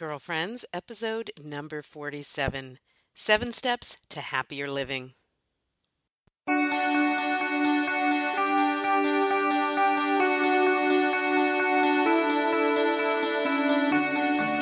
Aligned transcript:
Girlfriends, 0.00 0.64
episode 0.72 1.30
number 1.44 1.82
47 1.82 2.78
Seven 3.14 3.52
Steps 3.52 3.98
to 4.08 4.22
Happier 4.22 4.66
Living. 4.66 5.12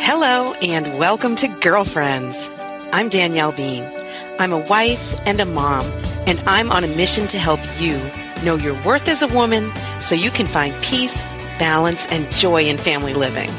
Hello, 0.01 0.55
and 0.55 0.99
welcome 0.99 1.37
to 1.37 1.47
Girlfriends. 1.47 2.51
I'm 2.93 3.09
Danielle 3.09 3.53
Bean. 3.53 3.85
I'm 4.41 4.53
a 4.53 4.59
wife 4.59 5.21
and 5.25 5.39
a 5.39 5.47
mom, 5.47 5.87
and 6.27 6.43
I'm 6.49 6.73
on 6.73 6.83
a 6.83 6.89
mission 6.97 7.29
to 7.29 7.39
help 7.39 7.61
you 7.79 7.97
know 8.45 8.57
your 8.57 8.75
worth 8.83 9.07
as 9.07 9.23
a 9.23 9.29
woman 9.29 9.71
so 10.01 10.17
you 10.17 10.33
can 10.33 10.49
find 10.49 10.75
peace, 10.83 11.25
balance, 11.61 12.09
and 12.09 12.29
joy 12.33 12.63
in 12.63 12.77
family 12.77 13.15
living. 13.15 13.51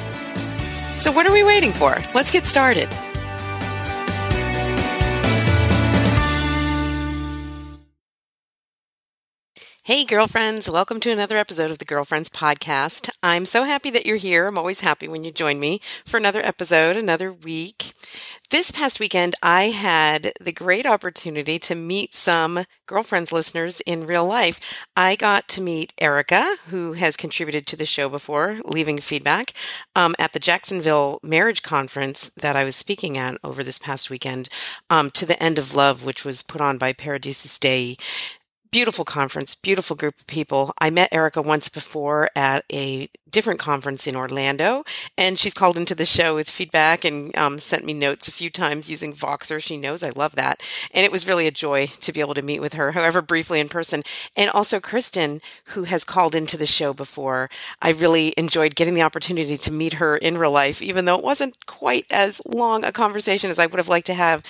So, 0.99 1.13
what 1.13 1.25
are 1.25 1.31
we 1.31 1.43
waiting 1.43 1.71
for? 1.71 1.97
Let's 2.13 2.29
get 2.29 2.45
started. 2.45 2.89
Hey, 9.89 10.05
girlfriends, 10.05 10.69
welcome 10.69 10.99
to 10.99 11.09
another 11.09 11.35
episode 11.35 11.71
of 11.71 11.79
the 11.79 11.83
Girlfriends 11.83 12.29
Podcast. 12.29 13.09
I'm 13.23 13.43
so 13.47 13.63
happy 13.63 13.89
that 13.89 14.05
you're 14.05 14.17
here. 14.17 14.45
I'm 14.45 14.55
always 14.55 14.81
happy 14.81 15.07
when 15.07 15.23
you 15.23 15.31
join 15.31 15.59
me 15.59 15.81
for 16.05 16.17
another 16.17 16.45
episode, 16.45 16.95
another 16.95 17.33
week. 17.33 17.93
This 18.51 18.69
past 18.69 18.99
weekend, 18.99 19.33
I 19.41 19.69
had 19.69 20.31
the 20.39 20.51
great 20.51 20.85
opportunity 20.85 21.57
to 21.57 21.73
meet 21.73 22.13
some 22.13 22.65
Girlfriends 22.85 23.31
listeners 23.31 23.81
in 23.81 24.05
real 24.05 24.25
life. 24.25 24.85
I 24.95 25.15
got 25.15 25.47
to 25.49 25.61
meet 25.61 25.93
Erica, 25.99 26.57
who 26.67 26.93
has 26.93 27.17
contributed 27.17 27.65
to 27.67 27.75
the 27.75 27.85
show 27.87 28.09
before, 28.09 28.59
leaving 28.65 28.99
feedback, 28.99 29.53
um, 29.95 30.13
at 30.19 30.33
the 30.33 30.39
Jacksonville 30.39 31.19
Marriage 31.23 31.63
Conference 31.63 32.29
that 32.37 32.55
I 32.55 32.63
was 32.63 32.75
speaking 32.75 33.17
at 33.17 33.37
over 33.43 33.63
this 33.63 33.79
past 33.79 34.11
weekend, 34.11 34.49
um, 34.91 35.09
to 35.11 35.25
the 35.25 35.41
End 35.41 35.57
of 35.57 35.73
Love, 35.73 36.03
which 36.03 36.23
was 36.23 36.43
put 36.43 36.61
on 36.61 36.77
by 36.77 36.93
Paradisus 36.93 37.59
Dei 37.59 37.97
beautiful 38.71 39.05
conference, 39.05 39.55
beautiful 39.55 39.95
group 39.95 40.19
of 40.19 40.27
people. 40.27 40.73
I 40.79 40.89
met 40.89 41.11
Erica 41.11 41.41
once 41.41 41.69
before 41.69 42.29
at 42.35 42.65
a 42.71 43.09
different 43.29 43.59
conference 43.59 44.07
in 44.07 44.15
Orlando, 44.15 44.83
and 45.17 45.37
she's 45.37 45.53
called 45.53 45.77
into 45.77 45.95
the 45.95 46.05
show 46.05 46.35
with 46.35 46.49
feedback 46.49 47.03
and 47.05 47.35
um, 47.37 47.59
sent 47.59 47.85
me 47.85 47.93
notes 47.93 48.27
a 48.27 48.31
few 48.31 48.49
times 48.49 48.89
using 48.89 49.13
Voxer. 49.13 49.61
She 49.61 49.77
knows 49.77 50.03
I 50.03 50.11
love 50.11 50.35
that. 50.35 50.61
And 50.93 51.05
it 51.05 51.11
was 51.11 51.27
really 51.27 51.47
a 51.47 51.51
joy 51.51 51.87
to 51.87 52.11
be 52.11 52.19
able 52.19 52.33
to 52.35 52.41
meet 52.41 52.59
with 52.59 52.73
her, 52.73 52.91
however 52.91 53.21
briefly 53.21 53.59
in 53.59 53.69
person. 53.69 54.03
And 54.35 54.49
also 54.51 54.79
Kristen, 54.79 55.41
who 55.65 55.83
has 55.83 56.03
called 56.03 56.35
into 56.35 56.57
the 56.57 56.65
show 56.65 56.93
before. 56.93 57.49
I 57.81 57.91
really 57.91 58.33
enjoyed 58.37 58.75
getting 58.75 58.93
the 58.93 59.01
opportunity 59.01 59.57
to 59.57 59.71
meet 59.71 59.93
her 59.93 60.17
in 60.17 60.37
real 60.37 60.51
life, 60.51 60.81
even 60.81 61.05
though 61.05 61.17
it 61.17 61.23
wasn't 61.23 61.65
quite 61.65 62.05
as 62.11 62.41
long 62.45 62.83
a 62.83 62.91
conversation 62.91 63.49
as 63.49 63.59
I 63.59 63.65
would 63.65 63.79
have 63.79 63.89
liked 63.89 64.07
to 64.07 64.13
have 64.13 64.43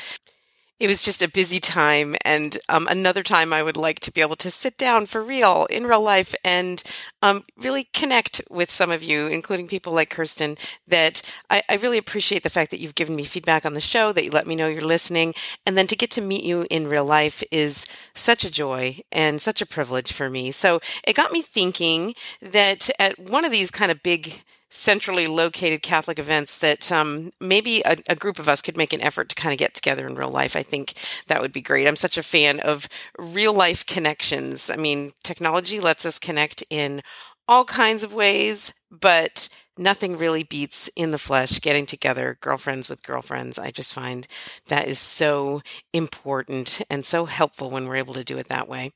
it 0.79 0.87
was 0.87 1.01
just 1.01 1.21
a 1.21 1.29
busy 1.29 1.59
time 1.59 2.15
and 2.23 2.57
um, 2.69 2.87
another 2.87 3.23
time 3.23 3.53
i 3.53 3.61
would 3.61 3.77
like 3.77 3.99
to 3.99 4.11
be 4.11 4.21
able 4.21 4.35
to 4.35 4.49
sit 4.49 4.77
down 4.77 5.05
for 5.05 5.21
real 5.21 5.67
in 5.69 5.85
real 5.85 6.01
life 6.01 6.33
and 6.43 6.83
um, 7.21 7.43
really 7.57 7.85
connect 7.93 8.41
with 8.49 8.71
some 8.71 8.91
of 8.91 9.03
you 9.03 9.27
including 9.27 9.67
people 9.67 9.93
like 9.93 10.09
kirsten 10.09 10.55
that 10.87 11.21
I, 11.49 11.61
I, 11.69 11.75
really 11.75 11.97
appreciate 11.97 12.43
the 12.43 12.49
fact 12.49 12.71
that 12.71 12.79
you've 12.79 12.95
given 12.95 13.15
me 13.15 13.23
feedback 13.23 13.65
on 13.65 13.73
the 13.73 13.81
show 13.81 14.11
that 14.13 14.23
you 14.23 14.31
let 14.31 14.47
me 14.47 14.55
know 14.55 14.67
you're 14.67 14.81
listening 14.81 15.33
and 15.65 15.77
then 15.77 15.87
to 15.87 15.95
get 15.95 16.11
to 16.11 16.21
meet 16.21 16.43
you 16.43 16.65
in 16.69 16.87
real 16.87 17.05
life 17.05 17.43
is 17.51 17.85
such 18.13 18.43
a 18.43 18.51
joy 18.51 18.97
and 19.11 19.41
such 19.41 19.61
a 19.61 19.65
privilege 19.65 20.11
for 20.11 20.29
me. 20.29 20.51
So 20.51 20.79
it 21.05 21.15
got 21.15 21.31
me 21.31 21.41
thinking 21.41 22.13
that 22.41 22.89
at 22.99 23.19
one 23.19 23.45
of 23.45 23.51
these 23.51 23.71
kind 23.71 23.91
of 23.91 24.03
big 24.03 24.43
centrally 24.69 25.27
located 25.27 25.81
Catholic 25.81 26.19
events 26.19 26.57
that 26.59 26.91
um, 26.91 27.31
maybe 27.39 27.81
a, 27.85 27.97
a, 28.07 28.15
group 28.15 28.37
of 28.37 28.47
us 28.47 28.61
could 28.61 28.77
make 28.77 28.93
an 28.93 29.01
effort 29.01 29.29
to 29.29 29.35
kind 29.35 29.51
of 29.51 29.57
get 29.57 29.73
together 29.73 30.07
in 30.07 30.15
real 30.15 30.29
life. 30.29 30.55
I 30.55 30.63
think 30.63 30.93
that 31.27 31.41
would 31.41 31.51
be 31.51 31.61
great. 31.61 31.87
I'm 31.87 31.95
such 31.95 32.17
a 32.17 32.23
fan 32.23 32.59
of 32.59 32.87
real 33.17 33.53
life 33.53 33.85
connections. 33.85 34.69
I 34.69 34.75
mean, 34.75 35.13
technology 35.23 35.79
lets 35.79 36.05
us 36.05 36.19
connect 36.19 36.63
in 36.69 37.01
all 37.47 37.65
kinds 37.65 38.03
of 38.03 38.13
ways, 38.13 38.73
but 38.91 39.49
nothing 39.75 40.17
really 40.17 40.43
beats 40.43 40.87
in 40.95 41.09
the 41.09 41.17
flesh 41.17 41.59
getting 41.61 41.87
together, 41.87 42.37
girlfriends 42.41 42.89
with 42.89 43.01
girlfriends. 43.01 43.57
I 43.57 43.71
just 43.71 43.93
find 43.93 44.27
that 44.67 44.87
is 44.87 44.99
so 44.99 45.61
important 45.91 46.81
and 46.91 47.03
so 47.03 47.25
helpful 47.25 47.71
when 47.71 47.87
we're 47.87 47.95
able 47.95 48.13
to 48.13 48.23
do 48.23 48.37
it 48.37 48.49
that 48.49 48.69
way. 48.69 48.91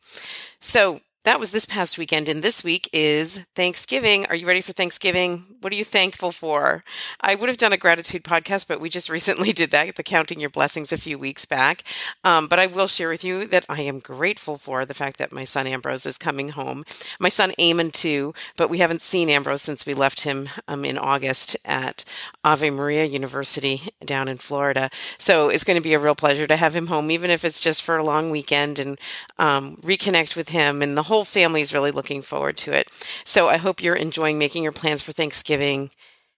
So, 0.59 1.01
that 1.23 1.39
was 1.39 1.51
this 1.51 1.65
past 1.65 1.97
weekend, 1.97 2.27
and 2.27 2.43
this 2.43 2.65
week 2.65 2.89
is 2.91 3.45
Thanksgiving. 3.55 4.25
Are 4.25 4.35
you 4.35 4.45
ready 4.45 4.59
for 4.59 4.73
Thanksgiving? 4.73 5.45
What 5.61 5.71
are 5.71 5.75
you 5.77 5.85
thankful 5.85 6.33
for? 6.33 6.83
I 7.21 7.35
would 7.35 7.47
have 7.47 7.57
done 7.57 7.71
a 7.71 7.77
gratitude 7.77 8.25
podcast, 8.25 8.67
but 8.67 8.81
we 8.81 8.89
just 8.89 9.09
recently 9.09 9.53
did 9.53 9.71
that, 9.71 9.95
the 9.95 10.03
Counting 10.03 10.41
Your 10.41 10.49
Blessings, 10.49 10.91
a 10.91 10.97
few 10.97 11.17
weeks 11.17 11.45
back. 11.45 11.83
Um, 12.25 12.47
but 12.47 12.59
I 12.59 12.67
will 12.67 12.87
share 12.87 13.07
with 13.07 13.23
you 13.23 13.47
that 13.47 13.63
I 13.69 13.83
am 13.83 13.99
grateful 13.99 14.57
for 14.57 14.85
the 14.85 14.93
fact 14.93 15.17
that 15.17 15.31
my 15.31 15.45
son 15.45 15.65
Ambrose 15.65 16.05
is 16.05 16.17
coming 16.17 16.49
home. 16.49 16.83
My 17.21 17.29
son 17.29 17.51
Eamon, 17.57 17.93
too, 17.93 18.33
but 18.57 18.69
we 18.69 18.79
haven't 18.79 19.01
seen 19.01 19.29
Ambrose 19.29 19.61
since 19.61 19.85
we 19.85 19.93
left 19.93 20.23
him 20.23 20.49
um, 20.67 20.83
in 20.83 20.97
August 20.97 21.55
at 21.63 22.03
Ave 22.43 22.69
Maria 22.69 23.05
University 23.05 23.83
down 24.03 24.27
in 24.27 24.37
Florida. 24.37 24.89
So 25.17 25.47
it's 25.47 25.63
going 25.63 25.77
to 25.77 25.83
be 25.83 25.93
a 25.93 25.99
real 25.99 26.15
pleasure 26.15 26.47
to 26.47 26.57
have 26.57 26.75
him 26.75 26.87
home, 26.87 27.11
even 27.11 27.29
if 27.31 27.45
it's 27.45 27.61
just 27.61 27.81
for 27.81 27.95
a 27.95 28.03
long 28.03 28.29
weekend 28.29 28.77
and 28.77 28.99
um, 29.39 29.77
reconnect 29.77 30.35
with 30.35 30.49
him 30.49 30.81
and 30.81 30.97
the 30.97 31.03
whole 31.03 31.12
whole 31.13 31.25
family 31.25 31.61
is 31.61 31.75
really 31.75 31.91
looking 31.91 32.23
forward 32.23 32.57
to 32.57 32.71
it. 32.71 32.89
So 33.23 33.47
I 33.47 33.57
hope 33.57 33.83
you're 33.83 33.95
enjoying 33.95 34.39
making 34.39 34.63
your 34.63 34.71
plans 34.71 35.03
for 35.03 35.11
Thanksgiving. 35.11 35.91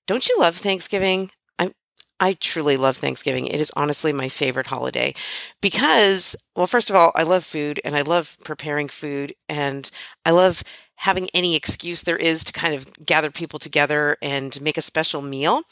Don't 0.05 0.27
you 0.27 0.37
love 0.37 0.57
Thanksgiving? 0.57 1.31
I 1.57 1.71
I 2.19 2.33
truly 2.33 2.75
love 2.75 2.97
Thanksgiving. 2.97 3.47
It 3.47 3.61
is 3.61 3.71
honestly 3.77 4.11
my 4.11 4.27
favorite 4.27 4.67
holiday 4.67 5.13
because, 5.61 6.35
well, 6.57 6.67
first 6.67 6.89
of 6.89 6.95
all, 6.97 7.13
I 7.15 7.23
love 7.23 7.45
food 7.45 7.79
and 7.85 7.95
I 7.95 8.01
love 8.01 8.35
preparing 8.43 8.89
food 8.89 9.33
and 9.47 9.89
I 10.25 10.31
love 10.31 10.61
having 10.97 11.29
any 11.33 11.55
excuse 11.55 12.01
there 12.01 12.17
is 12.17 12.43
to 12.43 12.51
kind 12.51 12.75
of 12.75 12.91
gather 13.05 13.31
people 13.31 13.59
together 13.59 14.17
and 14.21 14.59
make 14.61 14.77
a 14.77 14.81
special 14.81 15.21
meal. 15.21 15.63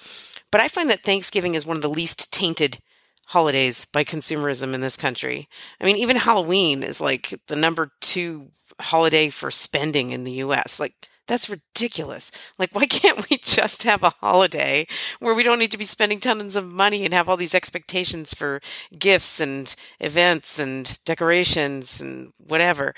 But 0.49 0.61
I 0.61 0.69
find 0.69 0.89
that 0.89 1.03
Thanksgiving 1.03 1.55
is 1.55 1.65
one 1.65 1.75
of 1.75 1.83
the 1.83 1.89
least 1.89 2.31
tainted 2.31 2.79
holidays 3.27 3.85
by 3.85 4.05
consumerism 4.05 4.73
in 4.73 4.79
this 4.79 4.95
country. 4.95 5.49
I 5.81 5.85
mean, 5.85 5.97
even 5.97 6.15
Halloween 6.15 6.83
is 6.83 7.01
like 7.01 7.37
the 7.47 7.55
number 7.55 7.91
two 7.99 8.51
holiday 8.79 9.29
for 9.29 9.51
spending 9.51 10.11
in 10.11 10.23
the 10.23 10.33
US. 10.33 10.79
Like, 10.79 10.93
that's 11.27 11.49
ridiculous. 11.49 12.31
Like, 12.57 12.71
why 12.73 12.85
can't 12.89 13.29
we 13.29 13.37
just 13.37 13.83
have 13.83 14.03
a 14.03 14.09
holiday 14.21 14.85
where 15.19 15.33
we 15.33 15.43
don't 15.43 15.59
need 15.59 15.71
to 15.71 15.77
be 15.77 15.85
spending 15.85 16.19
tons 16.19 16.55
of 16.55 16.65
money 16.65 17.05
and 17.05 17.13
have 17.13 17.29
all 17.29 17.37
these 17.37 17.55
expectations 17.55 18.33
for 18.33 18.61
gifts 18.97 19.39
and 19.39 19.73
events 19.99 20.59
and 20.59 20.99
decorations 21.05 22.01
and 22.01 22.33
whatever? 22.37 22.93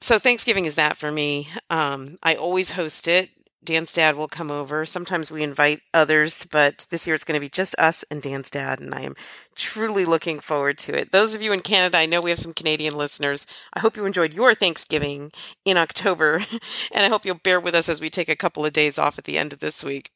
So, 0.00 0.18
Thanksgiving 0.18 0.64
is 0.64 0.76
that 0.76 0.96
for 0.96 1.10
me. 1.10 1.48
Um, 1.70 2.18
I 2.22 2.36
always 2.36 2.72
host 2.72 3.08
it. 3.08 3.30
Dan's 3.64 3.92
dad 3.92 4.14
will 4.16 4.28
come 4.28 4.50
over. 4.50 4.84
Sometimes 4.84 5.30
we 5.30 5.42
invite 5.42 5.80
others, 5.92 6.46
but 6.46 6.86
this 6.90 7.06
year 7.06 7.14
it's 7.14 7.24
going 7.24 7.36
to 7.38 7.44
be 7.44 7.48
just 7.48 7.74
us 7.78 8.04
and 8.10 8.22
Dan's 8.22 8.50
dad, 8.50 8.80
and 8.80 8.94
I 8.94 9.00
am 9.00 9.14
truly 9.56 10.04
looking 10.04 10.38
forward 10.38 10.78
to 10.78 10.98
it. 10.98 11.10
Those 11.10 11.34
of 11.34 11.42
you 11.42 11.52
in 11.52 11.60
Canada, 11.60 11.98
I 11.98 12.06
know 12.06 12.20
we 12.20 12.30
have 12.30 12.38
some 12.38 12.54
Canadian 12.54 12.96
listeners. 12.96 13.46
I 13.74 13.80
hope 13.80 13.96
you 13.96 14.06
enjoyed 14.06 14.32
your 14.32 14.54
Thanksgiving 14.54 15.32
in 15.64 15.76
October, 15.76 16.34
and 16.92 17.04
I 17.04 17.08
hope 17.08 17.24
you'll 17.24 17.40
bear 17.42 17.60
with 17.60 17.74
us 17.74 17.88
as 17.88 18.00
we 18.00 18.10
take 18.10 18.28
a 18.28 18.36
couple 18.36 18.64
of 18.64 18.72
days 18.72 18.98
off 18.98 19.18
at 19.18 19.24
the 19.24 19.38
end 19.38 19.52
of 19.52 19.58
this 19.58 19.82
week. 19.82 20.10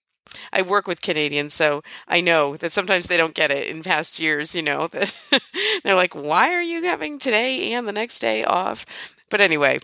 I 0.52 0.62
work 0.62 0.86
with 0.86 1.02
Canadians, 1.02 1.52
so 1.52 1.82
I 2.06 2.20
know 2.20 2.56
that 2.56 2.72
sometimes 2.72 3.06
they 3.06 3.16
don't 3.16 3.34
get 3.34 3.50
it 3.50 3.66
in 3.66 3.82
past 3.82 4.20
years, 4.20 4.54
you 4.54 4.62
know, 4.62 4.86
that 4.88 5.16
they're 5.84 5.96
like, 5.96 6.14
why 6.14 6.54
are 6.54 6.62
you 6.62 6.84
having 6.84 7.18
today 7.18 7.72
and 7.72 7.86
the 7.88 7.92
next 7.92 8.20
day 8.20 8.44
off? 8.44 8.86
But 9.28 9.40
anyway, 9.40 9.80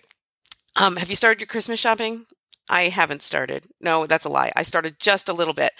um, 0.77 0.97
have 0.97 1.11
you 1.11 1.17
started 1.17 1.41
your 1.41 1.49
Christmas 1.49 1.81
shopping? 1.81 2.27
I 2.69 2.85
haven't 2.85 3.23
started. 3.23 3.67
No, 3.81 4.07
that's 4.07 4.25
a 4.25 4.29
lie. 4.29 4.51
I 4.55 4.63
started 4.63 5.01
just 5.01 5.29
a 5.29 5.33
little 5.33 5.55
bit. 5.55 5.73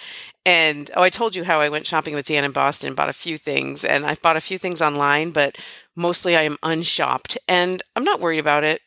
And 0.45 0.89
oh, 0.95 1.03
I 1.03 1.09
told 1.09 1.35
you 1.35 1.43
how 1.43 1.59
I 1.59 1.69
went 1.69 1.85
shopping 1.85 2.15
with 2.15 2.25
Dan 2.25 2.43
in 2.43 2.51
Boston, 2.51 2.95
bought 2.95 3.09
a 3.09 3.13
few 3.13 3.37
things, 3.37 3.85
and 3.85 4.05
I've 4.05 4.21
bought 4.21 4.37
a 4.37 4.41
few 4.41 4.57
things 4.57 4.81
online, 4.81 5.31
but 5.31 5.57
mostly 5.95 6.35
I 6.35 6.41
am 6.41 6.57
unshopped 6.63 7.37
and 7.47 7.81
I'm 7.95 8.03
not 8.03 8.19
worried 8.19 8.39
about 8.39 8.63
it. 8.63 8.81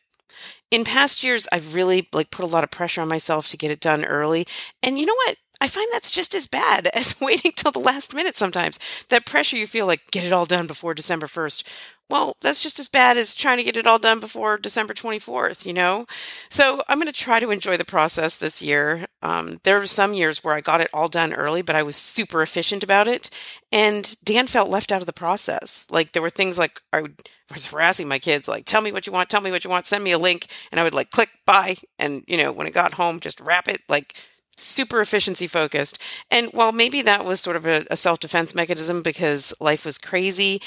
In 0.71 0.83
past 0.83 1.23
years, 1.23 1.47
I've 1.51 1.75
really 1.75 2.09
like 2.11 2.31
put 2.31 2.45
a 2.45 2.47
lot 2.47 2.63
of 2.63 2.71
pressure 2.71 3.01
on 3.01 3.07
myself 3.07 3.47
to 3.49 3.57
get 3.57 3.71
it 3.71 3.79
done 3.79 4.03
early. 4.03 4.47
And 4.81 4.97
you 4.97 5.05
know 5.05 5.15
what? 5.25 5.37
I 5.61 5.67
find 5.67 5.87
that's 5.93 6.11
just 6.11 6.35
as 6.35 6.45
bad 6.45 6.89
as 6.93 7.19
waiting 7.21 7.53
till 7.55 7.71
the 7.71 7.79
last 7.79 8.13
minute 8.13 8.35
sometimes. 8.35 8.79
That 9.09 9.25
pressure 9.25 9.55
you 9.55 9.65
feel 9.65 9.85
like 9.85 10.11
get 10.11 10.25
it 10.25 10.33
all 10.33 10.45
done 10.45 10.67
before 10.67 10.93
December 10.93 11.27
1st 11.27 11.63
well, 12.09 12.35
that's 12.41 12.61
just 12.61 12.79
as 12.79 12.87
bad 12.87 13.17
as 13.17 13.33
trying 13.33 13.57
to 13.57 13.63
get 13.63 13.77
it 13.77 13.87
all 13.87 13.97
done 13.97 14.19
before 14.19 14.57
December 14.57 14.93
24th, 14.93 15.65
you 15.65 15.73
know? 15.73 16.05
So 16.49 16.83
I'm 16.87 16.97
going 16.97 17.07
to 17.07 17.13
try 17.13 17.39
to 17.39 17.49
enjoy 17.49 17.77
the 17.77 17.85
process 17.85 18.35
this 18.35 18.61
year. 18.61 19.07
Um, 19.21 19.59
there 19.63 19.79
were 19.79 19.87
some 19.87 20.13
years 20.13 20.43
where 20.43 20.53
I 20.53 20.61
got 20.61 20.81
it 20.81 20.89
all 20.93 21.07
done 21.07 21.33
early, 21.33 21.61
but 21.61 21.75
I 21.75 21.83
was 21.83 21.95
super 21.95 22.41
efficient 22.41 22.83
about 22.83 23.07
it. 23.07 23.29
And 23.71 24.15
Dan 24.23 24.47
felt 24.47 24.69
left 24.69 24.91
out 24.91 25.01
of 25.01 25.07
the 25.07 25.13
process. 25.13 25.87
Like 25.89 26.11
there 26.11 26.21
were 26.21 26.29
things 26.29 26.59
like 26.59 26.81
I 26.91 27.01
would, 27.01 27.21
was 27.51 27.67
harassing 27.67 28.07
my 28.07 28.19
kids, 28.19 28.47
like, 28.47 28.65
tell 28.65 28.81
me 28.81 28.91
what 28.91 29.07
you 29.07 29.13
want, 29.13 29.29
tell 29.29 29.41
me 29.41 29.51
what 29.51 29.63
you 29.63 29.69
want, 29.69 29.85
send 29.85 30.03
me 30.03 30.11
a 30.11 30.17
link. 30.17 30.47
And 30.71 30.79
I 30.79 30.83
would 30.83 30.93
like 30.93 31.11
click 31.11 31.29
buy. 31.45 31.77
And, 31.97 32.23
you 32.27 32.37
know, 32.37 32.51
when 32.51 32.67
it 32.67 32.73
got 32.73 32.95
home, 32.95 33.19
just 33.19 33.39
wrap 33.39 33.67
it. 33.67 33.81
Like, 33.87 34.15
super 34.57 35.01
efficiency 35.01 35.47
focused. 35.47 35.99
And 36.29 36.49
while 36.51 36.71
maybe 36.71 37.01
that 37.01 37.25
was 37.25 37.41
sort 37.41 37.55
of 37.55 37.65
a, 37.67 37.85
a 37.89 37.95
self 37.95 38.19
defense 38.19 38.53
mechanism 38.55 39.01
because 39.01 39.53
life 39.59 39.85
was 39.85 39.97
crazy, 39.97 40.61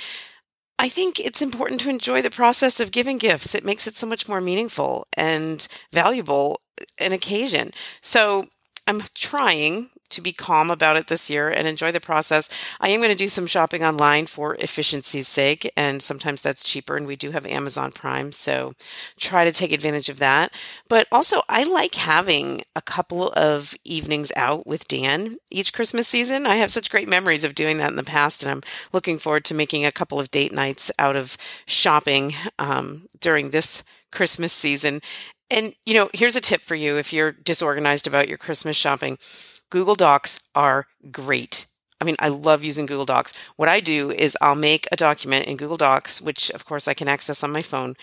I 0.78 0.88
think 0.88 1.18
it's 1.18 1.40
important 1.40 1.80
to 1.82 1.90
enjoy 1.90 2.20
the 2.22 2.30
process 2.30 2.80
of 2.80 2.92
giving 2.92 3.18
gifts. 3.18 3.54
It 3.54 3.64
makes 3.64 3.86
it 3.86 3.96
so 3.96 4.06
much 4.06 4.28
more 4.28 4.40
meaningful 4.40 5.06
and 5.14 5.66
valuable 5.92 6.60
uh, 6.80 6.84
an 7.00 7.12
occasion. 7.12 7.70
So 8.00 8.46
I'm 8.86 9.02
trying 9.14 9.90
to 10.10 10.20
be 10.20 10.32
calm 10.32 10.70
about 10.70 10.96
it 10.96 11.08
this 11.08 11.28
year 11.30 11.48
and 11.48 11.66
enjoy 11.66 11.92
the 11.92 12.00
process. 12.00 12.48
I 12.80 12.88
am 12.88 13.00
going 13.00 13.10
to 13.10 13.16
do 13.16 13.28
some 13.28 13.46
shopping 13.46 13.84
online 13.84 14.26
for 14.26 14.54
efficiency's 14.56 15.28
sake, 15.28 15.70
and 15.76 16.02
sometimes 16.02 16.42
that's 16.42 16.62
cheaper. 16.62 16.96
And 16.96 17.06
we 17.06 17.16
do 17.16 17.30
have 17.30 17.46
Amazon 17.46 17.90
Prime, 17.92 18.32
so 18.32 18.74
try 19.18 19.44
to 19.44 19.52
take 19.52 19.72
advantage 19.72 20.08
of 20.08 20.18
that. 20.18 20.54
But 20.88 21.06
also, 21.10 21.42
I 21.48 21.64
like 21.64 21.94
having 21.94 22.62
a 22.74 22.82
couple 22.82 23.32
of 23.32 23.74
evenings 23.84 24.32
out 24.36 24.66
with 24.66 24.88
Dan 24.88 25.36
each 25.50 25.72
Christmas 25.72 26.08
season. 26.08 26.46
I 26.46 26.56
have 26.56 26.70
such 26.70 26.90
great 26.90 27.08
memories 27.08 27.44
of 27.44 27.54
doing 27.54 27.78
that 27.78 27.90
in 27.90 27.96
the 27.96 28.04
past, 28.04 28.42
and 28.42 28.50
I'm 28.50 28.62
looking 28.92 29.18
forward 29.18 29.44
to 29.46 29.54
making 29.54 29.84
a 29.84 29.92
couple 29.92 30.20
of 30.20 30.30
date 30.30 30.52
nights 30.52 30.90
out 30.98 31.16
of 31.16 31.36
shopping 31.66 32.34
um, 32.58 33.08
during 33.20 33.50
this 33.50 33.82
Christmas 34.12 34.52
season. 34.52 35.00
And, 35.50 35.74
you 35.84 35.94
know, 35.94 36.08
here's 36.12 36.36
a 36.36 36.40
tip 36.40 36.62
for 36.62 36.74
you 36.74 36.96
if 36.96 37.12
you're 37.12 37.32
disorganized 37.32 38.06
about 38.06 38.28
your 38.28 38.38
Christmas 38.38 38.76
shopping 38.76 39.18
Google 39.70 39.94
Docs 39.94 40.40
are 40.54 40.86
great. 41.10 41.66
I 42.00 42.04
mean, 42.04 42.16
I 42.20 42.28
love 42.28 42.62
using 42.62 42.86
Google 42.86 43.06
Docs. 43.06 43.32
What 43.56 43.68
I 43.68 43.80
do 43.80 44.10
is 44.10 44.36
I'll 44.42 44.54
make 44.54 44.86
a 44.92 44.96
document 44.96 45.46
in 45.46 45.56
Google 45.56 45.78
Docs, 45.78 46.20
which 46.20 46.50
of 46.50 46.64
course 46.64 46.86
I 46.86 46.94
can 46.94 47.08
access 47.08 47.42
on 47.42 47.52
my 47.52 47.62
phone, 47.62 47.94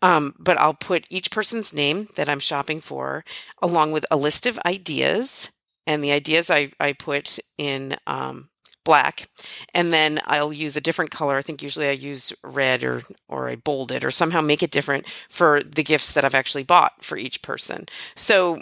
um, 0.00 0.34
but 0.38 0.58
I'll 0.58 0.74
put 0.74 1.06
each 1.10 1.30
person's 1.30 1.74
name 1.74 2.08
that 2.16 2.28
I'm 2.28 2.40
shopping 2.40 2.80
for 2.80 3.24
along 3.60 3.92
with 3.92 4.06
a 4.10 4.16
list 4.16 4.46
of 4.46 4.58
ideas. 4.64 5.50
And 5.86 6.02
the 6.02 6.12
ideas 6.12 6.50
I, 6.50 6.72
I 6.80 6.92
put 6.92 7.38
in 7.58 7.96
um, 8.06 8.48
black 8.84 9.28
and 9.74 9.92
then 9.92 10.18
I'll 10.26 10.52
use 10.52 10.76
a 10.76 10.80
different 10.80 11.10
color. 11.10 11.36
I 11.36 11.42
think 11.42 11.62
usually 11.62 11.88
I 11.88 11.92
use 11.92 12.32
red 12.42 12.84
or 12.84 13.02
or 13.28 13.48
I 13.48 13.56
bold 13.56 13.92
it 13.92 14.04
or 14.04 14.10
somehow 14.10 14.40
make 14.40 14.62
it 14.62 14.70
different 14.70 15.06
for 15.28 15.60
the 15.62 15.82
gifts 15.82 16.12
that 16.12 16.24
I've 16.24 16.34
actually 16.34 16.64
bought 16.64 17.04
for 17.04 17.16
each 17.16 17.42
person. 17.42 17.86
So 18.14 18.58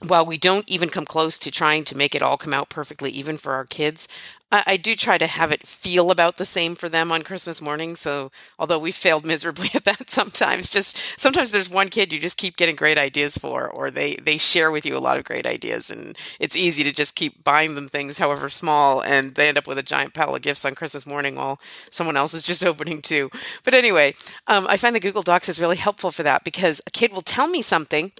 while 0.00 0.26
we 0.26 0.36
don't 0.36 0.68
even 0.70 0.88
come 0.88 1.04
close 1.04 1.38
to 1.38 1.50
trying 1.50 1.84
to 1.84 1.96
make 1.96 2.14
it 2.14 2.22
all 2.22 2.36
come 2.36 2.52
out 2.52 2.68
perfectly 2.68 3.10
even 3.10 3.36
for 3.36 3.52
our 3.52 3.64
kids, 3.64 4.08
I, 4.50 4.62
I, 4.66 4.76
do 4.76 4.94
try 4.94 5.18
to 5.18 5.26
have 5.26 5.50
it 5.50 5.66
feel 5.66 6.10
about 6.10 6.36
the 6.36 6.44
same 6.44 6.74
for 6.74 6.88
them 6.88 7.10
on 7.10 7.22
Christmas 7.22 7.62
morning. 7.62 7.96
So 7.96 8.30
although 8.58 8.78
we 8.78 8.92
failed 8.92 9.24
miserably 9.26 9.68
at 9.74 9.84
that 9.84 10.10
sometimes, 10.10 10.68
just 10.70 10.98
sometimes 11.18 11.50
there's 11.50 11.70
one 11.70 11.88
kid 11.88 12.12
you 12.12 12.20
just 12.20 12.36
keep 12.36 12.56
getting 12.56 12.76
great 12.76 12.98
ideas 12.98 13.36
for, 13.38 13.68
or 13.68 13.90
they 13.90 14.16
they 14.16 14.36
share 14.36 14.70
with 14.70 14.84
you 14.84 14.96
a 14.96 14.98
lot 14.98 15.18
of 15.18 15.24
great 15.24 15.46
ideas, 15.46 15.90
and 15.90 16.16
it's 16.38 16.56
easy 16.56 16.84
to 16.84 16.92
just 16.92 17.16
keep 17.16 17.42
buying 17.42 17.74
them 17.74 17.88
things, 17.88 18.18
however 18.18 18.48
small, 18.48 19.00
and 19.02 19.34
they 19.34 19.48
end 19.48 19.58
up 19.58 19.66
with 19.66 19.78
a 19.78 19.82
giant 19.82 20.14
pile 20.14 20.34
of 20.34 20.42
gifts 20.42 20.64
on 20.64 20.74
Christmas 20.74 21.06
morning 21.06 21.36
while 21.36 21.60
someone 21.88 22.16
else 22.16 22.34
is 22.34 22.44
just 22.44 22.64
opening 22.64 23.00
too. 23.00 23.30
But 23.64 23.74
anyway, 23.74 24.14
um, 24.46 24.66
I 24.68 24.76
find 24.76 24.94
the 24.94 25.00
Google 25.00 25.22
Docs 25.22 25.48
is 25.48 25.60
really 25.60 25.76
helpful 25.76 26.10
for 26.10 26.22
that 26.22 26.44
because 26.44 26.80
a 26.86 26.90
kid 26.90 27.12
will 27.12 27.22
tell 27.22 27.48
me 27.48 27.62
something 27.62 28.12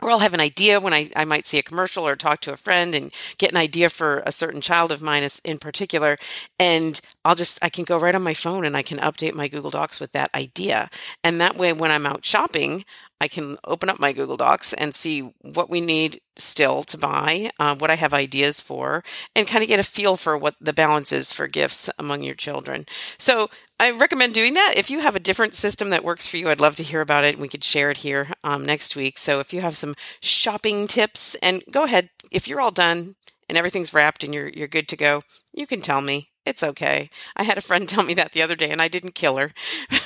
or 0.00 0.10
I'll 0.10 0.18
have 0.18 0.34
an 0.34 0.40
idea 0.40 0.80
when 0.80 0.92
I, 0.92 1.10
I 1.16 1.24
might 1.24 1.46
see 1.46 1.58
a 1.58 1.62
commercial 1.62 2.06
or 2.06 2.16
talk 2.16 2.40
to 2.42 2.52
a 2.52 2.56
friend 2.56 2.94
and 2.94 3.12
get 3.38 3.50
an 3.50 3.56
idea 3.56 3.88
for 3.88 4.22
a 4.26 4.32
certain 4.32 4.60
child 4.60 4.92
of 4.92 5.02
mine 5.02 5.26
in 5.44 5.58
particular. 5.58 6.18
And 6.58 7.00
I'll 7.24 7.34
just, 7.34 7.62
I 7.64 7.68
can 7.68 7.84
go 7.84 7.98
right 7.98 8.14
on 8.14 8.22
my 8.22 8.34
phone 8.34 8.64
and 8.64 8.76
I 8.76 8.82
can 8.82 8.98
update 8.98 9.34
my 9.34 9.48
Google 9.48 9.70
Docs 9.70 9.98
with 9.98 10.12
that 10.12 10.34
idea. 10.34 10.90
And 11.24 11.40
that 11.40 11.56
way, 11.56 11.72
when 11.72 11.90
I'm 11.90 12.06
out 12.06 12.24
shopping, 12.24 12.84
I 13.20 13.28
can 13.28 13.56
open 13.64 13.88
up 13.88 13.98
my 13.98 14.12
Google 14.12 14.36
Docs 14.36 14.74
and 14.74 14.94
see 14.94 15.32
what 15.40 15.70
we 15.70 15.80
need 15.80 16.20
still 16.36 16.82
to 16.82 16.98
buy, 16.98 17.50
uh, 17.58 17.74
what 17.74 17.90
I 17.90 17.94
have 17.94 18.12
ideas 18.12 18.60
for, 18.60 19.02
and 19.34 19.46
kind 19.48 19.62
of 19.62 19.68
get 19.68 19.80
a 19.80 19.82
feel 19.82 20.16
for 20.16 20.36
what 20.36 20.54
the 20.60 20.74
balance 20.74 21.12
is 21.12 21.32
for 21.32 21.46
gifts 21.46 21.88
among 21.98 22.22
your 22.22 22.34
children. 22.34 22.84
So 23.16 23.48
I 23.78 23.90
recommend 23.90 24.32
doing 24.32 24.54
that. 24.54 24.74
If 24.76 24.90
you 24.90 25.00
have 25.00 25.16
a 25.16 25.20
different 25.20 25.52
system 25.52 25.90
that 25.90 26.04
works 26.04 26.26
for 26.26 26.38
you, 26.38 26.48
I'd 26.48 26.62
love 26.62 26.76
to 26.76 26.82
hear 26.82 27.02
about 27.02 27.26
it. 27.26 27.38
We 27.38 27.48
could 27.48 27.62
share 27.62 27.90
it 27.90 27.98
here 27.98 28.28
um, 28.42 28.64
next 28.64 28.96
week. 28.96 29.18
So 29.18 29.38
if 29.38 29.52
you 29.52 29.60
have 29.60 29.76
some 29.76 29.94
shopping 30.20 30.86
tips, 30.86 31.34
and 31.36 31.62
go 31.70 31.84
ahead, 31.84 32.08
if 32.30 32.48
you're 32.48 32.60
all 32.60 32.70
done 32.70 33.16
and 33.48 33.58
everything's 33.58 33.92
wrapped 33.92 34.24
and 34.24 34.34
you're 34.34 34.48
you're 34.48 34.66
good 34.66 34.88
to 34.88 34.96
go, 34.96 35.22
you 35.52 35.66
can 35.66 35.80
tell 35.80 36.00
me. 36.00 36.30
It's 36.46 36.62
okay. 36.62 37.10
I 37.36 37.42
had 37.42 37.58
a 37.58 37.62
friend 37.62 37.86
tell 37.88 38.04
me 38.04 38.14
that 38.14 38.32
the 38.32 38.40
other 38.42 38.56
day 38.56 38.70
and 38.70 38.80
I 38.80 38.88
didn't 38.88 39.14
kill 39.14 39.36
her. 39.36 39.52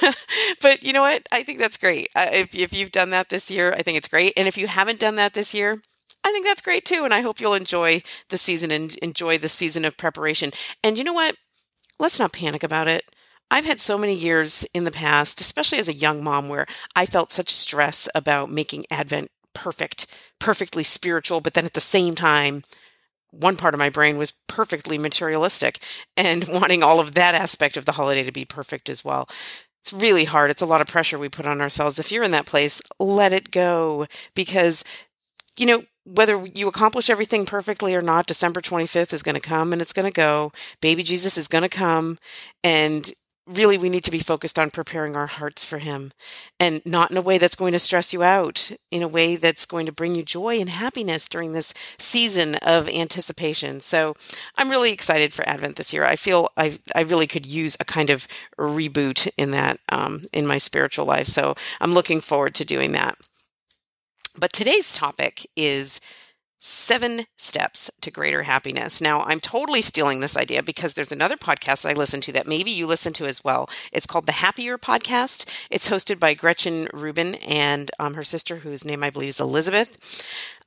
but 0.63 0.83
you 0.83 0.93
know 0.93 1.03
what? 1.03 1.29
I 1.31 1.45
think 1.45 1.59
that's 1.59 1.77
great. 1.77 2.09
Uh, 2.17 2.27
if, 2.33 2.55
if 2.55 2.73
you've 2.73 2.91
done 2.91 3.11
that 3.11 3.29
this 3.29 3.51
year, 3.51 3.73
I 3.73 3.83
think 3.83 3.99
it's 3.99 4.09
great. 4.09 4.33
And 4.37 4.49
if 4.49 4.59
you 4.59 4.67
haven't 4.67 4.99
done 4.99 5.17
that 5.17 5.35
this 5.35 5.55
year, 5.55 5.81
I 6.25 6.33
think 6.33 6.45
that's 6.45 6.63
great 6.63 6.85
too. 6.85 7.03
And 7.05 7.15
I 7.15 7.21
hope 7.21 7.41
you'll 7.41 7.55
enjoy 7.55 8.03
the 8.31 8.37
season 8.37 8.71
and 8.71 8.97
enjoy 8.97 9.39
the 9.39 9.49
season 9.49 9.85
of 9.85 9.97
preparation. 9.97 10.51
And 10.83 10.99
you 10.99 11.05
know 11.05 11.13
what? 11.13 11.37
Let's 12.01 12.19
not 12.19 12.33
panic 12.33 12.63
about 12.63 12.89
it. 12.89 13.05
I've 13.51 13.67
had 13.67 13.81
so 13.81 13.99
many 13.99 14.15
years 14.15 14.67
in 14.73 14.85
the 14.85 14.93
past, 14.93 15.41
especially 15.41 15.79
as 15.79 15.89
a 15.89 15.95
young 15.95 16.23
mom, 16.23 16.49
where 16.49 16.67
I 16.95 17.07
felt 17.07 17.33
such 17.33 17.51
stress 17.51 18.09
about 18.15 18.51
making 18.51 18.87
Advent 18.91 19.29
perfect, 19.55 20.07
perfectly 20.39 20.83
spiritual, 20.83 21.41
but 21.41 21.55
then 21.55 21.65
at 21.65 21.75
the 21.75 21.81
same 21.81 22.15
time, 22.15 22.63
one 23.31 23.57
part 23.57 23.75
of 23.75 23.79
my 23.79 23.91
brain 23.91 24.19
was 24.19 24.33
perfectly 24.49 24.99
materialistic 24.99 25.83
and 26.17 26.47
wanting 26.49 26.83
all 26.83 27.01
of 27.01 27.15
that 27.15 27.35
aspect 27.35 27.77
of 27.77 27.85
the 27.85 27.93
holiday 27.93 28.23
to 28.23 28.33
be 28.33 28.45
perfect 28.45 28.89
as 28.89 29.05
well. 29.05 29.29
It's 29.83 29.93
really 29.93 30.25
hard. 30.25 30.51
It's 30.51 30.63
a 30.63 30.67
lot 30.67 30.81
of 30.81 30.87
pressure 30.87 31.19
we 31.19 31.29
put 31.29 31.47
on 31.47 31.61
ourselves. 31.61 31.99
If 31.99 32.13
you're 32.13 32.25
in 32.25 32.33
that 32.33 32.47
place, 32.47 32.83
let 32.99 33.33
it 33.33 33.51
go 33.51 34.07
because, 34.35 34.85
you 35.57 35.67
know, 35.67 35.85
whether 36.05 36.47
you 36.55 36.69
accomplish 36.69 37.09
everything 37.09 37.47
perfectly 37.47 37.95
or 37.95 38.03
not, 38.03 38.27
December 38.27 38.61
25th 38.61 39.13
is 39.13 39.23
going 39.23 39.35
to 39.37 39.41
come 39.41 39.73
and 39.73 39.81
it's 39.81 39.93
going 39.93 40.11
to 40.11 40.15
go. 40.15 40.53
Baby 40.81 41.03
Jesus 41.03 41.39
is 41.39 41.49
going 41.49 41.63
to 41.63 41.69
come 41.69 42.19
and 42.65 43.11
really 43.51 43.77
we 43.77 43.89
need 43.89 44.05
to 44.05 44.11
be 44.11 44.21
focused 44.21 44.59
on 44.59 44.71
preparing 44.71 45.17
our 45.17 45.27
hearts 45.27 45.65
for 45.65 45.79
him 45.79 46.13
and 46.59 46.81
not 46.87 47.11
in 47.11 47.17
a 47.17 47.23
way 47.23 47.39
that's 47.39 47.57
going 47.57 47.73
to 47.73 47.79
stress 47.79 48.13
you 48.13 48.23
out 48.23 48.71
in 48.91 49.03
a 49.03 49.09
way 49.09 49.37
that's 49.37 49.67
going 49.67 49.87
to 49.87 49.93
bring 49.93 50.15
you 50.15 50.23
joy 50.23 50.61
and 50.61 50.69
happiness 50.69 51.29
during 51.29 51.53
this 51.53 51.75
season 51.99 52.55
of 52.57 52.89
anticipation. 52.89 53.81
So 53.81 54.15
i'm 54.57 54.71
really 54.71 54.93
excited 54.93 55.35
for 55.35 55.49
advent 55.49 55.77
this 55.77 55.93
year. 55.93 56.05
I 56.05 56.17
feel 56.17 56.49
i, 56.57 56.79
I 56.95 57.03
really 57.03 57.27
could 57.27 57.47
use 57.47 57.77
a 57.81 57.85
kind 57.85 58.11
of 58.11 58.29
reboot 58.59 59.31
in 59.37 59.51
that 59.51 59.79
um, 59.89 60.23
in 60.33 60.47
my 60.47 60.59
spiritual 60.59 61.07
life. 61.07 61.27
So 61.27 61.55
i'm 61.81 61.95
looking 61.95 62.21
forward 62.21 62.55
to 62.57 62.65
doing 62.65 62.93
that. 62.93 63.17
But 64.39 64.53
today's 64.53 64.95
topic 64.95 65.47
is 65.57 66.01
Seven 66.63 67.23
steps 67.39 67.91
to 68.03 68.11
greater 68.11 68.43
happiness. 68.43 69.01
Now, 69.01 69.23
I'm 69.23 69.41
totally 69.41 69.81
stealing 69.81 70.21
this 70.21 70.37
idea 70.37 70.63
because 70.63 70.93
there's 70.93 71.11
another 71.11 71.37
podcast 71.37 71.89
I 71.89 71.95
listen 71.95 72.21
to 72.23 72.33
that 72.33 72.47
maybe 72.47 72.71
you 72.71 72.87
listen 72.87 73.15
to 73.15 73.27
as 73.27 73.43
well. 73.43 73.67
It's 73.93 74.07
called 74.07 74.27
the 74.27 74.33
Happier 74.33 74.77
Podcast. 74.77 75.67
It's 75.71 75.89
hosted 75.89 76.21
by 76.21 76.35
Gretchen 76.35 76.89
Rubin 76.93 77.37
and 77.37 77.91
um, 77.99 78.13
her 78.13 78.23
sister, 78.23 78.57
whose 78.57 78.85
name 78.85 79.03
I 79.03 79.09
believe 79.09 79.31
is 79.31 79.41
Elizabeth. 79.41 80.27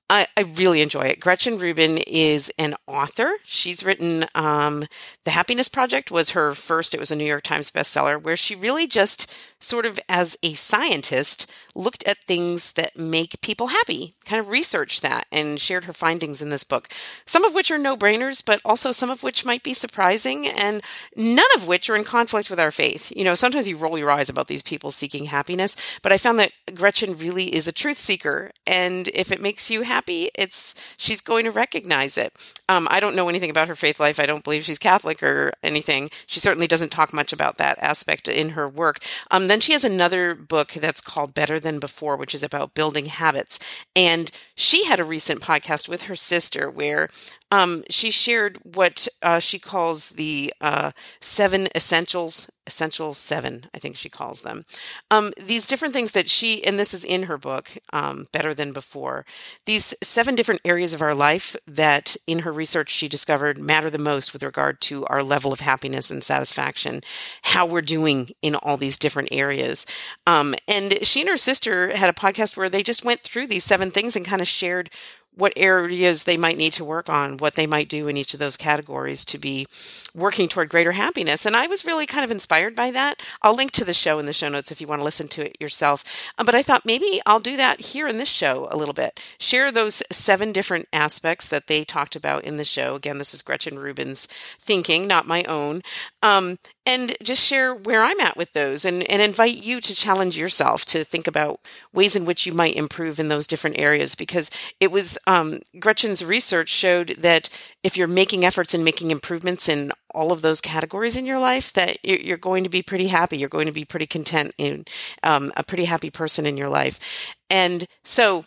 I, 0.09 0.27
I, 0.35 0.41
really 0.41 0.81
enjoy 0.81 1.03
it. 1.03 1.19
Gretchen 1.19 1.57
Rubin 1.57 1.97
is 1.97 2.51
an 2.59 2.75
author. 2.87 3.31
She's 3.45 3.85
written 3.85 4.25
um, 4.35 4.85
The 5.23 5.31
Happiness 5.31 5.69
Project 5.69 6.11
was 6.11 6.31
her 6.31 6.53
first. 6.53 6.93
It 6.93 6.99
was 6.99 7.09
a 7.09 7.15
New 7.15 7.25
York 7.25 7.43
Times 7.43 7.71
bestseller 7.71 8.21
where 8.21 8.35
she 8.35 8.53
really 8.53 8.85
just 8.85 9.33
sort 9.63 9.85
of 9.85 9.99
as 10.09 10.37
a 10.43 10.53
scientist 10.53 11.51
looked 11.75 12.05
at 12.05 12.17
things 12.19 12.73
that 12.73 12.97
make 12.97 13.41
people 13.41 13.67
happy, 13.67 14.13
kind 14.25 14.39
of 14.39 14.49
researched 14.49 15.01
that 15.01 15.25
and 15.31 15.59
shared 15.59 15.85
her 15.85 15.93
findings 15.93 16.41
in 16.41 16.49
this 16.49 16.63
book. 16.63 16.89
Some 17.25 17.43
of 17.43 17.53
which 17.53 17.71
are 17.71 17.77
no-brainers, 17.77 18.43
but 18.45 18.61
also 18.63 18.91
some 18.91 19.09
of 19.09 19.23
which 19.23 19.45
might 19.45 19.63
be 19.63 19.73
surprising 19.73 20.47
and 20.47 20.81
none 21.15 21.45
of 21.55 21.67
which 21.67 21.89
are 21.89 21.95
in 21.95 22.03
conflict 22.03 22.49
with 22.49 22.59
our 22.59 22.71
faith. 22.71 23.11
You 23.15 23.23
know, 23.23 23.35
sometimes 23.35 23.67
you 23.67 23.77
roll 23.77 23.97
your 23.97 24.11
eyes 24.11 24.29
about 24.29 24.47
these 24.47 24.61
people 24.61 24.91
seeking 24.91 25.25
happiness, 25.25 25.75
but 26.01 26.11
I 26.11 26.17
found 26.17 26.39
that 26.39 26.51
Gretchen 26.75 27.17
really 27.17 27.55
is 27.55 27.67
a 27.67 27.71
truth 27.71 27.97
seeker 27.97 28.51
and 28.67 29.07
if 29.09 29.31
it 29.31 29.41
makes 29.41 29.69
you 29.69 29.81
happy, 29.83 30.29
it's 30.37 30.75
she's 30.97 31.21
going 31.21 31.45
to 31.45 31.51
recognize 31.51 32.17
it. 32.17 32.53
Um, 32.69 32.87
I 32.89 32.99
don't 32.99 33.15
know 33.15 33.29
anything 33.29 33.49
about 33.49 33.67
her 33.67 33.75
faith 33.75 33.99
life. 33.99 34.19
I 34.19 34.25
don't 34.25 34.43
believe 34.43 34.63
she's 34.63 34.79
Catholic 34.79 35.21
or 35.21 35.53
anything. 35.63 36.09
She 36.27 36.39
certainly 36.39 36.67
doesn't 36.67 36.91
talk 36.91 37.13
much 37.13 37.33
about 37.33 37.57
that 37.57 37.77
aspect 37.79 38.27
in 38.27 38.49
her 38.49 38.67
work. 38.67 38.99
Um, 39.31 39.47
then 39.53 39.59
she 39.59 39.73
has 39.73 39.83
another 39.83 40.33
book 40.33 40.71
that's 40.71 40.99
called 40.99 41.35
Better 41.35 41.59
Than 41.59 41.77
Before, 41.77 42.17
which 42.17 42.33
is 42.33 42.41
about 42.41 42.73
building 42.73 43.05
habits. 43.05 43.59
And 43.95 44.31
she 44.55 44.85
had 44.85 44.99
a 44.99 45.03
recent 45.03 45.41
podcast 45.41 45.87
with 45.87 46.03
her 46.03 46.15
sister 46.15 46.71
where 46.71 47.07
um, 47.53 47.83
she 47.87 48.09
shared 48.09 48.57
what 48.63 49.07
uh, 49.21 49.37
she 49.37 49.59
calls 49.59 50.09
the 50.09 50.51
uh, 50.59 50.89
seven 51.21 51.67
essentials, 51.75 52.49
essential 52.65 53.13
seven, 53.13 53.67
I 53.75 53.77
think 53.77 53.95
she 53.95 54.09
calls 54.09 54.41
them. 54.41 54.65
Um, 55.11 55.33
these 55.39 55.67
different 55.67 55.93
things 55.93 56.11
that 56.11 56.31
she, 56.31 56.65
and 56.65 56.79
this 56.79 56.95
is 56.95 57.05
in 57.05 57.23
her 57.23 57.37
book, 57.37 57.69
um, 57.91 58.25
Better 58.31 58.55
Than 58.55 58.73
Before, 58.73 59.23
these 59.67 59.93
seven 60.01 60.33
different 60.33 60.61
areas 60.65 60.95
of 60.95 61.01
our 61.03 61.13
life 61.13 61.55
that 61.67 62.17
in 62.25 62.39
her 62.39 62.51
research 62.51 62.89
she 62.89 63.07
discovered 63.07 63.59
matter 63.59 63.91
the 63.91 63.99
most 63.99 64.33
with 64.33 64.41
regard 64.41 64.81
to 64.81 65.05
our 65.05 65.21
level 65.21 65.53
of 65.53 65.59
happiness 65.59 66.09
and 66.09 66.23
satisfaction, 66.23 67.01
how 67.43 67.67
we're 67.67 67.81
doing 67.81 68.31
in 68.41 68.55
all 68.55 68.77
these 68.77 68.97
different 68.97 69.29
areas. 69.31 69.85
Um, 70.25 70.55
and 70.67 71.05
she 71.05 71.21
and 71.21 71.29
her 71.29 71.37
sister 71.37 71.95
had 71.95 72.09
a 72.09 72.13
podcast 72.13 72.57
where 72.57 72.69
they 72.69 72.81
just 72.81 73.05
went 73.05 73.19
through 73.19 73.45
these 73.45 73.63
seven 73.63 73.91
things 73.91 74.15
and 74.15 74.25
kind 74.25 74.41
of 74.41 74.47
shared 74.47 74.89
what 75.35 75.53
areas 75.55 76.23
they 76.23 76.37
might 76.37 76.57
need 76.57 76.73
to 76.73 76.85
work 76.85 77.09
on, 77.09 77.37
what 77.37 77.55
they 77.55 77.67
might 77.67 77.89
do 77.89 78.07
in 78.07 78.17
each 78.17 78.33
of 78.33 78.39
those 78.39 78.57
categories 78.57 79.25
to 79.25 79.37
be 79.37 79.67
working 80.13 80.47
toward 80.47 80.69
greater 80.69 80.91
happiness. 80.91 81.45
And 81.45 81.55
I 81.55 81.67
was 81.67 81.85
really 81.85 82.05
kind 82.05 82.23
of 82.23 82.31
inspired 82.31 82.75
by 82.75 82.91
that. 82.91 83.21
I'll 83.41 83.55
link 83.55 83.71
to 83.71 83.85
the 83.85 83.93
show 83.93 84.19
in 84.19 84.25
the 84.25 84.33
show 84.33 84.49
notes 84.49 84.71
if 84.71 84.79
you 84.79 84.87
want 84.87 84.99
to 84.99 85.05
listen 85.05 85.27
to 85.29 85.47
it 85.47 85.57
yourself. 85.59 86.03
Uh, 86.37 86.43
but 86.43 86.55
I 86.55 86.61
thought 86.61 86.85
maybe 86.85 87.21
I'll 87.25 87.39
do 87.39 87.57
that 87.57 87.81
here 87.81 88.07
in 88.07 88.17
this 88.17 88.29
show 88.29 88.67
a 88.71 88.77
little 88.77 88.93
bit. 88.93 89.19
Share 89.39 89.71
those 89.71 90.03
seven 90.11 90.51
different 90.51 90.87
aspects 90.93 91.47
that 91.47 91.67
they 91.67 91.83
talked 91.83 92.15
about 92.15 92.43
in 92.43 92.57
the 92.57 92.63
show. 92.63 92.95
Again, 92.95 93.17
this 93.17 93.33
is 93.33 93.41
Gretchen 93.41 93.79
Rubin's 93.79 94.27
thinking, 94.59 95.07
not 95.07 95.27
my 95.27 95.43
own. 95.43 95.81
Um, 96.21 96.57
and 96.85 97.13
just 97.23 97.43
share 97.43 97.73
where 97.73 98.03
I'm 98.03 98.19
at 98.19 98.35
with 98.35 98.51
those 98.53 98.83
and, 98.83 99.09
and 99.09 99.21
invite 99.21 99.63
you 99.63 99.79
to 99.79 99.95
challenge 99.95 100.37
yourself 100.37 100.83
to 100.85 101.03
think 101.05 101.27
about 101.27 101.61
ways 101.93 102.15
in 102.15 102.25
which 102.25 102.45
you 102.45 102.51
might 102.51 102.75
improve 102.75 103.19
in 103.19 103.29
those 103.29 103.47
different 103.47 103.79
areas 103.79 104.15
because 104.15 104.51
it 104.79 104.91
was 104.91 105.17
um, 105.25 105.59
Gretchen's 105.79 106.25
research 106.25 106.69
showed 106.69 107.09
that 107.19 107.49
if 107.83 107.95
you're 107.95 108.07
making 108.07 108.43
efforts 108.43 108.73
and 108.73 108.83
making 108.83 109.11
improvements 109.11 109.69
in 109.69 109.91
all 110.13 110.31
of 110.31 110.41
those 110.41 110.61
categories 110.61 111.15
in 111.15 111.25
your 111.25 111.39
life 111.39 111.71
that 111.73 111.97
you're 112.03 112.37
going 112.37 112.63
to 112.63 112.69
be 112.69 112.81
pretty 112.81 113.07
happy. 113.07 113.37
You're 113.37 113.49
going 113.49 113.67
to 113.67 113.71
be 113.71 113.85
pretty 113.85 114.05
content 114.05 114.53
in 114.57 114.85
um, 115.23 115.51
a 115.55 115.63
pretty 115.63 115.85
happy 115.85 116.09
person 116.09 116.45
in 116.45 116.57
your 116.57 116.69
life. 116.69 117.33
And 117.49 117.85
so 118.03 118.43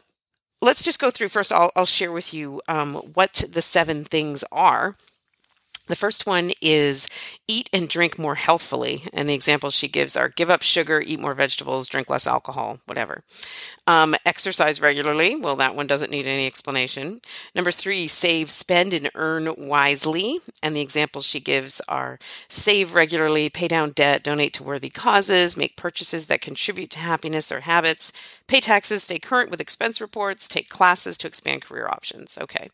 let's 0.63 0.83
just 0.83 0.99
go 0.99 1.11
through 1.11 1.29
first 1.29 1.53
i'll, 1.53 1.71
I'll 1.77 1.85
share 1.85 2.13
with 2.13 2.33
you 2.33 2.63
um, 2.67 2.95
what 2.95 3.45
the 3.51 3.61
seven 3.63 4.05
things 4.05 4.43
are 4.51 4.97
the 5.87 5.97
first 5.97 6.27
one 6.27 6.53
is 6.61 7.09
eat 7.49 7.69
and 7.73 7.89
drink 7.89 8.19
more 8.19 8.35
healthfully. 8.35 9.05
And 9.13 9.29
the 9.29 9.35
examples 9.35 9.75
she 9.75 9.89
gives 9.89 10.17
are 10.17 10.29
give 10.29 10.51
up 10.51 10.63
sugar, 10.63 11.03
eat 11.05 11.21
more 11.21 11.35
vegetables, 11.35 11.89
drink 11.89 12.11
less 12.11 12.27
alcohol, 12.27 12.81
whatever. 12.87 13.23
Um, 13.87 14.17
exercise 14.25 14.81
regularly. 14.81 15.37
Well, 15.37 15.57
that 15.57 15.77
one 15.77 15.87
doesn't 15.87 16.11
need 16.11 16.27
any 16.27 16.47
explanation. 16.47 17.21
Number 17.55 17.71
three, 17.71 18.07
save, 18.07 18.51
spend, 18.51 18.93
and 18.93 19.11
earn 19.15 19.55
wisely. 19.57 20.41
And 20.63 20.77
the 20.77 20.81
examples 20.81 21.25
she 21.25 21.41
gives 21.41 21.81
are 21.89 22.19
save 22.49 22.95
regularly, 22.95 23.49
pay 23.49 23.69
down 23.69 23.91
debt, 23.91 24.25
donate 24.25 24.55
to 24.55 24.65
worthy 24.65 24.91
causes, 24.91 25.57
make 25.57 25.77
purchases 25.77 26.27
that 26.27 26.41
contribute 26.41 26.91
to 26.91 26.99
happiness 26.99 27.53
or 27.53 27.61
habits, 27.61 28.13
pay 28.49 28.61
taxes, 28.61 29.03
stay 29.03 29.19
current 29.19 29.51
with 29.51 29.61
expense 29.61 30.01
reports, 30.01 30.49
take 30.49 30.69
classes 30.69 31.19
to 31.19 31.27
expand 31.27 31.63
career 31.63 31.89
options. 31.89 32.39
Okay. 32.41 32.69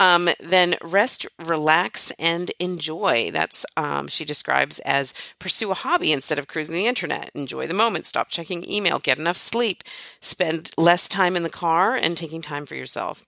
Um, 0.00 0.28
then 0.40 0.76
rest, 0.82 1.26
relax, 1.44 2.10
and 2.18 2.50
enjoy. 2.58 3.30
That's 3.32 3.64
um, 3.76 4.08
she 4.08 4.24
describes 4.24 4.78
as 4.80 5.14
pursue 5.38 5.70
a 5.70 5.74
hobby 5.74 6.12
instead 6.12 6.38
of 6.38 6.48
cruising 6.48 6.76
the 6.76 6.86
internet. 6.86 7.30
Enjoy 7.34 7.66
the 7.66 7.74
moment. 7.74 8.06
Stop 8.06 8.28
checking 8.28 8.68
email. 8.70 8.98
Get 8.98 9.18
enough 9.18 9.36
sleep. 9.36 9.84
Spend 10.20 10.70
less 10.76 11.08
time 11.08 11.36
in 11.36 11.42
the 11.42 11.50
car 11.50 11.94
and 11.94 12.16
taking 12.16 12.42
time 12.42 12.66
for 12.66 12.74
yourself. 12.74 13.24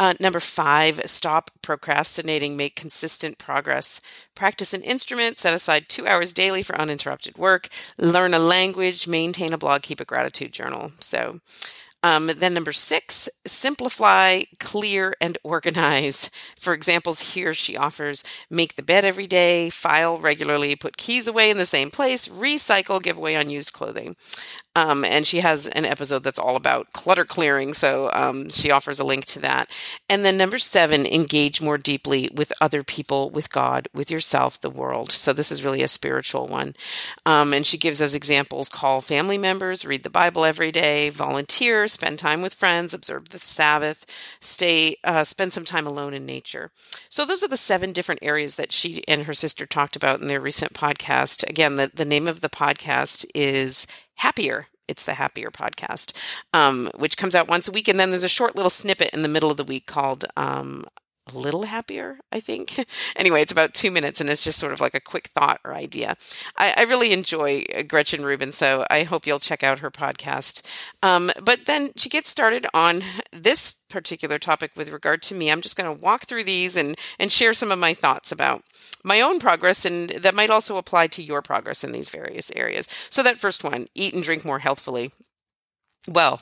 Uh, 0.00 0.14
number 0.18 0.40
five, 0.40 0.98
stop 1.04 1.50
procrastinating, 1.60 2.56
make 2.56 2.74
consistent 2.74 3.36
progress. 3.36 4.00
Practice 4.34 4.72
an 4.72 4.80
instrument, 4.80 5.38
set 5.38 5.52
aside 5.52 5.90
two 5.90 6.06
hours 6.06 6.32
daily 6.32 6.62
for 6.62 6.74
uninterrupted 6.80 7.36
work, 7.36 7.68
learn 7.98 8.32
a 8.32 8.38
language, 8.38 9.06
maintain 9.06 9.52
a 9.52 9.58
blog, 9.58 9.82
keep 9.82 10.00
a 10.00 10.06
gratitude 10.06 10.52
journal. 10.54 10.92
So, 11.00 11.40
um, 12.02 12.28
then 12.28 12.54
number 12.54 12.72
six, 12.72 13.28
simplify, 13.46 14.40
clear, 14.58 15.14
and 15.20 15.36
organize. 15.44 16.30
For 16.58 16.72
examples 16.72 17.34
here, 17.34 17.52
she 17.52 17.76
offers 17.76 18.24
make 18.48 18.76
the 18.76 18.82
bed 18.82 19.04
every 19.04 19.26
day, 19.26 19.68
file 19.68 20.16
regularly, 20.16 20.76
put 20.76 20.96
keys 20.96 21.28
away 21.28 21.50
in 21.50 21.58
the 21.58 21.66
same 21.66 21.90
place, 21.90 22.26
recycle, 22.26 23.02
give 23.02 23.18
away 23.18 23.34
unused 23.34 23.74
clothing. 23.74 24.16
Um, 24.76 25.04
and 25.04 25.26
she 25.26 25.40
has 25.40 25.66
an 25.66 25.84
episode 25.84 26.22
that's 26.22 26.38
all 26.38 26.54
about 26.54 26.92
clutter 26.92 27.24
clearing. 27.24 27.74
So 27.74 28.10
um, 28.12 28.50
she 28.50 28.70
offers 28.70 29.00
a 29.00 29.04
link 29.04 29.24
to 29.26 29.40
that. 29.40 29.70
And 30.08 30.24
then 30.24 30.36
number 30.36 30.58
seven, 30.58 31.06
engage 31.06 31.60
more 31.60 31.76
deeply 31.76 32.30
with 32.32 32.52
other 32.60 32.84
people, 32.84 33.30
with 33.30 33.50
God, 33.50 33.88
with 33.92 34.10
yourself, 34.10 34.60
the 34.60 34.70
world. 34.70 35.10
So 35.10 35.32
this 35.32 35.50
is 35.50 35.64
really 35.64 35.82
a 35.82 35.88
spiritual 35.88 36.46
one. 36.46 36.74
Um, 37.26 37.52
and 37.52 37.66
she 37.66 37.78
gives 37.78 38.00
as 38.00 38.14
examples 38.14 38.68
call 38.68 39.00
family 39.00 39.38
members, 39.38 39.84
read 39.84 40.04
the 40.04 40.10
Bible 40.10 40.44
every 40.44 40.70
day, 40.70 41.10
volunteer, 41.10 41.88
spend 41.88 42.20
time 42.20 42.40
with 42.40 42.54
friends, 42.54 42.94
observe 42.94 43.30
the 43.30 43.38
Sabbath, 43.38 44.06
stay, 44.40 44.96
uh, 45.02 45.24
spend 45.24 45.52
some 45.52 45.64
time 45.64 45.86
alone 45.86 46.14
in 46.14 46.24
nature. 46.24 46.70
So 47.08 47.24
those 47.24 47.42
are 47.42 47.48
the 47.48 47.56
seven 47.56 47.92
different 47.92 48.22
areas 48.22 48.54
that 48.54 48.70
she 48.70 49.02
and 49.08 49.24
her 49.24 49.34
sister 49.34 49.66
talked 49.66 49.96
about 49.96 50.20
in 50.20 50.28
their 50.28 50.40
recent 50.40 50.74
podcast. 50.74 51.48
Again, 51.48 51.74
the, 51.74 51.90
the 51.92 52.04
name 52.04 52.28
of 52.28 52.40
the 52.40 52.48
podcast 52.48 53.26
is 53.34 53.86
Happier. 54.20 54.66
It's 54.86 55.04
the 55.04 55.14
Happier 55.14 55.50
podcast, 55.50 56.14
um, 56.52 56.90
which 56.94 57.16
comes 57.16 57.34
out 57.34 57.48
once 57.48 57.68
a 57.68 57.72
week. 57.72 57.88
And 57.88 57.98
then 57.98 58.10
there's 58.10 58.22
a 58.22 58.28
short 58.28 58.54
little 58.54 58.68
snippet 58.68 59.14
in 59.14 59.22
the 59.22 59.28
middle 59.28 59.50
of 59.50 59.56
the 59.56 59.64
week 59.64 59.86
called 59.86 60.26
um, 60.36 60.84
a 61.32 61.38
little 61.38 61.64
happier, 61.64 62.18
I 62.32 62.40
think. 62.40 62.84
anyway, 63.16 63.42
it's 63.42 63.52
about 63.52 63.74
two 63.74 63.90
minutes 63.90 64.20
and 64.20 64.30
it's 64.30 64.44
just 64.44 64.58
sort 64.58 64.72
of 64.72 64.80
like 64.80 64.94
a 64.94 65.00
quick 65.00 65.28
thought 65.28 65.60
or 65.64 65.74
idea. 65.74 66.16
I, 66.56 66.74
I 66.78 66.82
really 66.84 67.12
enjoy 67.12 67.64
uh, 67.74 67.82
Gretchen 67.82 68.24
Rubin, 68.24 68.52
so 68.52 68.84
I 68.90 69.02
hope 69.04 69.26
you'll 69.26 69.38
check 69.38 69.62
out 69.62 69.80
her 69.80 69.90
podcast. 69.90 70.62
Um, 71.02 71.30
but 71.42 71.66
then 71.66 71.90
she 71.96 72.08
gets 72.08 72.30
started 72.30 72.66
on 72.74 73.02
this 73.32 73.72
particular 73.88 74.38
topic 74.38 74.72
with 74.76 74.90
regard 74.90 75.22
to 75.22 75.34
me. 75.34 75.50
I'm 75.50 75.60
just 75.60 75.76
going 75.76 75.96
to 75.96 76.02
walk 76.02 76.22
through 76.22 76.44
these 76.44 76.76
and, 76.76 76.96
and 77.18 77.32
share 77.32 77.54
some 77.54 77.72
of 77.72 77.78
my 77.78 77.94
thoughts 77.94 78.32
about 78.32 78.62
my 79.02 79.20
own 79.20 79.40
progress 79.40 79.84
and 79.84 80.10
that 80.10 80.34
might 80.34 80.50
also 80.50 80.76
apply 80.76 81.06
to 81.08 81.22
your 81.22 81.42
progress 81.42 81.84
in 81.84 81.92
these 81.92 82.10
various 82.10 82.52
areas. 82.54 82.88
So, 83.08 83.22
that 83.22 83.36
first 83.36 83.64
one 83.64 83.86
eat 83.94 84.14
and 84.14 84.22
drink 84.22 84.44
more 84.44 84.60
healthfully. 84.60 85.12
Well, 86.08 86.40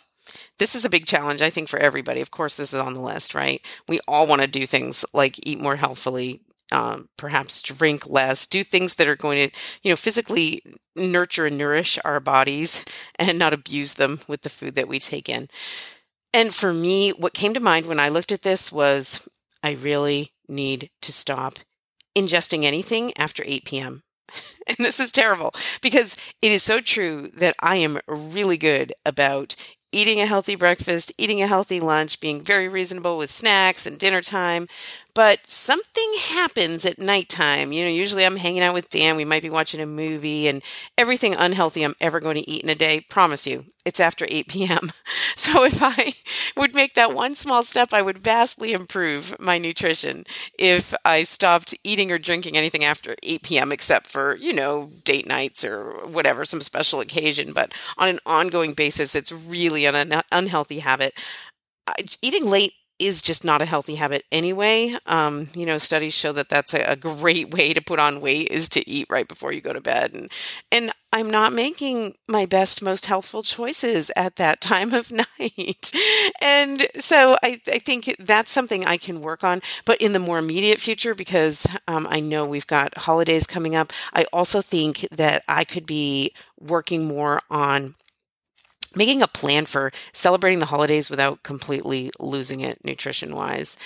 this 0.59 0.75
is 0.75 0.85
a 0.85 0.91
big 0.91 1.07
challenge, 1.07 1.43
I 1.43 1.51
think, 1.51 1.69
for 1.69 1.79
everybody. 1.79 2.21
Of 2.21 2.31
course, 2.31 2.55
this 2.55 2.75
is 2.75 2.81
on 2.81 2.95
the 2.95 3.01
list, 3.01 3.35
right? 3.35 3.65
We 3.89 4.01
all 4.09 4.27
want 4.27 4.43
to 4.43 4.49
do 4.49 4.67
things 4.67 5.05
like 5.13 5.47
eat 5.47 5.61
more 5.61 5.77
healthfully, 5.77 6.41
um, 6.73 7.09
perhaps 7.17 7.63
drink 7.63 8.09
less, 8.09 8.47
do 8.47 8.63
things 8.63 8.95
that 8.95 9.09
are 9.09 9.17
going 9.17 9.51
to, 9.51 9.57
you 9.83 9.91
know, 9.91 9.97
physically 9.97 10.63
nurture 10.97 11.47
and 11.47 11.59
nourish 11.59 11.99
our 12.05 12.21
bodies 12.21 12.85
and 13.19 13.39
not 13.39 13.55
abuse 13.55 13.95
them 13.95 14.21
with 14.29 14.43
the 14.43 14.51
food 14.51 14.75
that 14.75 14.89
we 14.89 14.99
take 14.99 15.29
in. 15.29 15.49
And 16.35 16.55
for 16.55 16.73
me, 16.73 17.11
what 17.11 17.35
came 17.35 17.55
to 17.55 17.61
mind 17.61 17.87
when 17.87 18.01
I 18.01 18.09
looked 18.09 18.33
at 18.33 18.43
this 18.43 18.71
was 18.71 19.29
I 19.63 19.73
really 19.73 20.33
need 20.49 20.91
to 21.03 21.13
stop 21.13 21.55
ingesting 22.17 22.65
anything 22.65 23.13
after 23.17 23.43
8 23.47 23.65
p.m. 23.65 24.03
and 24.67 24.77
this 24.79 25.01
is 25.01 25.13
terrible 25.13 25.53
because 25.83 26.17
it 26.43 26.53
is 26.53 26.63
so 26.63 26.81
true 26.81 27.31
that 27.37 27.55
I 27.61 27.77
am 27.77 27.99
really 28.07 28.57
good 28.57 28.93
about 29.07 29.57
eating 29.93 30.21
a 30.21 30.27
healthy 30.27 30.55
breakfast, 30.55 31.13
eating 31.19 31.43
a 31.43 31.47
healthy 31.47 31.81
lunch, 31.81 32.21
being 32.21 32.43
very 32.43 32.69
reasonable 32.69 33.17
with 33.17 33.31
snacks 33.31 33.87
and 33.87 33.99
dinner 33.99 34.21
time. 34.21 34.69
But 35.19 35.49
something 35.49 36.13
happens 36.29 36.87
at 36.87 37.01
nighttime. 37.01 37.73
You 37.73 37.83
know, 37.83 37.91
usually 37.91 38.25
I'm 38.25 38.37
hanging 38.37 38.63
out 38.63 38.73
with 38.73 38.89
Dan. 38.89 39.17
We 39.17 39.25
might 39.25 39.43
be 39.43 39.51
watching 39.51 39.81
a 39.81 39.85
movie, 39.85 40.47
and 40.47 40.63
everything 40.97 41.35
unhealthy 41.35 41.83
I'm 41.83 41.97
ever 42.01 42.21
going 42.21 42.37
to 42.37 42.49
eat 42.49 42.63
in 42.63 42.69
a 42.69 42.77
day, 42.77 43.01
promise 43.01 43.45
you, 43.45 43.65
it's 43.85 43.99
after 43.99 44.27
8 44.29 44.47
p.m. 44.47 44.93
So 45.35 45.65
if 45.65 45.83
I 45.83 46.13
would 46.57 46.75
make 46.75 46.95
that 46.95 47.15
one 47.15 47.35
small 47.35 47.65
step, 47.65 47.93
I 47.93 48.03
would 48.03 48.19
vastly 48.19 48.73
improve 48.73 49.35
my 49.41 49.59
nutrition 49.59 50.25
if 50.57 50.95
I 51.05 51.25
stopped 51.25 51.75
eating 51.83 52.13
or 52.13 52.19
drinking 52.19 52.57
anything 52.57 52.85
after 52.85 53.17
8 53.25 53.43
p.m., 53.43 53.73
except 53.73 54.07
for, 54.07 54.37
you 54.37 54.53
know, 54.53 54.91
date 55.05 55.27
nights 55.27 55.65
or 55.65 56.07
whatever, 56.07 56.45
some 56.45 56.61
special 56.61 57.01
occasion. 57.01 57.53
But 57.53 57.73
on 57.97 58.09
an 58.09 58.21
ongoing 58.25 58.75
basis, 58.75 59.17
it's 59.17 59.33
really 59.33 59.85
an 59.85 59.97
un- 59.97 60.23
unhealthy 60.31 60.79
habit. 60.79 61.13
Eating 62.23 62.47
late 62.47 62.73
is 62.99 63.23
just 63.23 63.45
not 63.45 63.63
a 63.63 63.67
healthy 63.67 63.95
habit 63.95 64.25
anyway. 64.33 64.97
Um, 65.07 65.49
you 65.55 65.65
know, 65.67 65.79
studies 65.79 66.15
show 66.15 66.33
that 66.33 66.49
that's 66.49 66.75
a, 66.75 66.83
a, 66.83 66.97
great 66.97 67.51
way 67.55 67.73
to 67.73 67.81
put 67.81 67.99
on 67.99 68.21
weight 68.21 68.49
is 68.51 68.69
to 68.71 68.89
eat 68.89 69.07
right 69.09 69.29
before 69.29 69.53
you 69.53 69.61
go 69.61 69.73
to 69.73 69.81
bed, 69.81 70.13
and 70.15 70.31
and 70.73 70.91
I'm 71.13 71.31
not 71.31 71.53
making 71.53 72.15
my 72.29 72.45
best, 72.45 72.83
most 72.83 73.07
healthful 73.07 73.43
choices 73.43 74.11
at 74.17 74.37
that 74.37 74.61
time 74.61 74.93
of 74.93 75.11
night, 75.11 75.93
and 76.43 76.87
so 76.95 77.37
I, 77.43 77.61
I 77.67 77.79
think 77.79 78.15
that's 78.19 78.51
something 78.51 78.87
I 78.87 78.97
can 78.97 79.21
work 79.21 79.45
on. 79.45 79.63
But 79.85 80.01
in 80.01 80.13
the 80.13 80.19
more 80.19 80.39
immediate 80.39 80.81
future, 80.81 81.15
because 81.15 81.67
um, 81.87 82.07
I 82.11 82.21
know 82.21 82.47
we've 82.47 82.67
got 82.67 82.97
holidays 82.99 83.47
coming 83.47 83.75
up, 83.75 83.93
I 84.13 84.27
also 84.33 84.61
think 84.61 85.07
that 85.11 85.43
I 85.49 85.65
could 85.65 85.87
be 85.87 86.33
working 86.61 87.07
more 87.07 87.41
on 87.51 87.95
making 88.99 89.23
a 89.23 89.29
plan 89.29 89.65
for 89.65 89.91
celebrating 90.13 90.59
the 90.59 90.67
holidays 90.67 91.09
without 91.09 91.43
completely 91.43 92.11
losing 92.21 92.61
it 92.61 92.85
nutrition 92.85 93.35
wise 93.35 93.77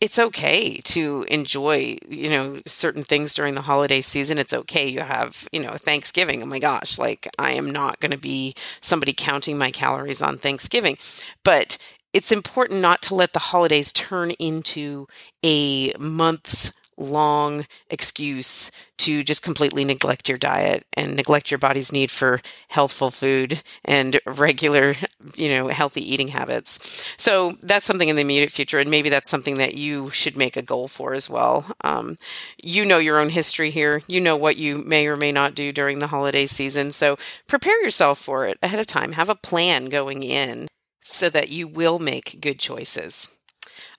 it's 0.00 0.18
okay 0.18 0.80
to 0.84 1.26
enjoy 1.28 1.96
you 2.08 2.30
know 2.30 2.60
certain 2.66 3.04
things 3.04 3.34
during 3.34 3.54
the 3.54 3.60
holiday 3.60 4.00
season. 4.00 4.38
It's 4.38 4.54
okay. 4.54 4.88
You 4.88 5.00
have 5.00 5.46
you 5.52 5.62
know 5.62 5.72
thanksgiving. 5.72 6.42
Oh 6.42 6.46
my 6.46 6.58
gosh 6.58 6.98
like 6.98 7.28
i 7.38 7.52
am 7.52 7.68
not 7.70 8.00
going 8.00 8.10
to 8.10 8.18
be 8.18 8.54
somebody 8.80 9.12
counting 9.12 9.58
my 9.58 9.70
calories 9.70 10.22
on 10.22 10.38
thanksgiving. 10.38 10.96
But 11.44 11.76
it's 12.12 12.32
important 12.32 12.80
not 12.80 13.02
to 13.02 13.14
let 13.14 13.32
the 13.34 13.38
holidays 13.38 13.92
turn 13.92 14.32
into 14.32 15.06
a 15.44 15.92
month's 15.98 16.72
long 17.00 17.66
excuse 17.88 18.70
to 18.98 19.24
just 19.24 19.42
completely 19.42 19.82
neglect 19.82 20.28
your 20.28 20.36
diet 20.36 20.84
and 20.94 21.16
neglect 21.16 21.50
your 21.50 21.56
body's 21.56 21.90
need 21.90 22.10
for 22.10 22.40
healthful 22.68 23.10
food 23.10 23.62
and 23.82 24.20
regular, 24.26 24.94
you 25.36 25.48
know, 25.48 25.68
healthy 25.68 26.02
eating 26.02 26.28
habits. 26.28 27.06
So 27.16 27.54
that's 27.62 27.86
something 27.86 28.10
in 28.10 28.16
the 28.16 28.22
immediate 28.22 28.50
future, 28.52 28.78
and 28.78 28.90
maybe 28.90 29.08
that's 29.08 29.30
something 29.30 29.56
that 29.56 29.74
you 29.74 30.08
should 30.10 30.36
make 30.36 30.56
a 30.56 30.62
goal 30.62 30.86
for 30.86 31.14
as 31.14 31.30
well. 31.30 31.74
Um, 31.82 32.18
you 32.62 32.84
know 32.84 32.98
your 32.98 33.18
own 33.18 33.30
history 33.30 33.70
here. 33.70 34.02
You 34.06 34.20
know 34.20 34.36
what 34.36 34.58
you 34.58 34.76
may 34.76 35.06
or 35.06 35.16
may 35.16 35.32
not 35.32 35.54
do 35.54 35.72
during 35.72 35.98
the 35.98 36.08
holiday 36.08 36.44
season. 36.44 36.90
So 36.90 37.16
prepare 37.46 37.82
yourself 37.82 38.18
for 38.18 38.46
it 38.46 38.58
ahead 38.62 38.80
of 38.80 38.86
time. 38.86 39.12
Have 39.12 39.30
a 39.30 39.34
plan 39.34 39.86
going 39.86 40.22
in 40.22 40.68
so 41.00 41.30
that 41.30 41.48
you 41.48 41.66
will 41.66 41.98
make 41.98 42.40
good 42.40 42.58
choices. 42.58 43.36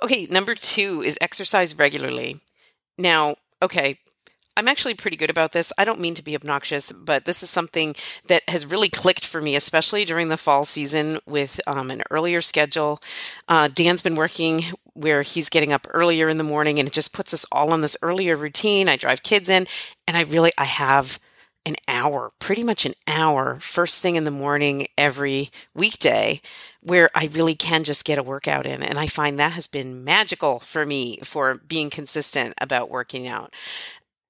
Okay, 0.01 0.27
number 0.29 0.55
two 0.55 1.01
is 1.03 1.17
exercise 1.22 1.77
regularly. 1.77 2.39
Now, 3.01 3.36
okay, 3.62 3.98
I'm 4.55 4.67
actually 4.67 4.93
pretty 4.93 5.17
good 5.17 5.29
about 5.29 5.53
this. 5.53 5.74
I 5.77 5.86
don't 5.86 6.00
mean 6.00 6.13
to 6.15 6.24
be 6.24 6.36
obnoxious, 6.36 6.91
but 6.91 7.25
this 7.25 7.41
is 7.41 7.50
something 7.50 7.96
that 8.27 8.43
has 8.50 8.65
really 8.65 8.89
clicked 8.89 9.25
for 9.25 9.41
me, 9.41 9.55
especially 9.55 10.05
during 10.05 10.29
the 10.29 10.38
fall 10.38 10.65
season 10.65 11.20
with 11.25 11.60
um, 11.65 11.89
an 11.89 12.03
earlier 12.12 12.41
schedule. 12.41 13.00
Uh, 13.48 13.70
Dan's 13.74 14.01
been 14.01 14.15
working 14.15 14.65
where 14.93 15.22
he's 15.22 15.50
getting 15.50 15.72
up 15.72 15.88
earlier 15.91 16.27
in 16.27 16.38
the 16.38 16.43
morning, 16.43 16.79
and 16.79 16.88
it 16.88 16.93
just 16.93 17.13
puts 17.13 17.34
us 17.34 17.46
all 17.51 17.72
on 17.72 17.81
this 17.81 17.98
earlier 18.01 18.36
routine. 18.36 18.89
I 18.89 18.98
drive 18.98 19.24
kids 19.24 19.50
in, 19.50 19.67
and 20.05 20.17
I 20.17 20.22
really 20.24 20.51
I 20.58 20.65
have 20.65 21.17
an 21.65 21.75
hour, 21.88 22.32
pretty 22.39 22.63
much 22.63 22.86
an 22.86 22.94
hour, 23.08 23.60
first 23.60 24.01
thing 24.01 24.15
in 24.15 24.24
the 24.24 24.32
morning 24.32 24.88
every 24.98 25.51
weekday, 25.75 26.41
where 26.82 27.10
I 27.13 27.30
really 27.32 27.56
can 27.56 27.84
just 27.84 28.06
get 28.06 28.18
a 28.18 28.24
workout 28.24 28.65
in. 28.65 28.82
And 28.82 28.98
I 28.98 29.08
find 29.08 29.38
that 29.39 29.53
has 29.53 29.68
been 29.68 30.03
magical 30.03 30.60
for 30.60 30.86
me 30.86 31.20
for 31.24 31.56
being 31.68 31.89
consistent 31.89 32.56
about 32.60 32.89
working 32.89 33.27
out. 33.27 33.53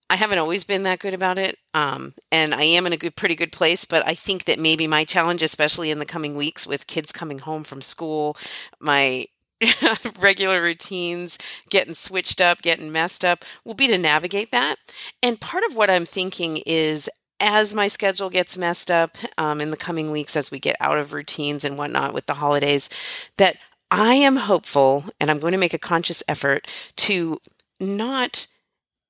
I 0.10 0.16
haven't 0.16 0.40
always 0.40 0.66
been 0.66 0.84
that 0.84 1.00
good 1.00 1.14
about 1.14 1.38
it. 1.38 1.58
Um, 1.74 2.14
and 2.34 2.54
I 2.54 2.64
am 2.64 2.86
in 2.86 2.92
a 2.92 2.98
good, 2.98 3.16
pretty 3.16 3.36
good 3.36 3.54
place, 3.54 3.86
but 3.86 4.06
I 4.06 4.14
think 4.14 4.44
that 4.44 4.60
maybe 4.60 4.86
my 4.86 5.06
challenge, 5.06 5.42
especially 5.42 5.90
in 5.90 6.00
the 6.00 6.06
coming 6.06 6.36
weeks 6.36 6.68
with 6.68 6.86
kids 6.86 7.14
coming 7.14 7.40
home 7.40 7.64
from 7.64 7.82
school, 7.82 8.36
my 8.82 9.28
regular 10.20 10.62
routines 10.62 11.38
getting 11.70 11.94
switched 11.94 12.42
up, 12.42 12.62
getting 12.62 12.92
messed 12.92 13.24
up, 13.24 13.46
will 13.64 13.74
be 13.74 13.88
to 13.88 13.98
navigate 13.98 14.52
that. 14.52 14.76
And 15.24 15.40
part 15.40 15.64
of 15.64 15.76
what 15.76 15.90
I'm 15.90 16.06
thinking 16.06 16.62
is 16.66 17.10
as 17.42 17.74
my 17.74 17.88
schedule 17.88 18.30
gets 18.30 18.58
messed 18.58 18.90
up 18.92 19.12
um, 19.38 19.60
in 19.60 19.72
the 19.72 19.78
coming 19.78 20.12
weeks, 20.12 20.38
as 20.38 20.52
we 20.52 20.60
get 20.60 20.78
out 20.80 20.98
of 20.98 21.12
routines 21.12 21.66
and 21.66 21.78
whatnot 21.78 22.14
with 22.14 22.28
the 22.28 22.36
holidays, 22.36 22.90
that 23.38 23.58
I 23.90 24.14
am 24.14 24.38
hopeful 24.38 25.06
and 25.20 25.30
I'm 25.30 25.40
going 25.40 25.52
to 25.52 25.58
make 25.58 25.74
a 25.74 25.80
conscious 25.80 26.24
effort 26.28 26.68
to 26.98 27.40
not 27.80 28.48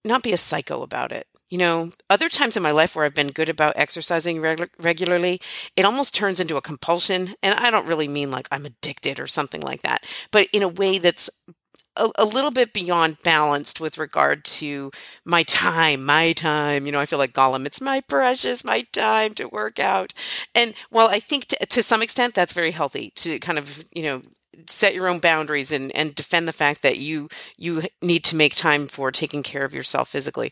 not 0.03 0.23
be 0.23 0.33
a 0.33 0.37
psycho 0.37 0.81
about 0.81 1.11
it. 1.11 1.27
You 1.51 1.59
know, 1.59 1.91
other 2.09 2.29
times 2.29 2.57
in 2.57 2.63
my 2.63 2.71
life 2.71 2.95
where 2.95 3.05
I've 3.05 3.13
been 3.13 3.27
good 3.27 3.49
about 3.49 3.73
exercising 3.75 4.41
reg- 4.41 4.71
regularly, 4.79 5.39
it 5.75 5.85
almost 5.85 6.15
turns 6.15 6.39
into 6.39 6.55
a 6.55 6.61
compulsion. 6.61 7.35
And 7.43 7.59
I 7.59 7.69
don't 7.69 7.85
really 7.85 8.07
mean 8.07 8.31
like 8.31 8.47
I'm 8.51 8.65
addicted 8.65 9.19
or 9.19 9.27
something 9.27 9.61
like 9.61 9.81
that, 9.81 10.05
but 10.31 10.47
in 10.53 10.63
a 10.63 10.67
way 10.69 10.97
that's 10.97 11.29
a, 11.95 12.09
a, 12.17 12.25
little 12.25 12.51
bit 12.51 12.73
beyond 12.73 13.17
balanced 13.23 13.79
with 13.79 13.97
regard 13.97 14.45
to 14.45 14.91
my 15.25 15.43
time, 15.43 16.05
my 16.05 16.33
time. 16.33 16.85
You 16.85 16.91
know, 16.91 16.99
I 16.99 17.05
feel 17.05 17.19
like 17.19 17.33
Gollum, 17.33 17.65
it's 17.65 17.81
my 17.81 18.01
precious, 18.01 18.63
my 18.63 18.83
time 18.91 19.33
to 19.35 19.45
work 19.45 19.79
out. 19.79 20.13
And 20.55 20.73
while 20.89 21.07
I 21.07 21.19
think 21.19 21.47
to, 21.47 21.65
to 21.65 21.83
some 21.83 22.01
extent 22.01 22.33
that's 22.33 22.53
very 22.53 22.71
healthy 22.71 23.11
to 23.17 23.39
kind 23.39 23.57
of, 23.57 23.83
you 23.91 24.03
know, 24.03 24.21
set 24.67 24.93
your 24.93 25.07
own 25.07 25.19
boundaries 25.19 25.71
and, 25.71 25.95
and 25.95 26.15
defend 26.15 26.47
the 26.47 26.53
fact 26.53 26.81
that 26.83 26.97
you 26.97 27.29
you 27.57 27.83
need 28.01 28.23
to 28.25 28.35
make 28.35 28.55
time 28.55 28.87
for 28.87 29.11
taking 29.11 29.43
care 29.43 29.63
of 29.63 29.73
yourself 29.73 30.09
physically 30.09 30.51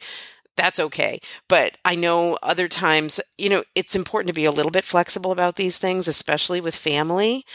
that's 0.60 0.80
okay. 0.80 1.20
But 1.48 1.78
I 1.86 1.96
know 1.96 2.38
other 2.44 2.68
times, 2.68 3.20
you 3.38 3.50
know, 3.50 3.64
it's 3.76 3.96
important 3.96 4.28
to 4.28 4.34
be 4.34 4.46
a 4.46 4.52
little 4.52 4.72
bit 4.72 4.84
flexible 4.84 5.32
about 5.32 5.56
these 5.56 5.78
things, 5.78 6.08
especially 6.08 6.60
with 6.60 6.76
family. 6.76 7.46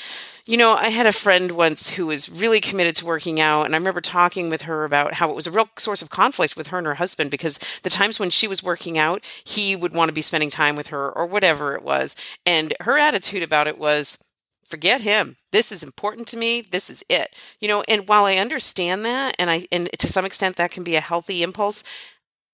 You 0.46 0.56
know, 0.56 0.75
I 0.75 0.88
had 0.88 1.06
a 1.06 1.12
friend 1.12 1.52
once 1.52 1.90
who 1.90 2.06
was 2.06 2.28
really 2.28 2.61
committed 2.61 2.96
to 2.96 3.06
working 3.06 3.40
out, 3.40 3.64
and 3.64 3.75
I 3.75 3.78
remember 3.78 4.00
talking 4.00 4.50
with 4.50 4.62
her 4.62 4.84
about 4.84 5.14
how 5.14 5.30
it 5.30 5.37
was 5.37 5.46
a 5.46 5.50
real 5.50 5.68
source 5.78 6.02
of 6.02 6.11
conflict 6.11 6.56
with 6.56 6.68
her 6.68 6.78
and 6.78 6.87
her 6.87 6.94
husband 6.94 7.30
because 7.30 7.58
the 7.82 7.90
times 7.90 8.18
when 8.18 8.30
she 8.30 8.49
was 8.49 8.62
working 8.62 8.99
out, 8.99 9.25
he 9.44 9.76
would 9.76 9.94
want 9.94 10.08
to 10.08 10.14
be 10.14 10.22
spending 10.22 10.50
time 10.50 10.76
with 10.76 10.88
her 10.88 11.11
or 11.11 11.26
whatever 11.26 11.74
it 11.74 11.83
was. 11.83 12.16
And 12.44 12.74
her 12.81 12.98
attitude 12.98 13.42
about 13.42 13.66
it 13.66 13.79
was, 13.79 14.18
forget 14.64 15.02
him 15.02 15.37
this 15.52 15.70
is 15.70 15.83
important 15.83 16.26
to 16.26 16.37
me 16.37 16.62
this 16.62 16.88
is 16.88 17.05
it 17.09 17.37
you 17.61 17.68
know 17.68 17.85
and 17.87 18.09
while 18.09 18.24
i 18.24 18.35
understand 18.35 19.05
that 19.05 19.35
and 19.38 19.50
i 19.50 19.66
and 19.70 19.90
to 19.98 20.09
some 20.09 20.24
extent 20.24 20.57
that 20.57 20.70
can 20.70 20.83
be 20.83 20.96
a 20.96 21.00
healthy 21.00 21.42
impulse 21.42 21.85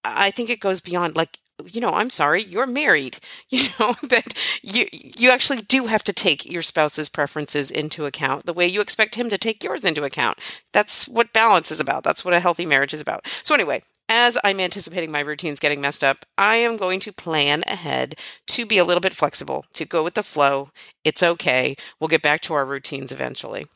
I 0.04 0.30
think 0.30 0.50
it 0.50 0.60
goes 0.60 0.80
beyond 0.80 1.16
like 1.16 1.38
you 1.72 1.80
know, 1.80 1.90
I'm 1.90 2.08
sorry, 2.08 2.42
you're 2.42 2.66
married. 2.66 3.18
You 3.50 3.64
know 3.80 3.94
that 4.08 4.32
you 4.62 4.86
you 4.92 5.30
actually 5.30 5.62
do 5.62 5.86
have 5.86 6.04
to 6.04 6.12
take 6.12 6.46
your 6.46 6.62
spouse's 6.62 7.08
preferences 7.08 7.70
into 7.70 8.06
account 8.06 8.46
the 8.46 8.52
way 8.52 8.66
you 8.66 8.80
expect 8.80 9.16
him 9.16 9.28
to 9.28 9.38
take 9.38 9.64
yours 9.64 9.84
into 9.84 10.04
account. 10.04 10.38
That's 10.72 11.08
what 11.08 11.32
balance 11.32 11.72
is 11.72 11.80
about. 11.80 12.04
That's 12.04 12.24
what 12.24 12.32
a 12.32 12.40
healthy 12.40 12.64
marriage 12.64 12.94
is 12.94 13.00
about. 13.00 13.26
So 13.42 13.54
anyway, 13.54 13.82
as 14.08 14.38
I'm 14.44 14.60
anticipating 14.60 15.10
my 15.10 15.20
routines 15.20 15.58
getting 15.58 15.80
messed 15.80 16.04
up, 16.04 16.18
I 16.38 16.56
am 16.56 16.76
going 16.76 17.00
to 17.00 17.12
plan 17.12 17.62
ahead 17.66 18.14
to 18.48 18.66
be 18.66 18.78
a 18.78 18.84
little 18.84 19.00
bit 19.00 19.16
flexible, 19.16 19.64
to 19.74 19.84
go 19.84 20.04
with 20.04 20.14
the 20.14 20.22
flow. 20.22 20.68
It's 21.04 21.22
okay. 21.22 21.74
We'll 21.98 22.08
get 22.08 22.22
back 22.22 22.40
to 22.42 22.54
our 22.54 22.64
routines 22.64 23.10
eventually. 23.10 23.66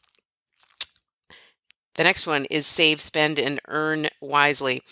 The 1.95 2.05
next 2.05 2.27
one 2.27 2.47
is 2.51 2.67
save, 2.67 3.01
spend, 3.01 3.39
and 3.39 3.61
earn 3.69 4.09
wisely. 4.21 4.83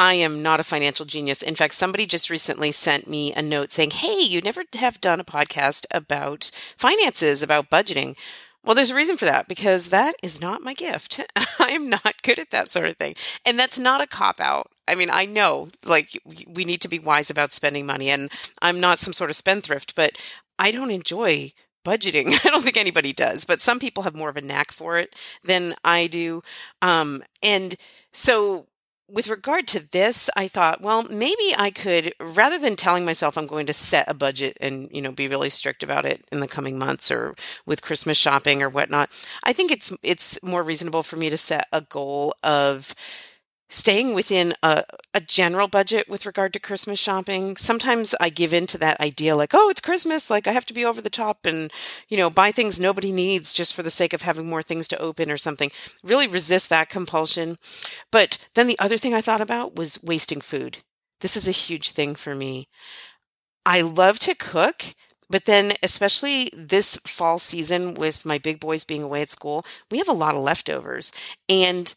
I 0.00 0.14
am 0.14 0.42
not 0.42 0.60
a 0.60 0.64
financial 0.64 1.04
genius. 1.04 1.42
In 1.42 1.54
fact, 1.54 1.74
somebody 1.74 2.06
just 2.06 2.30
recently 2.30 2.72
sent 2.72 3.06
me 3.06 3.34
a 3.34 3.42
note 3.42 3.70
saying, 3.70 3.90
Hey, 3.90 4.22
you 4.22 4.40
never 4.40 4.64
have 4.78 4.98
done 4.98 5.20
a 5.20 5.24
podcast 5.24 5.84
about 5.90 6.50
finances, 6.74 7.42
about 7.42 7.68
budgeting. 7.68 8.16
Well, 8.64 8.74
there's 8.74 8.88
a 8.88 8.94
reason 8.94 9.18
for 9.18 9.26
that 9.26 9.46
because 9.46 9.90
that 9.90 10.14
is 10.22 10.40
not 10.40 10.62
my 10.62 10.72
gift. 10.72 11.20
I 11.60 11.72
am 11.72 11.90
not 11.90 12.22
good 12.22 12.38
at 12.38 12.50
that 12.50 12.70
sort 12.70 12.86
of 12.86 12.96
thing. 12.96 13.14
And 13.44 13.58
that's 13.58 13.78
not 13.78 14.00
a 14.00 14.06
cop 14.06 14.40
out. 14.40 14.70
I 14.88 14.94
mean, 14.94 15.10
I 15.12 15.26
know 15.26 15.68
like 15.84 16.18
we 16.46 16.64
need 16.64 16.80
to 16.80 16.88
be 16.88 16.98
wise 16.98 17.28
about 17.28 17.52
spending 17.52 17.84
money, 17.84 18.08
and 18.08 18.30
I'm 18.62 18.80
not 18.80 18.98
some 18.98 19.12
sort 19.12 19.28
of 19.28 19.36
spendthrift, 19.36 19.94
but 19.94 20.12
I 20.58 20.70
don't 20.70 20.90
enjoy 20.90 21.52
budgeting. 21.84 22.28
I 22.46 22.48
don't 22.48 22.64
think 22.64 22.78
anybody 22.78 23.12
does, 23.12 23.44
but 23.44 23.60
some 23.60 23.78
people 23.78 24.04
have 24.04 24.16
more 24.16 24.30
of 24.30 24.38
a 24.38 24.40
knack 24.40 24.72
for 24.72 24.96
it 24.98 25.14
than 25.44 25.74
I 25.84 26.06
do. 26.06 26.42
Um, 26.80 27.22
and 27.42 27.76
so 28.12 28.66
with 29.12 29.28
regard 29.28 29.66
to 29.68 29.90
this, 29.90 30.30
I 30.36 30.48
thought, 30.48 30.80
well, 30.80 31.02
maybe 31.02 31.54
I 31.56 31.70
could, 31.70 32.14
rather 32.20 32.58
than 32.58 32.76
telling 32.76 33.04
myself 33.04 33.36
I'm 33.36 33.46
going 33.46 33.66
to 33.66 33.72
set 33.72 34.08
a 34.08 34.14
budget 34.14 34.56
and, 34.60 34.88
you 34.92 35.02
know, 35.02 35.12
be 35.12 35.28
really 35.28 35.50
strict 35.50 35.82
about 35.82 36.06
it 36.06 36.24
in 36.30 36.40
the 36.40 36.48
coming 36.48 36.78
months 36.78 37.10
or 37.10 37.34
with 37.66 37.82
Christmas 37.82 38.16
shopping 38.16 38.62
or 38.62 38.68
whatnot, 38.68 39.10
I 39.44 39.52
think 39.52 39.70
it's 39.70 39.92
it's 40.02 40.42
more 40.42 40.62
reasonable 40.62 41.02
for 41.02 41.16
me 41.16 41.30
to 41.30 41.36
set 41.36 41.66
a 41.72 41.80
goal 41.80 42.34
of 42.42 42.94
staying 43.70 44.14
within 44.14 44.52
a, 44.62 44.84
a 45.14 45.20
general 45.20 45.68
budget 45.68 46.08
with 46.08 46.26
regard 46.26 46.52
to 46.52 46.60
Christmas 46.60 46.98
shopping. 46.98 47.56
Sometimes 47.56 48.14
I 48.20 48.28
give 48.28 48.52
in 48.52 48.66
to 48.66 48.78
that 48.78 49.00
idea 49.00 49.36
like, 49.36 49.54
oh, 49.54 49.70
it's 49.70 49.80
Christmas, 49.80 50.28
like 50.28 50.46
I 50.46 50.52
have 50.52 50.66
to 50.66 50.74
be 50.74 50.84
over 50.84 51.00
the 51.00 51.08
top 51.08 51.46
and, 51.46 51.72
you 52.08 52.16
know, 52.16 52.28
buy 52.28 52.52
things 52.52 52.78
nobody 52.78 53.12
needs 53.12 53.54
just 53.54 53.74
for 53.74 53.82
the 53.82 53.90
sake 53.90 54.12
of 54.12 54.22
having 54.22 54.48
more 54.48 54.62
things 54.62 54.88
to 54.88 54.98
open 54.98 55.30
or 55.30 55.36
something. 55.36 55.70
Really 56.04 56.26
resist 56.26 56.68
that 56.68 56.90
compulsion. 56.90 57.56
But 58.10 58.46
then 58.54 58.66
the 58.66 58.78
other 58.78 58.96
thing 58.96 59.14
I 59.14 59.20
thought 59.20 59.40
about 59.40 59.76
was 59.76 60.02
wasting 60.02 60.40
food. 60.40 60.78
This 61.20 61.36
is 61.36 61.46
a 61.46 61.52
huge 61.52 61.92
thing 61.92 62.14
for 62.16 62.34
me. 62.34 62.68
I 63.64 63.82
love 63.82 64.18
to 64.20 64.34
cook, 64.34 64.94
but 65.28 65.44
then, 65.44 65.72
especially 65.82 66.48
this 66.56 66.96
fall 67.06 67.38
season 67.38 67.94
with 67.94 68.24
my 68.24 68.38
big 68.38 68.58
boys 68.58 68.82
being 68.82 69.04
away 69.04 69.22
at 69.22 69.30
school, 69.30 69.64
we 69.90 69.98
have 69.98 70.08
a 70.08 70.12
lot 70.12 70.34
of 70.34 70.42
leftovers. 70.42 71.12
And 71.48 71.94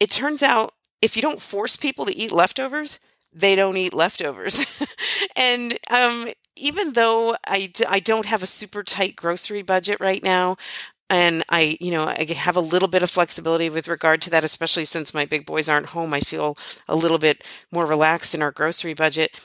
it 0.00 0.10
turns 0.10 0.42
out 0.42 0.72
if 1.02 1.16
you 1.16 1.22
don't 1.22 1.40
force 1.40 1.76
people 1.76 2.06
to 2.06 2.16
eat 2.16 2.32
leftovers, 2.32 3.00
they 3.32 3.54
don't 3.54 3.76
eat 3.76 3.94
leftovers. 3.94 4.64
and 5.36 5.78
um, 5.90 6.28
even 6.56 6.92
though 6.92 7.36
I 7.46 7.70
d- 7.72 7.84
I 7.88 8.00
don't 8.00 8.26
have 8.26 8.42
a 8.42 8.46
super 8.46 8.82
tight 8.82 9.16
grocery 9.16 9.62
budget 9.62 10.00
right 10.00 10.22
now, 10.22 10.56
and 11.10 11.42
I, 11.48 11.76
you 11.80 11.90
know, 11.90 12.06
I 12.06 12.26
have 12.36 12.56
a 12.56 12.60
little 12.60 12.88
bit 12.88 13.02
of 13.02 13.10
flexibility 13.10 13.70
with 13.70 13.88
regard 13.88 14.20
to 14.22 14.30
that, 14.30 14.44
especially 14.44 14.84
since 14.84 15.14
my 15.14 15.24
big 15.24 15.46
boys 15.46 15.68
aren't 15.68 15.86
home. 15.86 16.12
I 16.12 16.20
feel 16.20 16.56
a 16.86 16.96
little 16.96 17.18
bit 17.18 17.46
more 17.72 17.86
relaxed 17.86 18.34
in 18.34 18.42
our 18.42 18.50
grocery 18.50 18.94
budget. 18.94 19.40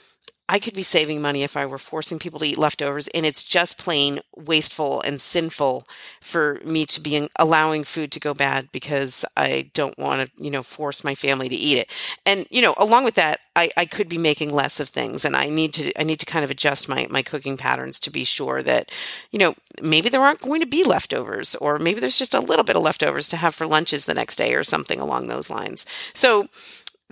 I 0.49 0.59
could 0.59 0.73
be 0.73 0.83
saving 0.83 1.21
money 1.21 1.43
if 1.43 1.55
I 1.55 1.65
were 1.65 1.77
forcing 1.77 2.19
people 2.19 2.39
to 2.39 2.45
eat 2.45 2.57
leftovers, 2.57 3.07
and 3.09 3.25
it's 3.25 3.43
just 3.43 3.77
plain 3.77 4.19
wasteful 4.35 5.01
and 5.01 5.19
sinful 5.19 5.87
for 6.19 6.59
me 6.65 6.85
to 6.87 6.99
be 6.99 7.29
allowing 7.39 7.85
food 7.85 8.11
to 8.11 8.19
go 8.19 8.33
bad 8.33 8.71
because 8.71 9.23
I 9.37 9.69
don't 9.73 9.97
want 9.97 10.27
to, 10.27 10.43
you 10.43 10.51
know, 10.51 10.61
force 10.61 11.03
my 11.03 11.15
family 11.15 11.47
to 11.47 11.55
eat 11.55 11.77
it. 11.77 11.91
And 12.25 12.45
you 12.51 12.61
know, 12.61 12.73
along 12.77 13.05
with 13.05 13.15
that, 13.15 13.39
I, 13.55 13.69
I 13.77 13.85
could 13.85 14.09
be 14.09 14.17
making 14.17 14.51
less 14.51 14.79
of 14.79 14.89
things, 14.89 15.23
and 15.23 15.35
I 15.35 15.45
need 15.45 15.73
to 15.75 15.97
I 15.99 16.03
need 16.03 16.19
to 16.19 16.25
kind 16.25 16.43
of 16.43 16.51
adjust 16.51 16.89
my 16.89 17.07
my 17.09 17.21
cooking 17.21 17.55
patterns 17.55 17.97
to 18.01 18.11
be 18.11 18.25
sure 18.25 18.61
that, 18.63 18.91
you 19.31 19.39
know, 19.39 19.55
maybe 19.81 20.09
there 20.09 20.21
aren't 20.21 20.41
going 20.41 20.59
to 20.59 20.67
be 20.67 20.83
leftovers, 20.83 21.55
or 21.55 21.79
maybe 21.79 22.01
there's 22.01 22.19
just 22.19 22.33
a 22.33 22.41
little 22.41 22.65
bit 22.65 22.75
of 22.75 22.83
leftovers 22.83 23.29
to 23.29 23.37
have 23.37 23.55
for 23.55 23.65
lunches 23.65 24.05
the 24.05 24.13
next 24.13 24.35
day, 24.35 24.53
or 24.55 24.63
something 24.63 24.99
along 24.99 25.27
those 25.27 25.49
lines. 25.49 25.85
So 26.13 26.47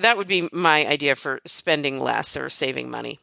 that 0.01 0.17
would 0.17 0.27
be 0.27 0.49
my 0.51 0.85
idea 0.85 1.15
for 1.15 1.39
spending 1.45 1.99
less 1.99 2.35
or 2.35 2.49
saving 2.49 2.89
money. 2.89 3.19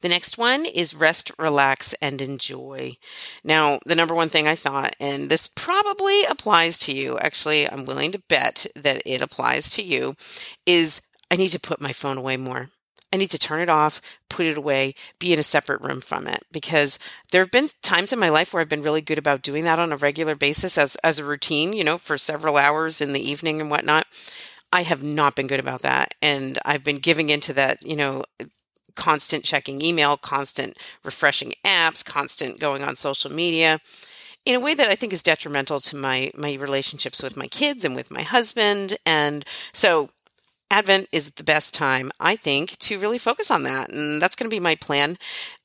The 0.00 0.08
next 0.08 0.36
one 0.36 0.66
is 0.66 0.94
rest, 0.94 1.32
relax, 1.38 1.94
and 1.94 2.20
enjoy. 2.20 2.96
Now, 3.42 3.78
the 3.86 3.94
number 3.94 4.14
one 4.14 4.28
thing 4.28 4.46
I 4.46 4.54
thought, 4.54 4.94
and 5.00 5.30
this 5.30 5.48
probably 5.48 6.24
applies 6.24 6.78
to 6.80 6.92
you, 6.92 7.18
actually, 7.18 7.68
I'm 7.68 7.84
willing 7.84 8.12
to 8.12 8.22
bet 8.28 8.66
that 8.76 9.02
it 9.06 9.22
applies 9.22 9.70
to 9.70 9.82
you, 9.82 10.14
is 10.66 11.00
I 11.30 11.36
need 11.36 11.48
to 11.48 11.60
put 11.60 11.80
my 11.80 11.92
phone 11.92 12.18
away 12.18 12.36
more. 12.36 12.70
I 13.14 13.16
need 13.16 13.30
to 13.30 13.38
turn 13.38 13.60
it 13.60 13.68
off, 13.68 14.02
put 14.28 14.44
it 14.44 14.58
away, 14.58 14.96
be 15.20 15.32
in 15.32 15.38
a 15.38 15.44
separate 15.44 15.80
room 15.80 16.00
from 16.00 16.26
it 16.26 16.44
because 16.50 16.98
there 17.30 17.42
have 17.42 17.52
been 17.52 17.68
times 17.80 18.12
in 18.12 18.18
my 18.18 18.28
life 18.28 18.52
where 18.52 18.60
I've 18.60 18.68
been 18.68 18.82
really 18.82 19.02
good 19.02 19.18
about 19.18 19.40
doing 19.40 19.62
that 19.64 19.78
on 19.78 19.92
a 19.92 19.96
regular 19.96 20.34
basis 20.34 20.76
as 20.76 20.96
as 20.96 21.20
a 21.20 21.24
routine, 21.24 21.72
you 21.72 21.84
know, 21.84 21.96
for 21.96 22.18
several 22.18 22.56
hours 22.56 23.00
in 23.00 23.12
the 23.12 23.20
evening 23.20 23.60
and 23.60 23.70
whatnot. 23.70 24.08
I 24.74 24.82
have 24.82 25.04
not 25.04 25.36
been 25.36 25.46
good 25.46 25.60
about 25.60 25.82
that 25.82 26.14
and 26.20 26.58
I've 26.64 26.82
been 26.82 26.98
giving 26.98 27.30
into 27.30 27.52
that, 27.52 27.80
you 27.86 27.94
know, 27.94 28.24
constant 28.96 29.44
checking 29.44 29.80
email, 29.80 30.16
constant 30.16 30.76
refreshing 31.04 31.52
apps, 31.64 32.04
constant 32.04 32.58
going 32.58 32.82
on 32.82 32.96
social 32.96 33.32
media 33.32 33.78
in 34.44 34.56
a 34.56 34.60
way 34.60 34.74
that 34.74 34.88
I 34.88 34.96
think 34.96 35.12
is 35.12 35.22
detrimental 35.22 35.78
to 35.78 35.96
my 35.96 36.32
my 36.34 36.54
relationships 36.54 37.22
with 37.22 37.36
my 37.36 37.46
kids 37.46 37.84
and 37.84 37.94
with 37.94 38.10
my 38.10 38.22
husband 38.22 38.96
and 39.06 39.44
so 39.72 40.08
Advent 40.72 41.06
is 41.12 41.30
the 41.30 41.44
best 41.44 41.72
time, 41.72 42.10
I 42.18 42.34
think, 42.34 42.76
to 42.78 42.98
really 42.98 43.18
focus 43.18 43.52
on 43.52 43.62
that. 43.62 43.92
And 43.92 44.20
that's 44.20 44.34
going 44.34 44.50
to 44.50 44.54
be 44.54 44.58
my 44.58 44.74
plan. 44.74 45.18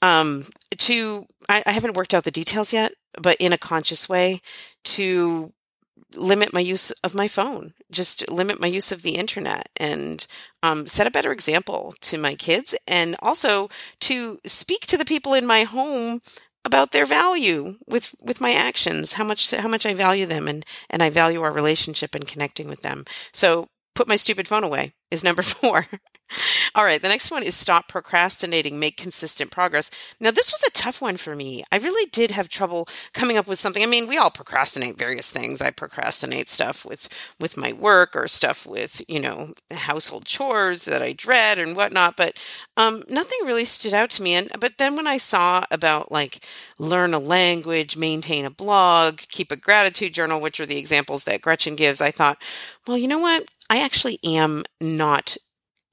Um, 0.04 0.45
to, 0.78 1.26
I, 1.48 1.63
I 1.65 1.72
haven't 1.72 1.95
worked 1.95 2.13
out 2.13 2.26
the 2.26 2.32
details 2.32 2.72
yet, 2.74 2.91
but 3.19 3.38
in 3.39 3.52
a 3.52 3.58
conscious 3.58 4.08
way 4.08 4.41
to 4.84 5.52
limit 6.15 6.54
my 6.54 6.60
use 6.60 6.91
of 7.04 7.15
my 7.15 7.28
phone, 7.28 7.74
just 7.91 8.30
limit 8.32 8.60
my 8.60 8.67
use 8.67 8.91
of 8.91 9.02
the 9.02 9.15
internet 9.15 9.69
and 9.78 10.26
um, 10.63 10.88
set 10.88 11.08
a 11.08 11.12
better 11.12 11.32
example 11.32 11.93
to 12.02 12.17
my 12.17 12.36
kids 12.36 12.76
and 12.88 13.15
also 13.22 13.69
to 14.02 14.39
speak 14.45 14.86
to 14.88 14.98
the 14.98 15.06
people 15.06 15.34
in 15.34 15.45
my 15.45 15.63
home 15.63 16.22
about 16.65 16.91
their 16.91 17.06
value 17.06 17.78
with 17.88 18.13
with 18.24 18.41
my 18.41 18.52
actions 18.52 19.13
how 19.13 19.24
much 19.24 19.52
how 19.52 19.67
much 19.67 19.86
I 19.86 19.93
value 19.93 20.26
them 20.26 20.48
and 20.48 20.65
and 20.89 21.02
I 21.02 21.10
value 21.10 21.41
our 21.41 21.52
relationship 21.52 22.13
and 22.13 22.28
connecting 22.28 22.67
with 22.67 22.82
them. 22.82 23.06
So 23.32 23.69
put 23.95 24.08
my 24.08 24.17
stupid 24.17 24.48
phone 24.48 24.63
away 24.63 24.93
is 25.12 25.24
number 25.24 25.41
four. 25.43 25.86
All 26.76 26.84
right, 26.84 27.02
the 27.02 27.08
next 27.08 27.32
one 27.32 27.41
is 27.41 27.56
stop 27.56 27.88
procrastinating, 27.88 28.80
make 28.80 28.98
consistent 28.98 29.50
progress. 29.50 29.89
Now, 30.19 30.30
this 30.30 30.52
was 30.52 30.63
a 30.63 30.72
tough 30.72 31.02
one 31.02 31.17
for 31.17 31.36
me. 31.36 31.63
I 31.72 31.78
really 31.78 32.08
did 32.12 32.30
have 32.32 32.50
trouble 32.50 32.88
coming 33.13 33.36
up 33.36 33.48
with 33.48 33.58
something. 33.58 33.82
I 33.82 33.88
mean, 33.88 34.08
we 34.08 34.17
all 34.17 34.30
procrastinate 34.30 34.98
various 34.98 35.32
things. 35.32 35.62
I 35.62 35.72
procrastinate 35.72 36.48
stuff 36.48 36.86
with 36.86 37.10
with 37.39 37.58
my 37.58 37.74
work 37.74 38.15
or 38.15 38.28
stuff 38.28 38.67
with 38.67 39.02
you 39.08 39.19
know 39.19 39.54
household 39.72 40.26
chores 40.26 40.86
that 40.86 41.02
I 41.02 41.13
dread 41.13 41.58
and 41.58 41.76
whatnot. 41.76 42.15
But 42.15 42.38
um, 42.78 43.04
nothing 43.10 43.39
really 43.45 43.65
stood 43.65 43.95
out 43.95 44.12
to 44.12 44.22
me. 44.22 44.36
And 44.36 44.52
but 44.60 44.78
then 44.78 44.95
when 44.95 45.08
I 45.08 45.17
saw 45.17 45.63
about 45.72 46.12
like 46.12 46.45
learn 46.78 47.15
a 47.15 47.19
language, 47.19 47.98
maintain 47.98 48.45
a 48.45 48.52
blog, 48.52 49.17
keep 49.30 49.52
a 49.52 49.56
gratitude 49.56 50.13
journal, 50.13 50.39
which 50.39 50.60
are 50.60 50.67
the 50.67 50.78
examples 50.78 51.24
that 51.24 51.41
Gretchen 51.41 51.76
gives, 51.76 52.02
I 52.02 52.12
thought, 52.12 52.38
well, 52.86 52.98
you 52.98 53.08
know 53.08 53.19
what? 53.19 53.45
I 53.69 53.84
actually 53.84 54.19
am 54.24 54.63
not 55.00 55.38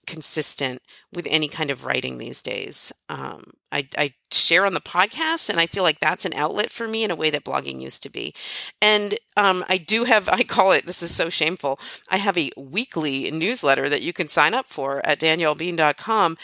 consistent 0.06 0.80
with 1.12 1.26
any 1.28 1.48
kind 1.48 1.70
of 1.70 1.84
writing 1.84 2.18
these 2.18 2.42
days. 2.42 2.92
Um, 3.08 3.52
I, 3.72 3.88
I, 3.98 4.14
share 4.32 4.64
on 4.66 4.74
the 4.74 4.80
podcast, 4.80 5.50
and 5.50 5.60
I 5.60 5.66
feel 5.66 5.82
like 5.82 6.00
that's 6.00 6.24
an 6.24 6.34
outlet 6.34 6.70
for 6.70 6.86
me 6.86 7.04
in 7.04 7.10
a 7.10 7.16
way 7.16 7.30
that 7.30 7.44
blogging 7.44 7.80
used 7.80 8.02
to 8.04 8.10
be. 8.10 8.34
And 8.80 9.16
um, 9.36 9.64
I 9.68 9.78
do 9.78 10.04
have, 10.04 10.28
I 10.32 10.42
call 10.42 10.72
it, 10.72 10.86
this 10.86 11.02
is 11.02 11.14
so 11.14 11.28
shameful, 11.28 11.78
I 12.08 12.18
have 12.18 12.38
a 12.38 12.50
weekly 12.56 13.30
newsletter 13.30 13.88
that 13.88 14.02
you 14.02 14.12
can 14.12 14.28
sign 14.28 14.54
up 14.54 14.66
for 14.66 15.04
at 15.04 15.20
daniellebean.com 15.20 16.36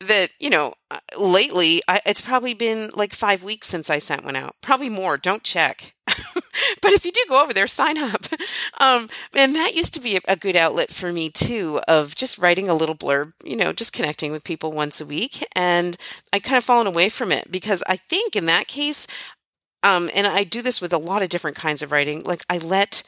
that 0.00 0.28
you 0.38 0.48
know 0.48 0.72
uh, 0.92 0.98
lately 1.18 1.82
I, 1.88 2.00
it's 2.06 2.20
probably 2.20 2.54
been 2.54 2.90
like 2.94 3.12
five 3.12 3.42
weeks 3.42 3.66
since 3.66 3.90
i 3.90 3.98
sent 3.98 4.24
one 4.24 4.36
out 4.36 4.54
probably 4.60 4.88
more 4.88 5.16
don't 5.16 5.42
check 5.42 5.96
but 6.82 6.92
if 6.92 7.04
you 7.04 7.12
do 7.12 7.24
go 7.28 7.42
over 7.42 7.52
there 7.52 7.66
sign 7.66 7.98
up. 7.98 8.26
Um, 8.80 9.08
and 9.34 9.54
that 9.56 9.74
used 9.74 9.92
to 9.94 10.00
be 10.00 10.20
a, 10.26 10.36
good 10.36 10.54
outlet 10.54 10.92
for 10.92 11.12
me 11.12 11.30
too 11.30 11.80
of 11.88 12.14
just 12.14 12.38
writing 12.38 12.68
a 12.68 12.74
little 12.74 12.94
blurb 12.94 13.32
you 13.44 13.56
know 13.56 13.72
just 13.72 13.92
connecting 13.92 14.30
with 14.30 14.44
people 14.44 14.70
once 14.70 15.00
a 15.00 15.06
week. 15.06 15.44
And 15.56 15.96
i 16.32 16.38
kind 16.38 16.56
of 16.56 16.64
fallen 16.64 16.86
away 16.86 17.08
from 17.08 17.32
it 17.32 17.50
because 17.50 17.82
i 17.88 17.96
think 17.96 18.36
in 18.36 18.46
that 18.46 18.68
case 18.68 19.06
um, 19.82 20.10
and 20.14 20.26
i 20.26 20.44
do 20.44 20.62
this 20.62 20.80
with 20.80 20.92
a 20.92 20.98
lot 20.98 21.22
of 21.22 21.28
different 21.28 21.56
kinds 21.56 21.82
of 21.82 21.90
writing 21.90 22.22
like 22.24 22.44
i 22.48 22.58
let 22.58 23.02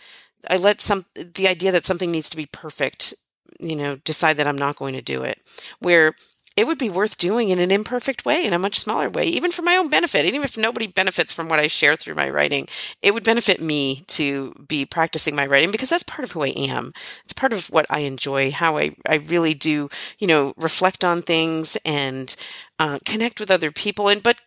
i 0.49 0.57
let 0.57 0.81
some 0.81 1.07
the 1.15 1.47
idea 1.47 1.71
that 1.73 1.85
something 1.85 2.11
needs 2.11 2.31
to 2.31 2.37
be 2.37 2.47
perfect 2.47 3.15
you 3.61 3.77
know 3.77 3.97
decide 4.05 4.37
that 4.37 4.47
i'm 4.47 4.59
not 4.59 4.77
going 4.77 4.95
to 4.95 5.03
do 5.03 5.23
it. 5.23 5.39
Where 5.79 6.13
it 6.57 6.67
would 6.67 6.79
be 6.79 6.91
worth 6.91 7.17
doing 7.17 7.49
in 7.49 7.59
an 7.59 7.71
imperfect 7.71 8.25
way, 8.25 8.45
in 8.45 8.53
a 8.53 8.59
much 8.59 8.79
smaller 8.79 9.09
way, 9.09 9.25
even 9.25 9.51
for 9.51 9.63
my 9.63 9.77
own 9.77 9.89
benefit. 9.89 10.27
Even 10.27 10.43
if 10.43 10.57
nobody 10.57 10.87
benefits 10.87 11.33
from 11.33 11.49
what 11.49 11.61
I 11.61 11.69
share 11.69 11.97
through 11.97 12.17
my 12.17 12.29
writing, 12.29 12.69
it 13.03 13.15
would 13.15 13.25
benefit 13.25 13.61
me 13.61 14.05
to 14.09 14.53
be 14.69 14.85
practicing 14.85 15.37
my 15.37 15.47
writing 15.47 15.71
because 15.71 15.89
that's 15.89 16.03
part 16.03 16.25
of 16.25 16.33
who 16.33 16.43
I 16.43 16.49
am. 16.49 16.93
It's 17.25 17.33
part 17.33 17.53
of 17.53 17.69
what 17.69 17.87
I 17.89 18.01
enjoy, 18.01 18.51
how 18.51 18.77
I, 18.79 18.91
I 19.09 19.17
really 19.17 19.55
do, 19.55 19.89
you 20.19 20.27
know, 20.27 20.53
reflect 20.57 21.05
on 21.05 21.23
things 21.23 21.77
and 21.85 22.35
uh, 22.79 22.99
connect 23.05 23.39
with 23.41 23.51
other 23.51 23.71
people. 23.71 24.09
And, 24.09 24.23
but 24.23 24.41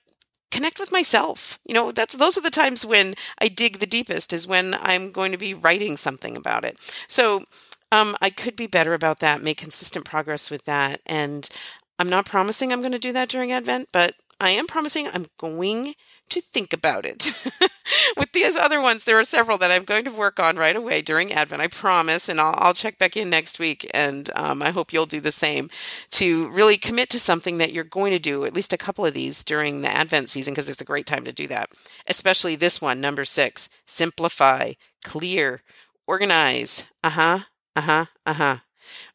connect 0.51 0.79
with 0.79 0.91
myself. 0.91 1.57
You 1.65 1.73
know, 1.73 1.91
that's 1.91 2.15
those 2.15 2.37
are 2.37 2.41
the 2.41 2.51
times 2.51 2.85
when 2.85 3.15
I 3.39 3.47
dig 3.47 3.79
the 3.79 3.87
deepest 3.87 4.31
is 4.33 4.47
when 4.47 4.75
I'm 4.79 5.11
going 5.11 5.31
to 5.31 5.37
be 5.37 5.55
writing 5.55 5.97
something 5.97 6.37
about 6.37 6.63
it. 6.63 6.77
So 7.07 7.45
um, 7.91 8.15
I 8.21 8.29
could 8.29 8.55
be 8.55 8.67
better 8.67 8.93
about 8.93 9.19
that, 9.19 9.41
make 9.41 9.57
consistent 9.57 10.05
progress 10.05 10.51
with 10.51 10.65
that. 10.65 11.01
And 11.05 11.47
I'm 11.99 12.09
not 12.09 12.25
promising 12.25 12.71
I'm 12.71 12.81
going 12.81 12.91
to 12.91 12.99
do 12.99 13.13
that 13.13 13.29
during 13.29 13.51
Advent, 13.51 13.89
but 13.91 14.13
I 14.39 14.49
am 14.49 14.67
promising 14.67 15.07
I'm 15.07 15.27
going 15.37 15.93
to 16.29 16.41
think 16.41 16.73
about 16.73 17.05
it. 17.05 17.31
With 18.17 18.31
these 18.31 18.55
other 18.55 18.81
ones, 18.81 19.03
there 19.03 19.19
are 19.19 19.23
several 19.23 19.57
that 19.59 19.71
I'm 19.71 19.83
going 19.83 20.05
to 20.05 20.11
work 20.11 20.39
on 20.39 20.55
right 20.55 20.75
away 20.75 21.01
during 21.01 21.31
Advent. 21.31 21.61
I 21.61 21.67
promise, 21.67 22.27
and 22.29 22.39
I'll, 22.39 22.55
I'll 22.57 22.73
check 22.73 22.97
back 22.97 23.15
in 23.15 23.29
next 23.29 23.59
week, 23.59 23.89
and 23.93 24.29
um, 24.35 24.61
I 24.61 24.71
hope 24.71 24.91
you'll 24.91 25.05
do 25.05 25.19
the 25.19 25.31
same 25.31 25.69
to 26.11 26.49
really 26.49 26.77
commit 26.77 27.09
to 27.11 27.19
something 27.19 27.57
that 27.57 27.73
you're 27.73 27.83
going 27.83 28.11
to 28.11 28.19
do, 28.19 28.45
at 28.45 28.55
least 28.55 28.73
a 28.73 28.77
couple 28.77 29.05
of 29.05 29.13
these 29.13 29.43
during 29.43 29.81
the 29.81 29.93
Advent 29.93 30.29
season, 30.29 30.53
because 30.53 30.69
it's 30.69 30.81
a 30.81 30.85
great 30.85 31.05
time 31.05 31.25
to 31.25 31.33
do 31.33 31.47
that. 31.47 31.69
Especially 32.07 32.55
this 32.55 32.81
one, 32.81 32.99
number 33.01 33.25
six 33.25 33.69
simplify, 33.85 34.73
clear, 35.03 35.61
organize. 36.07 36.85
Uh 37.03 37.09
huh, 37.11 37.39
uh 37.75 37.81
huh, 37.81 38.05
uh 38.25 38.33
huh. 38.33 38.57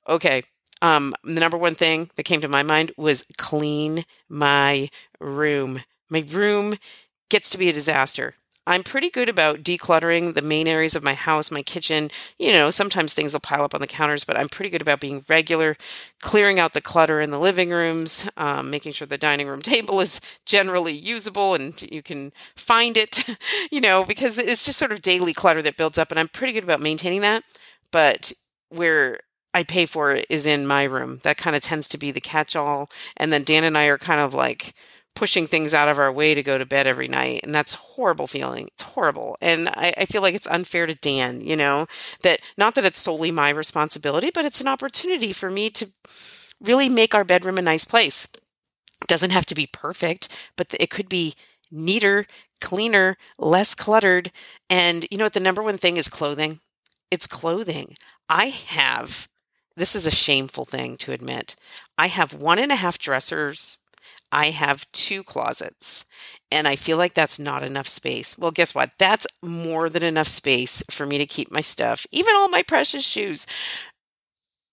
Okay, 0.08 0.42
um, 0.82 1.14
the 1.24 1.40
number 1.40 1.58
one 1.58 1.74
thing 1.74 2.10
that 2.16 2.24
came 2.24 2.40
to 2.40 2.48
my 2.48 2.62
mind 2.62 2.92
was 2.96 3.24
clean 3.36 4.04
my 4.28 4.88
room. 5.20 5.82
My 6.08 6.24
room 6.28 6.76
gets 7.28 7.50
to 7.50 7.58
be 7.58 7.68
a 7.68 7.72
disaster. 7.72 8.34
I'm 8.68 8.82
pretty 8.82 9.08
good 9.08 9.30
about 9.30 9.62
decluttering 9.62 10.34
the 10.34 10.42
main 10.42 10.68
areas 10.68 10.94
of 10.94 11.02
my 11.02 11.14
house, 11.14 11.50
my 11.50 11.62
kitchen. 11.62 12.10
You 12.38 12.52
know, 12.52 12.70
sometimes 12.70 13.14
things 13.14 13.32
will 13.32 13.40
pile 13.40 13.64
up 13.64 13.74
on 13.74 13.80
the 13.80 13.86
counters, 13.86 14.24
but 14.24 14.38
I'm 14.38 14.50
pretty 14.50 14.68
good 14.68 14.82
about 14.82 15.00
being 15.00 15.24
regular, 15.26 15.74
clearing 16.20 16.60
out 16.60 16.74
the 16.74 16.82
clutter 16.82 17.22
in 17.22 17.30
the 17.30 17.38
living 17.38 17.70
rooms, 17.70 18.28
um, 18.36 18.70
making 18.70 18.92
sure 18.92 19.06
the 19.06 19.16
dining 19.16 19.48
room 19.48 19.62
table 19.62 20.00
is 20.00 20.20
generally 20.44 20.92
usable 20.92 21.54
and 21.54 21.80
you 21.90 22.02
can 22.02 22.30
find 22.56 22.98
it, 22.98 23.26
you 23.70 23.80
know, 23.80 24.04
because 24.04 24.36
it's 24.36 24.66
just 24.66 24.78
sort 24.78 24.92
of 24.92 25.00
daily 25.00 25.32
clutter 25.32 25.62
that 25.62 25.78
builds 25.78 25.96
up. 25.96 26.10
And 26.10 26.20
I'm 26.20 26.28
pretty 26.28 26.52
good 26.52 26.64
about 26.64 26.80
maintaining 26.80 27.22
that. 27.22 27.44
But 27.90 28.34
where 28.68 29.20
I 29.54 29.62
pay 29.62 29.86
for 29.86 30.12
it 30.12 30.26
is 30.28 30.46
in 30.46 30.66
my 30.66 30.84
room. 30.84 31.20
That 31.22 31.38
kind 31.38 31.56
of 31.56 31.62
tends 31.62 31.88
to 31.88 31.98
be 31.98 32.10
the 32.10 32.20
catch 32.20 32.54
all. 32.54 32.90
And 33.16 33.32
then 33.32 33.44
Dan 33.44 33.64
and 33.64 33.76
I 33.76 33.86
are 33.86 33.98
kind 33.98 34.20
of 34.20 34.34
like 34.34 34.74
pushing 35.14 35.48
things 35.48 35.74
out 35.74 35.88
of 35.88 35.98
our 35.98 36.12
way 36.12 36.32
to 36.32 36.44
go 36.44 36.58
to 36.58 36.66
bed 36.66 36.86
every 36.86 37.08
night. 37.08 37.40
And 37.42 37.52
that's 37.52 37.74
horrible 37.74 38.28
feeling. 38.28 38.68
It's 38.68 38.84
horrible. 38.84 39.36
And 39.40 39.68
I, 39.70 39.92
I, 39.96 40.04
feel 40.04 40.22
like 40.22 40.34
it's 40.34 40.46
unfair 40.46 40.86
to 40.86 40.94
Dan, 40.94 41.40
you 41.40 41.56
know, 41.56 41.86
that 42.22 42.38
not 42.56 42.76
that 42.76 42.84
it's 42.84 43.00
solely 43.00 43.32
my 43.32 43.50
responsibility, 43.50 44.30
but 44.32 44.44
it's 44.44 44.60
an 44.60 44.68
opportunity 44.68 45.32
for 45.32 45.50
me 45.50 45.70
to 45.70 45.88
really 46.60 46.88
make 46.88 47.16
our 47.16 47.24
bedroom 47.24 47.58
a 47.58 47.62
nice 47.62 47.84
place. 47.84 48.28
It 49.00 49.08
doesn't 49.08 49.30
have 49.30 49.46
to 49.46 49.56
be 49.56 49.66
perfect, 49.66 50.28
but 50.56 50.72
it 50.78 50.90
could 50.90 51.08
be 51.08 51.34
neater, 51.70 52.26
cleaner, 52.60 53.16
less 53.38 53.74
cluttered. 53.74 54.30
And 54.70 55.04
you 55.10 55.18
know 55.18 55.24
what? 55.24 55.32
The 55.32 55.40
number 55.40 55.62
one 55.64 55.78
thing 55.78 55.96
is 55.96 56.08
clothing. 56.08 56.60
It's 57.10 57.26
clothing. 57.26 57.94
I 58.28 58.46
have 58.46 59.26
this 59.78 59.94
is 59.94 60.06
a 60.06 60.10
shameful 60.10 60.64
thing 60.64 60.96
to 60.98 61.12
admit. 61.12 61.56
I 61.96 62.08
have 62.08 62.32
one 62.34 62.58
and 62.58 62.72
a 62.72 62.76
half 62.76 62.98
dressers. 62.98 63.78
I 64.30 64.50
have 64.50 64.90
two 64.92 65.22
closets, 65.22 66.04
and 66.52 66.68
I 66.68 66.76
feel 66.76 66.98
like 66.98 67.14
that's 67.14 67.38
not 67.38 67.62
enough 67.62 67.88
space. 67.88 68.36
Well, 68.36 68.50
guess 68.50 68.74
what? 68.74 68.90
That's 68.98 69.26
more 69.42 69.88
than 69.88 70.02
enough 70.02 70.28
space 70.28 70.82
for 70.90 71.06
me 71.06 71.16
to 71.16 71.26
keep 71.26 71.50
my 71.50 71.62
stuff, 71.62 72.06
even 72.12 72.34
all 72.34 72.48
my 72.48 72.62
precious 72.62 73.04
shoes. 73.04 73.46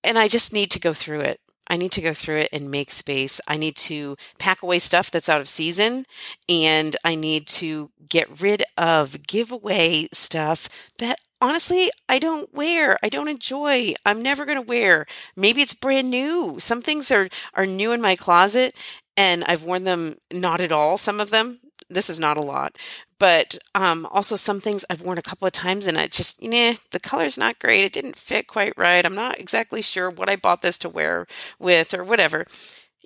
And 0.03 0.19
I 0.19 0.27
just 0.27 0.51
need 0.51 0.71
to 0.71 0.79
go 0.79 0.93
through 0.93 1.21
it. 1.21 1.39
I 1.67 1.77
need 1.77 1.91
to 1.93 2.01
go 2.01 2.13
through 2.13 2.37
it 2.37 2.49
and 2.53 2.69
make 2.69 2.91
space. 2.91 3.41
I 3.47 3.57
need 3.57 3.75
to 3.77 4.15
pack 4.37 4.61
away 4.61 4.79
stuff 4.79 5.09
that's 5.09 5.29
out 5.29 5.41
of 5.41 5.49
season 5.49 6.05
and 6.47 6.95
I 7.03 7.15
need 7.15 7.47
to 7.47 7.89
get 8.07 8.39
rid 8.39 8.63
of, 8.77 9.25
give 9.25 9.51
away 9.51 10.07
stuff 10.11 10.69
that 10.99 11.19
honestly, 11.41 11.89
I 12.09 12.19
don't 12.19 12.53
wear. 12.53 12.97
I 13.03 13.09
don't 13.09 13.27
enjoy. 13.27 13.93
I'm 14.05 14.21
never 14.21 14.45
going 14.45 14.57
to 14.57 14.67
wear. 14.67 15.05
Maybe 15.35 15.61
it's 15.61 15.73
brand 15.73 16.09
new. 16.09 16.57
Some 16.59 16.81
things 16.81 17.11
are 17.11 17.29
are 17.53 17.65
new 17.65 17.91
in 17.91 18.01
my 18.01 18.15
closet 18.15 18.75
and 19.17 19.43
I've 19.45 19.63
worn 19.63 19.83
them 19.83 20.15
not 20.31 20.61
at 20.61 20.71
all 20.71 20.97
some 20.97 21.19
of 21.19 21.29
them. 21.31 21.59
This 21.89 22.09
is 22.09 22.19
not 22.19 22.37
a 22.37 22.41
lot. 22.41 22.77
But 23.19 23.57
um, 23.75 24.05
also 24.11 24.35
some 24.35 24.59
things 24.59 24.83
I've 24.89 25.01
worn 25.01 25.17
a 25.17 25.21
couple 25.21 25.45
of 25.45 25.53
times 25.53 25.87
and 25.87 25.97
I 25.97 26.07
just, 26.07 26.41
nah, 26.43 26.73
the 26.91 26.99
color's 26.99 27.37
not 27.37 27.59
great. 27.59 27.85
It 27.85 27.93
didn't 27.93 28.17
fit 28.17 28.47
quite 28.47 28.73
right. 28.77 29.05
I'm 29.05 29.15
not 29.15 29.39
exactly 29.39 29.81
sure 29.81 30.09
what 30.09 30.29
I 30.29 30.35
bought 30.35 30.61
this 30.61 30.77
to 30.79 30.89
wear 30.89 31.25
with 31.59 31.93
or 31.93 32.03
whatever. 32.03 32.45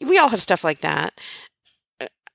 We 0.02 0.18
all 0.18 0.30
have 0.30 0.42
stuff 0.42 0.64
like 0.64 0.80
that. 0.80 1.20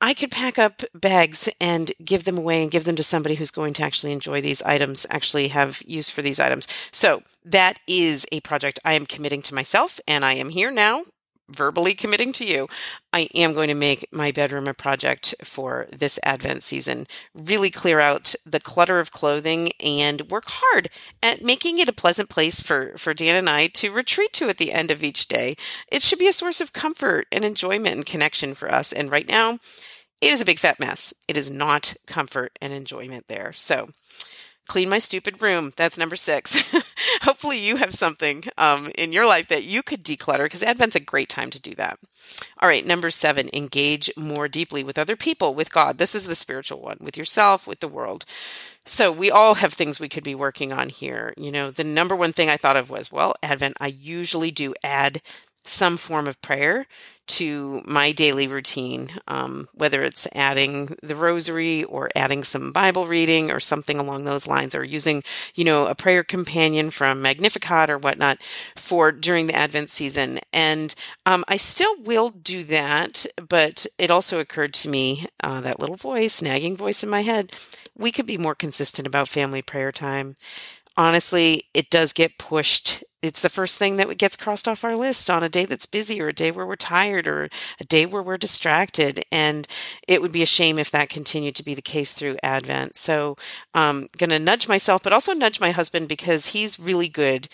I 0.04 0.12
could 0.12 0.30
pack 0.30 0.58
up 0.58 0.82
bags 0.92 1.48
and 1.58 1.90
give 2.04 2.24
them 2.24 2.36
away 2.36 2.62
and 2.62 2.70
give 2.70 2.84
them 2.84 2.94
to 2.96 3.02
somebody 3.02 3.36
who's 3.36 3.50
going 3.50 3.72
to 3.72 3.82
actually 3.82 4.12
enjoy 4.12 4.42
these 4.42 4.60
items, 4.60 5.06
actually 5.08 5.48
have 5.48 5.82
use 5.86 6.10
for 6.10 6.20
these 6.20 6.38
items. 6.38 6.68
So 6.92 7.22
that 7.42 7.80
is 7.88 8.26
a 8.30 8.40
project 8.40 8.78
I 8.84 8.92
am 8.92 9.06
committing 9.06 9.40
to 9.40 9.54
myself, 9.54 9.98
and 10.06 10.22
I 10.22 10.34
am 10.34 10.50
here 10.50 10.70
now 10.70 11.04
verbally 11.48 11.94
committing 11.94 12.32
to 12.32 12.46
you, 12.46 12.68
I 13.12 13.28
am 13.34 13.52
going 13.52 13.68
to 13.68 13.74
make 13.74 14.08
my 14.10 14.32
bedroom 14.32 14.66
a 14.66 14.74
project 14.74 15.34
for 15.44 15.86
this 15.92 16.18
Advent 16.22 16.62
season. 16.62 17.06
Really 17.34 17.70
clear 17.70 18.00
out 18.00 18.34
the 18.46 18.60
clutter 18.60 18.98
of 18.98 19.10
clothing 19.10 19.72
and 19.84 20.22
work 20.30 20.44
hard 20.46 20.88
at 21.22 21.42
making 21.42 21.78
it 21.78 21.88
a 21.88 21.92
pleasant 21.92 22.30
place 22.30 22.60
for, 22.60 22.96
for 22.96 23.12
Dan 23.12 23.36
and 23.36 23.50
I 23.50 23.66
to 23.68 23.92
retreat 23.92 24.32
to 24.34 24.48
at 24.48 24.56
the 24.56 24.72
end 24.72 24.90
of 24.90 25.04
each 25.04 25.28
day. 25.28 25.54
It 25.92 26.02
should 26.02 26.18
be 26.18 26.28
a 26.28 26.32
source 26.32 26.60
of 26.60 26.72
comfort 26.72 27.26
and 27.30 27.44
enjoyment 27.44 27.96
and 27.96 28.06
connection 28.06 28.54
for 28.54 28.72
us. 28.72 28.92
And 28.92 29.10
right 29.10 29.28
now, 29.28 29.58
it 30.20 30.32
is 30.32 30.40
a 30.40 30.46
big 30.46 30.58
fat 30.58 30.80
mess. 30.80 31.12
It 31.28 31.36
is 31.36 31.50
not 31.50 31.94
comfort 32.06 32.58
and 32.60 32.72
enjoyment 32.72 33.26
there. 33.28 33.52
So, 33.52 33.88
clean 34.66 34.88
my 34.88 34.98
stupid 34.98 35.42
room. 35.42 35.72
That's 35.76 35.98
number 35.98 36.16
six. 36.16 36.72
Hopefully, 37.22 37.58
you 37.58 37.76
have 37.76 37.94
something 37.94 38.44
um, 38.56 38.90
in 38.96 39.12
your 39.12 39.26
life 39.26 39.48
that 39.48 39.64
you 39.64 39.82
could 39.82 40.02
declutter 40.02 40.44
because 40.44 40.62
Advent's 40.62 40.96
a 40.96 41.00
great 41.00 41.28
time 41.28 41.50
to 41.50 41.60
do 41.60 41.74
that. 41.74 41.98
All 42.60 42.68
right, 42.68 42.86
number 42.86 43.10
seven, 43.10 43.50
engage 43.52 44.10
more 44.16 44.48
deeply 44.48 44.82
with 44.82 44.98
other 44.98 45.16
people, 45.16 45.54
with 45.54 45.72
God. 45.72 45.98
This 45.98 46.14
is 46.14 46.26
the 46.26 46.34
spiritual 46.34 46.80
one, 46.80 46.98
with 47.00 47.16
yourself, 47.16 47.66
with 47.66 47.80
the 47.80 47.88
world. 47.88 48.24
So, 48.86 49.12
we 49.12 49.30
all 49.30 49.56
have 49.56 49.74
things 49.74 50.00
we 50.00 50.08
could 50.08 50.24
be 50.24 50.34
working 50.34 50.72
on 50.72 50.88
here. 50.88 51.34
You 51.36 51.52
know, 51.52 51.70
the 51.70 51.84
number 51.84 52.16
one 52.16 52.32
thing 52.32 52.48
I 52.48 52.56
thought 52.56 52.76
of 52.76 52.90
was, 52.90 53.12
well, 53.12 53.34
Advent, 53.42 53.76
I 53.80 53.88
usually 53.88 54.50
do 54.50 54.74
add 54.82 55.20
some 55.66 55.96
form 55.96 56.26
of 56.26 56.40
prayer 56.42 56.86
to 57.26 57.82
my 57.86 58.12
daily 58.12 58.46
routine, 58.46 59.10
um, 59.28 59.68
whether 59.74 60.02
it's 60.02 60.28
adding 60.34 60.96
the 61.02 61.16
rosary 61.16 61.84
or 61.84 62.08
adding 62.14 62.44
some 62.44 62.72
Bible 62.72 63.06
reading 63.06 63.50
or 63.50 63.60
something 63.60 63.98
along 63.98 64.24
those 64.24 64.46
lines, 64.46 64.74
or 64.74 64.84
using, 64.84 65.22
you 65.54 65.64
know, 65.64 65.86
a 65.86 65.94
prayer 65.94 66.22
companion 66.22 66.90
from 66.90 67.22
Magnificat 67.22 67.90
or 67.90 67.98
whatnot 67.98 68.38
for 68.76 69.12
during 69.12 69.46
the 69.46 69.54
Advent 69.54 69.90
season. 69.90 70.38
And 70.52 70.94
um, 71.26 71.44
I 71.48 71.56
still 71.56 71.94
will 72.00 72.30
do 72.30 72.62
that, 72.64 73.26
but 73.48 73.86
it 73.98 74.10
also 74.10 74.40
occurred 74.40 74.74
to 74.74 74.88
me 74.88 75.26
uh, 75.42 75.60
that 75.62 75.80
little 75.80 75.96
voice, 75.96 76.42
nagging 76.42 76.76
voice 76.76 77.02
in 77.02 77.08
my 77.10 77.22
head, 77.22 77.56
we 77.96 78.10
could 78.10 78.26
be 78.26 78.38
more 78.38 78.54
consistent 78.54 79.06
about 79.06 79.28
family 79.28 79.62
prayer 79.62 79.92
time 79.92 80.36
honestly, 80.96 81.62
it 81.74 81.90
does 81.90 82.12
get 82.12 82.38
pushed 82.38 83.04
it's 83.24 83.40
the 83.40 83.48
first 83.48 83.78
thing 83.78 83.96
that 83.96 84.18
gets 84.18 84.36
crossed 84.36 84.68
off 84.68 84.84
our 84.84 84.96
list 84.96 85.30
on 85.30 85.42
a 85.42 85.48
day 85.48 85.64
that's 85.64 85.86
busy 85.86 86.20
or 86.20 86.28
a 86.28 86.32
day 86.32 86.50
where 86.50 86.66
we're 86.66 86.76
tired 86.76 87.26
or 87.26 87.48
a 87.80 87.84
day 87.84 88.04
where 88.04 88.22
we're 88.22 88.36
distracted. 88.36 89.24
And 89.32 89.66
it 90.06 90.20
would 90.20 90.32
be 90.32 90.42
a 90.42 90.46
shame 90.46 90.78
if 90.78 90.90
that 90.90 91.08
continued 91.08 91.54
to 91.56 91.64
be 91.64 91.74
the 91.74 91.80
case 91.82 92.12
through 92.12 92.36
Advent. 92.42 92.96
So 92.96 93.36
I'm 93.72 93.96
um, 93.96 94.08
going 94.18 94.30
to 94.30 94.38
nudge 94.38 94.68
myself, 94.68 95.02
but 95.02 95.14
also 95.14 95.32
nudge 95.32 95.58
my 95.58 95.70
husband 95.70 96.06
because 96.06 96.48
he's 96.48 96.78
really 96.78 97.08
good 97.08 97.48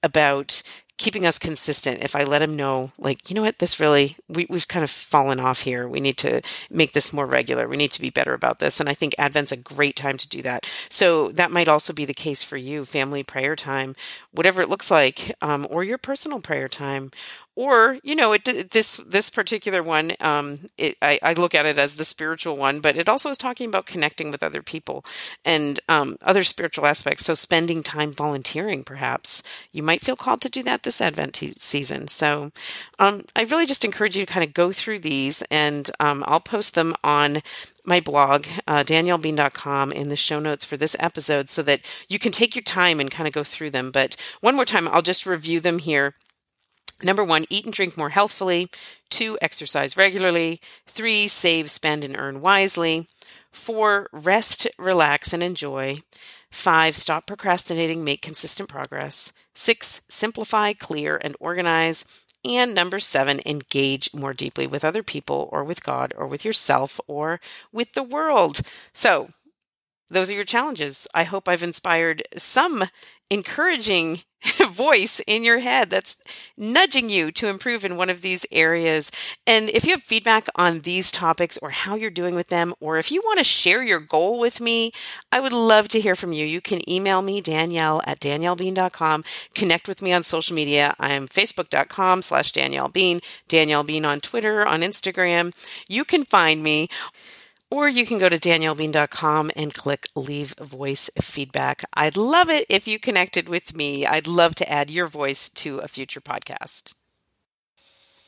about 0.00 0.62
keeping 0.98 1.26
us 1.26 1.38
consistent. 1.38 2.02
If 2.02 2.16
i 2.16 2.24
let 2.24 2.42
him 2.42 2.56
know 2.56 2.92
like 2.98 3.28
you 3.28 3.34
know 3.36 3.42
what? 3.42 3.58
This 3.58 3.78
really 3.80 4.16
we, 4.28 4.46
we've 4.48 4.68
kind 4.68 4.82
of 4.82 4.90
fallen 4.90 5.40
off 5.40 5.62
here. 5.62 5.88
We 5.88 6.00
need 6.00 6.16
to 6.18 6.40
make 6.70 6.92
this 6.92 7.12
more 7.12 7.26
regular. 7.26 7.68
We 7.68 7.76
need 7.76 7.92
to 7.92 8.00
be 8.00 8.10
better 8.10 8.34
about 8.34 8.58
this. 8.58 8.80
And 8.80 8.88
i 8.88 8.94
think 8.94 9.14
advent's 9.18 9.52
a 9.52 9.56
great 9.56 9.96
time 9.96 10.16
to 10.18 10.28
do 10.28 10.42
that. 10.42 10.66
So 10.88 11.28
that 11.30 11.50
might 11.50 11.68
also 11.68 11.92
be 11.92 12.04
the 12.04 12.14
case 12.14 12.42
for 12.42 12.56
you 12.56 12.84
family 12.84 13.22
prayer 13.22 13.56
time 13.56 13.94
whatever 14.32 14.62
it 14.62 14.68
looks 14.68 14.90
like 14.90 15.34
um, 15.42 15.66
or 15.70 15.82
your 15.82 15.98
personal 15.98 16.40
prayer 16.40 16.68
time 16.68 17.10
or 17.56 17.96
you 18.04 18.14
know 18.14 18.32
it 18.32 18.44
this 18.70 18.98
this 18.98 19.30
particular 19.30 19.82
one 19.82 20.12
um, 20.20 20.60
it, 20.78 20.96
I, 21.02 21.18
I, 21.22 21.32
look 21.32 21.54
at 21.54 21.66
it 21.66 21.78
as 21.78 21.96
the 21.96 22.04
spiritual 22.04 22.56
one 22.56 22.80
but 22.80 22.96
it 22.96 23.08
also 23.08 23.30
is 23.30 23.38
talking 23.38 23.68
about 23.68 23.86
connecting 23.86 24.30
with 24.30 24.42
other 24.42 24.62
people 24.62 25.04
and 25.44 25.80
um, 25.88 26.16
other 26.22 26.44
spiritual 26.44 26.86
aspects 26.86 27.24
so 27.24 27.34
spending 27.34 27.82
time 27.82 28.12
volunteering 28.12 28.84
perhaps 28.84 29.42
you 29.72 29.82
might 29.82 30.02
feel 30.02 30.16
called 30.16 30.40
to 30.42 30.50
do 30.50 30.62
that 30.62 30.84
this 30.84 31.00
advent 31.00 31.36
season 31.36 32.06
so 32.06 32.52
um, 32.98 33.24
i 33.34 33.42
really 33.42 33.66
just 33.66 33.84
encourage 33.84 34.16
you 34.16 34.24
to 34.24 34.32
kind 34.32 34.44
of 34.44 34.54
go 34.54 34.70
through 34.70 34.98
these 34.98 35.42
and 35.50 35.90
um, 35.98 36.22
i'll 36.26 36.40
post 36.40 36.74
them 36.74 36.94
on 37.02 37.42
my 37.86 38.00
blog, 38.00 38.46
uh, 38.66 38.82
daniellebean.com, 38.82 39.92
in 39.92 40.08
the 40.08 40.16
show 40.16 40.40
notes 40.40 40.64
for 40.64 40.76
this 40.76 40.96
episode 40.98 41.48
so 41.48 41.62
that 41.62 41.80
you 42.08 42.18
can 42.18 42.32
take 42.32 42.56
your 42.56 42.64
time 42.64 42.98
and 42.98 43.12
kind 43.12 43.28
of 43.28 43.32
go 43.32 43.44
through 43.44 43.70
them. 43.70 43.92
But 43.92 44.16
one 44.40 44.56
more 44.56 44.64
time, 44.64 44.88
I'll 44.88 45.02
just 45.02 45.24
review 45.24 45.60
them 45.60 45.78
here. 45.78 46.14
Number 47.02 47.24
one, 47.24 47.44
eat 47.50 47.64
and 47.64 47.74
drink 47.74 47.96
more 47.96 48.10
healthfully. 48.10 48.70
Two, 49.10 49.36
exercise 49.42 49.96
regularly. 49.96 50.60
Three, 50.86 51.28
save, 51.28 51.70
spend, 51.70 52.04
and 52.04 52.16
earn 52.16 52.40
wisely. 52.40 53.08
Four, 53.52 54.08
rest, 54.12 54.66
relax, 54.78 55.32
and 55.32 55.42
enjoy. 55.42 55.98
Five, 56.50 56.96
stop 56.96 57.26
procrastinating, 57.26 58.04
make 58.04 58.22
consistent 58.22 58.68
progress. 58.68 59.32
Six, 59.54 60.00
simplify, 60.08 60.72
clear, 60.72 61.18
and 61.22 61.36
organize. 61.38 62.04
And 62.44 62.74
number 62.74 62.98
seven, 62.98 63.40
engage 63.44 64.14
more 64.14 64.32
deeply 64.32 64.66
with 64.66 64.84
other 64.84 65.02
people 65.02 65.48
or 65.52 65.64
with 65.64 65.82
God 65.84 66.14
or 66.16 66.26
with 66.26 66.44
yourself 66.44 67.00
or 67.06 67.40
with 67.72 67.94
the 67.94 68.02
world. 68.02 68.60
So, 68.92 69.30
those 70.08 70.30
are 70.30 70.34
your 70.34 70.44
challenges. 70.44 71.06
I 71.14 71.24
hope 71.24 71.48
I've 71.48 71.62
inspired 71.62 72.22
some 72.36 72.84
encouraging 73.30 74.20
voice 74.70 75.20
in 75.26 75.42
your 75.42 75.58
head 75.58 75.90
that's 75.90 76.16
nudging 76.56 77.08
you 77.08 77.32
to 77.32 77.48
improve 77.48 77.84
in 77.84 77.96
one 77.96 78.10
of 78.10 78.20
these 78.20 78.46
areas. 78.52 79.10
And 79.46 79.68
if 79.70 79.84
you 79.84 79.92
have 79.92 80.02
feedback 80.02 80.46
on 80.54 80.80
these 80.80 81.10
topics 81.10 81.58
or 81.58 81.70
how 81.70 81.96
you're 81.96 82.10
doing 82.10 82.34
with 82.34 82.48
them, 82.48 82.74
or 82.78 82.98
if 82.98 83.10
you 83.10 83.20
want 83.24 83.38
to 83.38 83.44
share 83.44 83.82
your 83.82 83.98
goal 84.00 84.38
with 84.38 84.60
me, 84.60 84.92
I 85.32 85.40
would 85.40 85.52
love 85.52 85.88
to 85.88 86.00
hear 86.00 86.14
from 86.14 86.32
you. 86.32 86.46
You 86.46 86.60
can 86.60 86.88
email 86.88 87.22
me, 87.22 87.40
Danielle 87.40 88.02
at 88.06 88.20
daniellebean.com. 88.20 89.24
Connect 89.54 89.88
with 89.88 90.02
me 90.02 90.12
on 90.12 90.22
social 90.22 90.54
media. 90.54 90.94
I'm 91.00 91.26
facebook.com 91.26 92.22
slash 92.22 92.52
Danielle 92.52 92.88
Bean, 92.88 93.20
Danielle 93.48 93.84
Bean 93.84 94.04
on 94.04 94.20
Twitter, 94.20 94.66
on 94.66 94.80
Instagram. 94.80 95.52
You 95.88 96.04
can 96.04 96.24
find 96.24 96.62
me 96.62 96.88
or 97.70 97.88
you 97.88 98.06
can 98.06 98.18
go 98.18 98.28
to 98.28 98.38
daniellebean.com 98.38 99.50
and 99.56 99.74
click 99.74 100.06
leave 100.14 100.54
voice 100.60 101.10
feedback. 101.20 101.84
I'd 101.94 102.16
love 102.16 102.48
it 102.48 102.66
if 102.68 102.86
you 102.86 102.98
connected 102.98 103.48
with 103.48 103.76
me. 103.76 104.06
I'd 104.06 104.26
love 104.26 104.54
to 104.56 104.70
add 104.70 104.90
your 104.90 105.08
voice 105.08 105.48
to 105.50 105.78
a 105.78 105.88
future 105.88 106.20
podcast. 106.20 106.94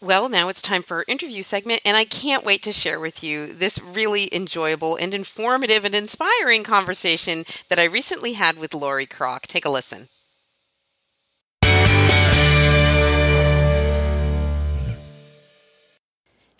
Well, 0.01 0.29
now 0.29 0.48
it's 0.48 0.62
time 0.62 0.83
for 0.83 0.98
our 0.98 1.05
interview 1.09 1.42
segment, 1.42 1.81
and 1.85 1.96
I 1.96 2.05
can't 2.05 2.44
wait 2.44 2.62
to 2.62 2.72
share 2.72 3.01
with 3.01 3.24
you 3.24 3.53
this 3.53 3.81
really 3.83 4.33
enjoyable 4.33 4.94
and 4.94 5.12
informative 5.12 5.85
and 5.85 5.94
inspiring 5.94 6.62
conversation 6.62 7.44
that 7.68 7.81
I 7.81 7.85
recently 7.85 8.35
had 8.35 8.59
with 8.59 8.74
Lori 8.74 9.07
Kroc. 9.07 9.42
Take 9.42 9.64
a 9.64 9.70
listen. 9.70 10.09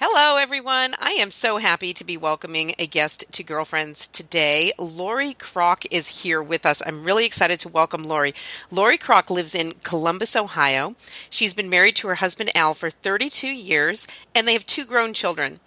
Hello, 0.01 0.37
everyone. 0.37 0.95
I 1.01 1.19
am 1.19 1.33
so 1.33 1.59
happy 1.59 1.93
to 1.93 2.05
be 2.05 2.17
welcoming 2.17 2.73
a 2.79 2.87
guest 2.87 3.25
to 3.33 3.43
Girlfriends 3.43 4.07
today. 4.07 4.71
Lori 4.79 5.35
Kroc 5.35 5.87
is 5.91 6.23
here 6.23 6.41
with 6.41 6.65
us. 6.65 6.81
I'm 6.87 7.03
really 7.03 7.27
excited 7.27 7.59
to 7.59 7.69
welcome 7.69 8.05
Lori. 8.05 8.33
Lori 8.71 8.97
Kroc 8.97 9.29
lives 9.29 9.57
in 9.57 9.73
Columbus, 9.83 10.37
Ohio. 10.37 10.95
She's 11.31 11.53
been 11.53 11.69
married 11.69 11.97
to 11.97 12.07
her 12.07 12.15
husband 12.15 12.51
Al 12.55 12.75
for 12.75 12.91
32 12.91 13.49
years, 13.49 14.07
and 14.37 14.47
they 14.47 14.53
have 14.53 14.67
two 14.67 14.85
grown 14.85 15.15
children. 15.15 15.59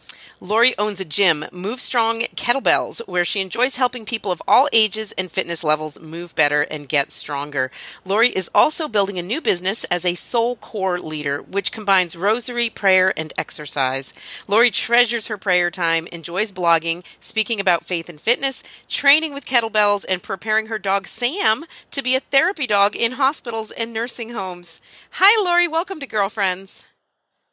Lori 0.43 0.73
owns 0.79 0.99
a 0.99 1.05
gym, 1.05 1.45
Move 1.51 1.79
Strong 1.79 2.21
Kettlebells, 2.35 3.07
where 3.07 3.23
she 3.23 3.41
enjoys 3.41 3.75
helping 3.75 4.05
people 4.05 4.31
of 4.31 4.41
all 4.47 4.67
ages 4.73 5.11
and 5.11 5.31
fitness 5.31 5.63
levels 5.63 5.99
move 5.99 6.33
better 6.33 6.63
and 6.63 6.89
get 6.89 7.11
stronger. 7.11 7.69
Lori 8.05 8.29
is 8.29 8.49
also 8.55 8.87
building 8.87 9.19
a 9.19 9.21
new 9.21 9.39
business 9.39 9.83
as 9.85 10.03
a 10.03 10.13
SoulCore 10.13 10.99
leader, 10.99 11.43
which 11.43 11.71
combines 11.71 12.15
rosary, 12.15 12.71
prayer, 12.71 13.13
and 13.15 13.31
exercise. 13.37 14.15
Lori 14.47 14.71
treasures 14.71 15.27
her 15.27 15.37
prayer 15.37 15.71
time, 15.71 16.07
enjoys 16.07 16.51
blogging, 16.51 17.03
speaking 17.19 17.59
about 17.59 17.85
faith 17.85 18.09
and 18.09 18.19
fitness, 18.19 18.63
training 18.87 19.33
with 19.33 19.45
kettlebells, 19.45 20.05
and 20.07 20.23
preparing 20.23 20.67
her 20.67 20.79
dog 20.79 21.07
Sam 21.07 21.65
to 21.91 22.01
be 22.01 22.15
a 22.15 22.19
therapy 22.19 22.67
dog 22.67 22.95
in 22.95 23.13
hospitals 23.13 23.71
and 23.71 23.93
nursing 23.93 24.31
homes. 24.31 24.81
Hi, 25.11 25.43
Lori. 25.43 25.67
Welcome 25.67 25.99
to 25.99 26.07
Girlfriends. 26.07 26.85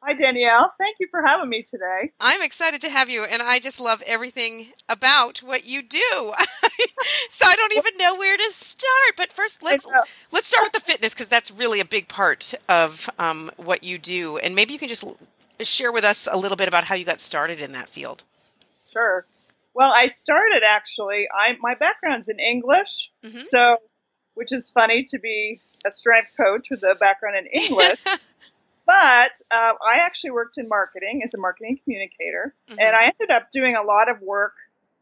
Hi, 0.03 0.15
Danielle. 0.15 0.73
Thank 0.79 0.99
you 1.01 1.09
for 1.11 1.23
having 1.27 1.49
me 1.49 1.63
today. 1.63 2.13
I'm 2.21 2.41
excited 2.41 2.81
to 2.83 2.89
have 2.89 3.11
you, 3.11 3.25
and 3.25 3.43
I 3.43 3.59
just 3.59 3.81
love 3.81 4.01
everything 4.07 4.69
about 4.89 5.39
what 5.39 5.67
you 5.67 5.83
do. 5.83 5.99
so 7.31 7.47
I 7.47 7.57
don't 7.57 7.77
even 7.77 7.99
know 7.99 8.15
where 8.15 8.37
to 8.37 8.51
start. 8.51 9.17
But 9.17 9.33
first, 9.33 9.61
let's 9.61 9.85
let's 10.31 10.49
start 10.49 10.67
with 10.67 10.73
the 10.73 10.81
fitness 10.81 11.15
because 11.15 11.27
that's 11.27 11.51
really 11.51 11.81
a 11.81 11.85
big 11.85 12.07
part 12.07 12.55
of 12.69 13.11
um, 13.19 13.51
what 13.57 13.83
you 13.83 13.99
do, 13.99 14.39
and 14.39 14.55
maybe 14.55 14.73
you 14.73 14.79
can 14.79 14.89
just 14.89 15.05
share 15.61 15.93
with 15.93 16.05
us 16.05 16.29
a 16.31 16.37
little 16.37 16.57
bit 16.57 16.69
about 16.69 16.85
how 16.85 16.95
you 16.95 17.05
got 17.05 17.21
started 17.21 17.61
in 17.61 17.73
that 17.73 17.89
field. 17.89 18.25
Sure. 18.93 19.25
Well, 19.75 19.93
I 19.93 20.07
started 20.07 20.63
actually. 20.69 21.29
I 21.33 21.57
my 21.61 21.75
background's 21.75 22.29
in 22.29 22.39
English, 22.41 23.11
mm-hmm. 23.25 23.41
so 23.41 23.77
which 24.35 24.53
is 24.53 24.71
funny 24.71 25.05
to 25.05 25.19
be 25.19 25.61
a 25.87 25.91
strength 25.91 26.35
coach 26.37 26.69
with 26.71 26.83
a 26.83 26.97
background 26.99 27.37
in 27.37 27.47
English. 27.47 28.03
but 28.87 29.33
uh, 29.51 29.75
I 29.83 29.99
actually 30.05 30.31
worked 30.31 30.59
in 30.59 30.69
marketing 30.69 31.23
as 31.25 31.35
a 31.35 31.41
marketing 31.41 31.79
communicator, 31.85 32.55
mm-hmm. 32.69 32.79
and 32.79 32.97
I 32.97 33.05
ended 33.05 33.31
up 33.31 33.51
doing 33.53 33.77
a 33.77 33.83
lot 33.83 34.09
of 34.09 34.21
work 34.21 34.55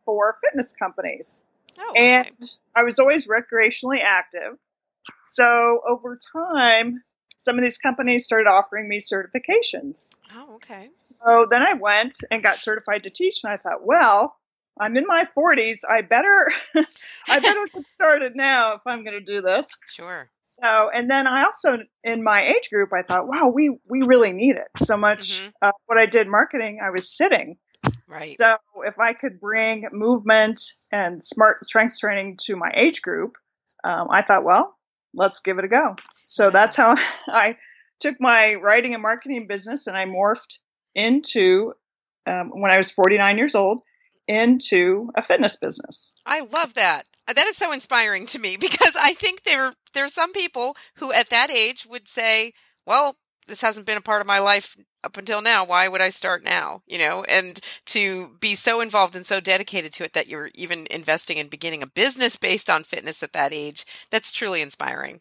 for 0.04 0.36
fitness 0.42 0.72
companies. 0.72 1.42
Oh, 1.78 1.90
okay. 1.90 2.14
And 2.14 2.56
I 2.74 2.82
was 2.82 2.98
always 2.98 3.26
recreationally 3.26 3.98
active. 4.04 4.58
So 5.26 5.80
over 5.86 6.18
time, 6.32 7.02
some 7.38 7.56
of 7.56 7.62
these 7.62 7.78
companies 7.78 8.24
started 8.24 8.48
offering 8.48 8.88
me 8.88 8.98
certifications. 8.98 10.10
Oh, 10.34 10.54
okay. 10.56 10.90
So 10.94 11.46
then 11.50 11.62
I 11.62 11.74
went 11.74 12.16
and 12.30 12.42
got 12.42 12.58
certified 12.58 13.04
to 13.04 13.10
teach, 13.10 13.40
and 13.44 13.52
I 13.52 13.56
thought, 13.56 13.84
well, 13.84 14.36
I'm 14.78 14.96
in 14.96 15.06
my 15.06 15.24
40s. 15.36 15.80
I 15.88 16.02
better, 16.02 16.52
I 17.28 17.40
better 17.40 17.66
get 17.72 17.84
started 17.94 18.32
now 18.34 18.74
if 18.74 18.82
I'm 18.86 19.04
going 19.04 19.18
to 19.18 19.32
do 19.32 19.40
this. 19.40 19.68
Sure. 19.88 20.30
So, 20.42 20.90
and 20.92 21.10
then 21.10 21.26
I 21.26 21.44
also, 21.44 21.78
in 22.04 22.22
my 22.22 22.46
age 22.46 22.70
group, 22.70 22.90
I 22.92 23.02
thought, 23.02 23.26
wow, 23.26 23.48
we 23.48 23.76
we 23.88 24.02
really 24.02 24.32
need 24.32 24.56
it 24.56 24.68
so 24.78 24.96
much. 24.96 25.40
Mm-hmm. 25.40 25.48
Uh, 25.60 25.72
what 25.86 25.98
I 25.98 26.06
did 26.06 26.28
marketing, 26.28 26.80
I 26.82 26.90
was 26.90 27.14
sitting. 27.14 27.56
Right. 28.08 28.36
So, 28.38 28.56
if 28.84 28.98
I 28.98 29.12
could 29.12 29.40
bring 29.40 29.88
movement 29.92 30.60
and 30.92 31.22
smart 31.22 31.64
strength 31.64 31.98
training 31.98 32.38
to 32.44 32.56
my 32.56 32.70
age 32.74 33.02
group, 33.02 33.36
um, 33.82 34.08
I 34.10 34.22
thought, 34.22 34.44
well, 34.44 34.75
let's 35.16 35.40
give 35.40 35.58
it 35.58 35.64
a 35.64 35.68
go. 35.68 35.96
So 36.24 36.50
that's 36.50 36.76
how 36.76 36.96
I 37.28 37.56
took 38.00 38.20
my 38.20 38.54
writing 38.56 38.94
and 38.94 39.02
marketing 39.02 39.46
business 39.46 39.86
and 39.86 39.96
I 39.96 40.04
morphed 40.04 40.58
into 40.94 41.72
um, 42.26 42.50
when 42.50 42.70
I 42.70 42.76
was 42.76 42.90
49 42.90 43.38
years 43.38 43.54
old 43.54 43.80
into 44.28 45.10
a 45.16 45.22
fitness 45.22 45.56
business. 45.56 46.12
I 46.24 46.40
love 46.40 46.74
that. 46.74 47.04
That 47.28 47.46
is 47.46 47.56
so 47.56 47.72
inspiring 47.72 48.26
to 48.26 48.38
me 48.38 48.56
because 48.60 48.92
I 49.00 49.14
think 49.14 49.42
there 49.42 49.72
there 49.94 50.04
are 50.04 50.08
some 50.08 50.32
people 50.32 50.76
who 50.96 51.12
at 51.12 51.30
that 51.30 51.50
age 51.50 51.86
would 51.88 52.08
say, 52.08 52.52
"Well, 52.86 53.16
this 53.46 53.62
hasn't 53.62 53.86
been 53.86 53.98
a 53.98 54.02
part 54.02 54.20
of 54.20 54.26
my 54.26 54.40
life 54.40 54.76
up 55.06 55.16
until 55.16 55.40
now. 55.40 55.64
Why 55.64 55.88
would 55.88 56.02
I 56.02 56.10
start 56.10 56.44
now?" 56.44 56.82
You 56.86 56.98
know, 56.98 57.24
and 57.24 57.58
to 57.86 58.28
be 58.40 58.54
so 58.54 58.80
involved 58.80 59.16
and 59.16 59.24
so 59.24 59.40
dedicated 59.40 59.92
to 59.94 60.04
it 60.04 60.12
that 60.12 60.26
you're 60.26 60.50
even 60.54 60.86
investing 60.90 61.38
in 61.38 61.48
beginning 61.48 61.82
a 61.82 61.86
business 61.86 62.36
based 62.36 62.68
on 62.68 62.84
fitness 62.84 63.22
at 63.22 63.32
that 63.32 63.52
age, 63.52 63.86
that's 64.10 64.32
truly 64.32 64.60
inspiring. 64.60 65.18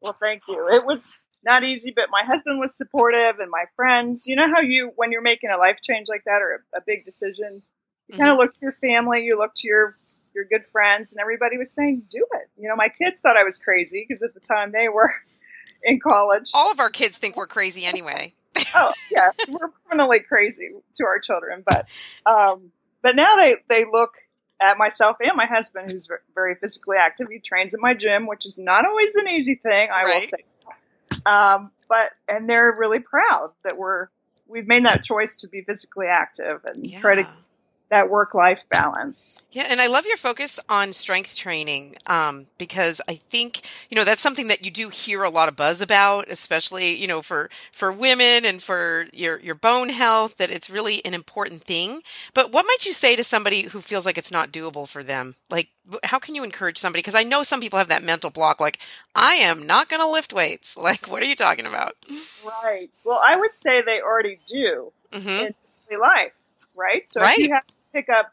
Well, 0.00 0.16
thank 0.20 0.42
you. 0.48 0.68
It 0.68 0.84
was 0.84 1.18
not 1.44 1.64
easy, 1.64 1.92
but 1.94 2.06
my 2.10 2.22
husband 2.26 2.58
was 2.58 2.76
supportive 2.76 3.38
and 3.38 3.50
my 3.50 3.64
friends. 3.76 4.26
You 4.26 4.36
know 4.36 4.48
how 4.52 4.60
you 4.60 4.92
when 4.96 5.12
you're 5.12 5.22
making 5.22 5.50
a 5.52 5.58
life 5.58 5.78
change 5.82 6.08
like 6.08 6.24
that 6.24 6.42
or 6.42 6.64
a, 6.74 6.78
a 6.78 6.80
big 6.86 7.04
decision, 7.04 7.62
you 8.08 8.14
mm-hmm. 8.14 8.18
kind 8.18 8.32
of 8.32 8.38
look 8.38 8.52
to 8.52 8.58
your 8.62 8.72
family, 8.72 9.24
you 9.24 9.38
look 9.38 9.52
to 9.56 9.68
your 9.68 9.96
your 10.34 10.44
good 10.44 10.64
friends, 10.64 11.12
and 11.12 11.20
everybody 11.20 11.58
was 11.58 11.72
saying, 11.72 12.02
"Do 12.10 12.26
it." 12.32 12.48
You 12.56 12.68
know, 12.68 12.76
my 12.76 12.88
kids 12.88 13.20
thought 13.20 13.36
I 13.36 13.44
was 13.44 13.58
crazy 13.58 14.04
because 14.06 14.22
at 14.22 14.34
the 14.34 14.40
time 14.40 14.72
they 14.72 14.88
were 14.88 15.12
in 15.82 16.00
college. 16.00 16.50
All 16.54 16.70
of 16.70 16.80
our 16.80 16.90
kids 16.90 17.18
think 17.18 17.36
we're 17.36 17.46
crazy 17.46 17.84
anyway. 17.84 18.34
Oh 18.74 18.92
yeah, 19.10 19.30
we're 19.48 19.68
criminally 19.86 20.20
crazy 20.20 20.70
to 20.96 21.04
our 21.04 21.18
children, 21.18 21.62
but 21.66 21.88
um, 22.26 22.72
but 23.02 23.16
now 23.16 23.36
they 23.36 23.56
they 23.68 23.84
look 23.90 24.14
at 24.60 24.78
myself 24.78 25.16
and 25.20 25.32
my 25.36 25.46
husband, 25.46 25.90
who's 25.90 26.08
very 26.34 26.54
physically 26.54 26.96
active. 26.98 27.28
He 27.30 27.38
trains 27.38 27.74
at 27.74 27.80
my 27.80 27.94
gym, 27.94 28.26
which 28.26 28.46
is 28.46 28.58
not 28.58 28.86
always 28.86 29.14
an 29.16 29.28
easy 29.28 29.56
thing, 29.56 29.88
I 29.92 30.04
right. 30.04 30.14
will 30.14 30.28
say. 30.28 31.20
Um, 31.26 31.70
but 31.88 32.10
and 32.28 32.48
they're 32.48 32.74
really 32.78 33.00
proud 33.00 33.52
that 33.64 33.76
we're 33.78 34.08
we've 34.46 34.66
made 34.66 34.86
that 34.86 35.02
choice 35.02 35.36
to 35.36 35.48
be 35.48 35.62
physically 35.62 36.06
active 36.06 36.64
and 36.64 36.86
yeah. 36.86 37.00
try 37.00 37.14
to 37.16 37.28
that 37.90 38.10
work 38.10 38.34
life 38.34 38.64
balance. 38.70 39.40
Yeah, 39.52 39.66
and 39.70 39.80
I 39.80 39.86
love 39.86 40.06
your 40.06 40.16
focus 40.16 40.58
on 40.68 40.92
strength 40.92 41.36
training 41.36 41.96
um, 42.06 42.46
because 42.58 43.00
I 43.08 43.14
think 43.14 43.60
you 43.90 43.94
know 43.94 44.04
that's 44.04 44.22
something 44.22 44.48
that 44.48 44.64
you 44.64 44.70
do 44.70 44.88
hear 44.88 45.22
a 45.22 45.30
lot 45.30 45.48
of 45.48 45.56
buzz 45.56 45.80
about, 45.80 46.28
especially 46.28 46.96
you 46.96 47.06
know 47.06 47.22
for 47.22 47.50
for 47.72 47.92
women 47.92 48.44
and 48.44 48.62
for 48.62 49.06
your 49.12 49.38
your 49.40 49.54
bone 49.54 49.90
health. 49.90 50.36
That 50.38 50.50
it's 50.50 50.70
really 50.70 51.04
an 51.04 51.14
important 51.14 51.62
thing. 51.62 52.02
But 52.32 52.52
what 52.52 52.66
might 52.66 52.86
you 52.86 52.92
say 52.92 53.16
to 53.16 53.24
somebody 53.24 53.62
who 53.62 53.80
feels 53.80 54.06
like 54.06 54.18
it's 54.18 54.32
not 54.32 54.52
doable 54.52 54.88
for 54.88 55.04
them? 55.04 55.36
Like, 55.50 55.68
how 56.04 56.18
can 56.18 56.34
you 56.34 56.42
encourage 56.42 56.78
somebody? 56.78 57.00
Because 57.00 57.14
I 57.14 57.22
know 57.22 57.42
some 57.42 57.60
people 57.60 57.78
have 57.78 57.88
that 57.88 58.02
mental 58.02 58.30
block, 58.30 58.60
like 58.60 58.78
I 59.14 59.34
am 59.34 59.66
not 59.66 59.88
going 59.88 60.00
to 60.00 60.10
lift 60.10 60.32
weights. 60.32 60.76
Like, 60.84 61.10
what 61.10 61.22
are 61.22 61.26
you 61.26 61.34
talking 61.34 61.64
about? 61.64 61.94
Right. 62.62 62.90
Well, 63.06 63.18
I 63.24 63.36
would 63.36 63.54
say 63.54 63.80
they 63.80 64.02
already 64.02 64.38
do 64.46 64.92
mm-hmm. 65.10 65.28
in 65.28 65.54
daily 65.88 65.98
life 65.98 66.32
right? 66.74 67.08
So 67.08 67.20
right. 67.20 67.38
if 67.38 67.48
you 67.48 67.54
have 67.54 67.66
to 67.66 67.74
pick 67.92 68.08
up 68.08 68.32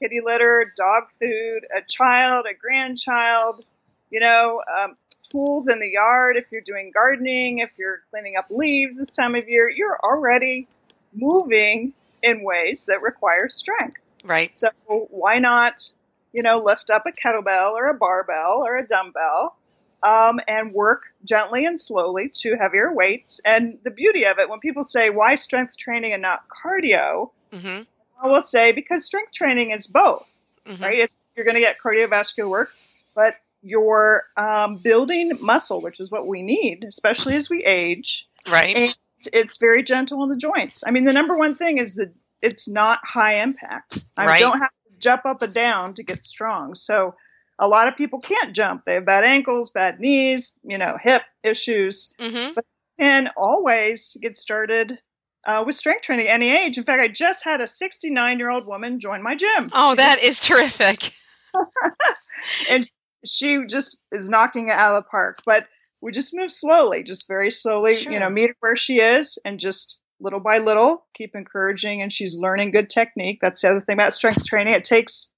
kitty 0.00 0.20
litter, 0.24 0.72
dog 0.76 1.04
food, 1.18 1.66
a 1.76 1.82
child, 1.86 2.46
a 2.50 2.54
grandchild, 2.54 3.64
you 4.10 4.20
know, 4.20 4.62
um, 4.78 4.96
tools 5.30 5.68
in 5.68 5.78
the 5.78 5.90
yard, 5.90 6.36
if 6.36 6.50
you're 6.50 6.62
doing 6.64 6.90
gardening, 6.92 7.58
if 7.58 7.72
you're 7.78 8.02
cleaning 8.10 8.36
up 8.36 8.46
leaves 8.50 8.98
this 8.98 9.12
time 9.12 9.34
of 9.34 9.48
year, 9.48 9.70
you're 9.74 9.98
already 10.02 10.66
moving 11.14 11.92
in 12.22 12.42
ways 12.42 12.86
that 12.86 13.02
require 13.02 13.48
strength. 13.48 13.96
Right. 14.24 14.54
So 14.54 14.70
why 14.88 15.38
not, 15.38 15.92
you 16.32 16.42
know, 16.42 16.62
lift 16.62 16.90
up 16.90 17.04
a 17.06 17.12
kettlebell 17.12 17.72
or 17.72 17.88
a 17.88 17.94
barbell 17.94 18.62
or 18.64 18.76
a 18.76 18.86
dumbbell 18.86 19.56
um, 20.02 20.40
and 20.48 20.72
work 20.72 21.04
gently 21.24 21.66
and 21.66 21.78
slowly 21.78 22.30
to 22.40 22.56
heavier 22.56 22.92
weights. 22.92 23.40
And 23.44 23.78
the 23.84 23.90
beauty 23.90 24.26
of 24.26 24.38
it, 24.38 24.48
when 24.48 24.60
people 24.60 24.82
say, 24.82 25.10
why 25.10 25.34
strength 25.34 25.76
training 25.76 26.12
and 26.12 26.22
not 26.22 26.44
cardio? 26.48 27.30
Mm-hmm. 27.52 27.82
I 28.22 28.26
will 28.26 28.40
say 28.40 28.72
because 28.72 29.04
strength 29.04 29.32
training 29.32 29.70
is 29.70 29.86
both, 29.86 30.32
mm-hmm. 30.66 30.82
right? 30.82 30.98
It's 30.98 31.24
you're 31.36 31.44
going 31.44 31.54
to 31.54 31.60
get 31.60 31.78
cardiovascular 31.78 32.48
work, 32.48 32.70
but 33.14 33.34
you're 33.62 34.24
um, 34.36 34.76
building 34.76 35.32
muscle, 35.40 35.80
which 35.80 36.00
is 36.00 36.10
what 36.10 36.26
we 36.26 36.42
need, 36.42 36.84
especially 36.84 37.34
as 37.34 37.50
we 37.50 37.64
age. 37.64 38.26
Right. 38.50 38.76
And 38.76 38.98
it's 39.32 39.58
very 39.58 39.82
gentle 39.82 40.22
on 40.22 40.28
the 40.28 40.36
joints. 40.36 40.82
I 40.86 40.90
mean, 40.90 41.04
the 41.04 41.12
number 41.12 41.36
one 41.36 41.54
thing 41.54 41.78
is 41.78 41.96
that 41.96 42.12
it's 42.40 42.68
not 42.68 43.00
high 43.04 43.42
impact. 43.42 43.98
I 44.16 44.26
right. 44.26 44.40
don't 44.40 44.58
have 44.58 44.70
to 44.70 44.98
jump 44.98 45.26
up 45.26 45.42
and 45.42 45.52
down 45.52 45.94
to 45.94 46.02
get 46.02 46.24
strong. 46.24 46.74
So 46.74 47.14
a 47.60 47.68
lot 47.68 47.86
of 47.86 47.96
people 47.96 48.18
can't 48.18 48.54
jump. 48.54 48.84
They 48.84 48.94
have 48.94 49.04
bad 49.04 49.22
ankles, 49.22 49.70
bad 49.70 50.00
knees, 50.00 50.58
you 50.64 50.78
know, 50.78 50.96
hip 51.00 51.22
issues. 51.44 52.12
Mm-hmm. 52.18 52.54
But 52.54 52.64
can 52.98 53.30
always 53.36 54.16
get 54.20 54.36
started 54.36 54.98
uh, 55.46 55.62
with 55.64 55.74
strength 55.74 56.02
training 56.02 56.26
at 56.26 56.34
any 56.34 56.50
age. 56.50 56.76
In 56.76 56.84
fact, 56.84 57.00
I 57.00 57.08
just 57.08 57.44
had 57.44 57.60
a 57.60 57.66
69 57.66 58.38
year 58.38 58.50
old 58.50 58.66
woman 58.66 58.98
join 58.98 59.22
my 59.22 59.36
gym. 59.36 59.68
Oh, 59.72 59.94
that 59.94 60.22
is 60.22 60.40
terrific. 60.40 61.12
and 62.70 62.84
she 63.24 63.64
just 63.66 63.98
is 64.12 64.28
knocking 64.28 64.68
it 64.68 64.74
out 64.74 64.96
of 64.96 65.04
the 65.04 65.08
park. 65.08 65.42
But 65.46 65.66
we 66.00 66.12
just 66.12 66.34
move 66.34 66.50
slowly, 66.50 67.02
just 67.02 67.28
very 67.28 67.50
slowly, 67.50 67.96
sure. 67.96 68.12
you 68.12 68.18
know, 68.18 68.30
meet 68.30 68.48
her 68.48 68.56
where 68.60 68.76
she 68.76 69.00
is 69.00 69.38
and 69.44 69.60
just 69.60 70.00
little 70.18 70.40
by 70.40 70.58
little 70.58 71.06
keep 71.14 71.34
encouraging. 71.34 72.02
And 72.02 72.12
she's 72.12 72.38
learning 72.38 72.70
good 72.70 72.90
technique. 72.90 73.38
That's 73.40 73.62
the 73.62 73.70
other 73.70 73.80
thing 73.80 73.94
about 73.94 74.14
strength 74.14 74.46
training. 74.46 74.74
It 74.74 74.84
takes 74.84 75.32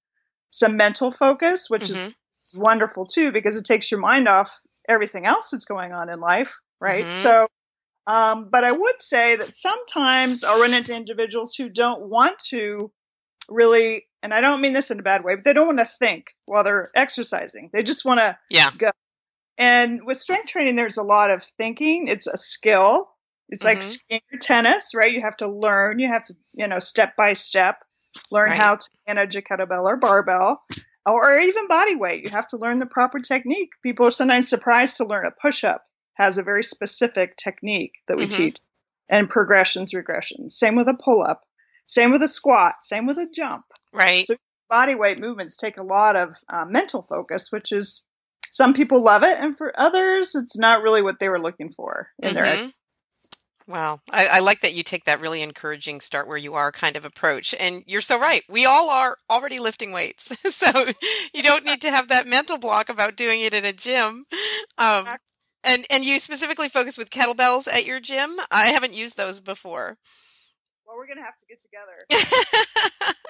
some 0.52 0.76
mental 0.76 1.10
focus, 1.10 1.70
which 1.70 1.84
mm-hmm. 1.84 2.10
is 2.10 2.54
wonderful 2.54 3.06
too, 3.06 3.32
because 3.32 3.56
it 3.56 3.64
takes 3.64 3.90
your 3.90 4.00
mind 4.00 4.28
off 4.28 4.60
everything 4.86 5.24
else 5.24 5.50
that's 5.50 5.64
going 5.64 5.92
on 5.92 6.10
in 6.10 6.20
life. 6.20 6.58
Right. 6.78 7.04
Mm-hmm. 7.04 7.18
So, 7.18 7.46
um, 8.06 8.48
but 8.50 8.62
I 8.62 8.72
would 8.72 9.00
say 9.00 9.36
that 9.36 9.50
sometimes 9.50 10.44
I'll 10.44 10.60
run 10.60 10.74
into 10.74 10.94
individuals 10.94 11.54
who 11.54 11.70
don't 11.70 12.10
want 12.10 12.38
to 12.50 12.92
really, 13.48 14.06
and 14.22 14.34
I 14.34 14.42
don't 14.42 14.60
mean 14.60 14.74
this 14.74 14.90
in 14.90 15.00
a 15.00 15.02
bad 15.02 15.24
way, 15.24 15.36
but 15.36 15.44
they 15.44 15.54
don't 15.54 15.68
want 15.68 15.78
to 15.78 15.86
think 15.86 16.34
while 16.44 16.64
they're 16.64 16.90
exercising. 16.94 17.70
They 17.72 17.82
just 17.82 18.04
want 18.04 18.20
to 18.20 18.36
yeah. 18.50 18.70
go. 18.76 18.90
And 19.56 20.04
with 20.04 20.18
strength 20.18 20.48
training, 20.48 20.76
there's 20.76 20.98
a 20.98 21.02
lot 21.02 21.30
of 21.30 21.44
thinking. 21.56 22.08
It's 22.08 22.26
a 22.26 22.36
skill. 22.36 23.08
It's 23.48 23.64
mm-hmm. 23.64 23.74
like 23.76 23.82
skiing 23.82 24.20
or 24.32 24.38
tennis, 24.38 24.90
right? 24.94 25.12
You 25.12 25.22
have 25.22 25.36
to 25.38 25.48
learn. 25.48 25.98
You 25.98 26.08
have 26.08 26.24
to, 26.24 26.34
you 26.52 26.66
know, 26.66 26.78
step 26.78 27.16
by 27.16 27.32
step, 27.32 27.76
learn 28.30 28.50
right. 28.50 28.58
how 28.58 28.76
to 28.76 28.88
manage 29.06 29.36
a 29.36 29.42
kettlebell 29.42 29.84
or 29.84 29.96
barbell, 29.96 30.62
or 31.06 31.38
even 31.38 31.68
body 31.68 31.96
weight. 31.96 32.24
You 32.24 32.30
have 32.30 32.48
to 32.48 32.58
learn 32.58 32.78
the 32.78 32.86
proper 32.86 33.20
technique. 33.20 33.70
People 33.82 34.06
are 34.06 34.10
sometimes 34.10 34.48
surprised 34.48 34.98
to 34.98 35.04
learn 35.04 35.26
a 35.26 35.30
push 35.30 35.64
up 35.64 35.84
has 36.14 36.38
a 36.38 36.42
very 36.42 36.62
specific 36.62 37.36
technique 37.36 37.92
that 38.08 38.16
we 38.16 38.26
mm-hmm. 38.26 38.36
teach 38.36 38.58
and 39.08 39.28
progressions, 39.28 39.92
regressions. 39.92 40.52
Same 40.52 40.76
with 40.76 40.88
a 40.88 40.94
pull 40.94 41.22
up, 41.22 41.42
same 41.84 42.12
with 42.12 42.22
a 42.22 42.28
squat, 42.28 42.76
same 42.80 43.06
with 43.06 43.18
a 43.18 43.26
jump. 43.34 43.64
Right. 43.92 44.24
So 44.24 44.36
body 44.68 44.94
weight 44.94 45.20
movements 45.20 45.56
take 45.56 45.76
a 45.76 45.82
lot 45.82 46.16
of 46.16 46.36
uh, 46.48 46.64
mental 46.64 47.02
focus, 47.02 47.48
which 47.50 47.72
is 47.72 48.04
some 48.50 48.74
people 48.74 49.02
love 49.02 49.22
it, 49.22 49.38
and 49.38 49.56
for 49.56 49.72
others, 49.78 50.34
it's 50.34 50.58
not 50.58 50.82
really 50.82 51.02
what 51.02 51.18
they 51.18 51.28
were 51.28 51.40
looking 51.40 51.70
for 51.70 52.08
in 52.22 52.34
mm-hmm. 52.34 52.34
their. 52.34 52.70
Wow. 53.68 54.00
I, 54.10 54.26
I, 54.32 54.40
like 54.40 54.60
that 54.62 54.74
you 54.74 54.82
take 54.82 55.04
that 55.04 55.20
really 55.20 55.40
encouraging 55.40 56.00
start 56.00 56.26
where 56.26 56.36
you 56.36 56.54
are 56.54 56.72
kind 56.72 56.96
of 56.96 57.04
approach. 57.04 57.54
And 57.58 57.84
you're 57.86 58.00
so 58.00 58.18
right. 58.18 58.42
We 58.48 58.66
all 58.66 58.90
are 58.90 59.16
already 59.30 59.58
lifting 59.60 59.92
weights. 59.92 60.36
so 60.54 60.86
you 61.32 61.42
don't 61.42 61.64
need 61.64 61.80
to 61.82 61.90
have 61.90 62.08
that 62.08 62.26
mental 62.26 62.58
block 62.58 62.88
about 62.88 63.16
doing 63.16 63.40
it 63.40 63.54
in 63.54 63.64
a 63.64 63.72
gym. 63.72 64.24
Um, 64.78 65.06
and, 65.64 65.84
and 65.90 66.04
you 66.04 66.18
specifically 66.18 66.68
focus 66.68 66.98
with 66.98 67.10
kettlebells 67.10 67.68
at 67.68 67.86
your 67.86 68.00
gym? 68.00 68.36
I 68.50 68.66
haven't 68.66 68.94
used 68.94 69.16
those 69.16 69.38
before. 69.38 69.96
Well, 70.92 70.98
we're 70.98 71.06
going 71.06 71.16
to 71.16 71.24
have 71.24 71.38
to 71.38 71.46
get 71.46 71.58
together. 71.58 71.96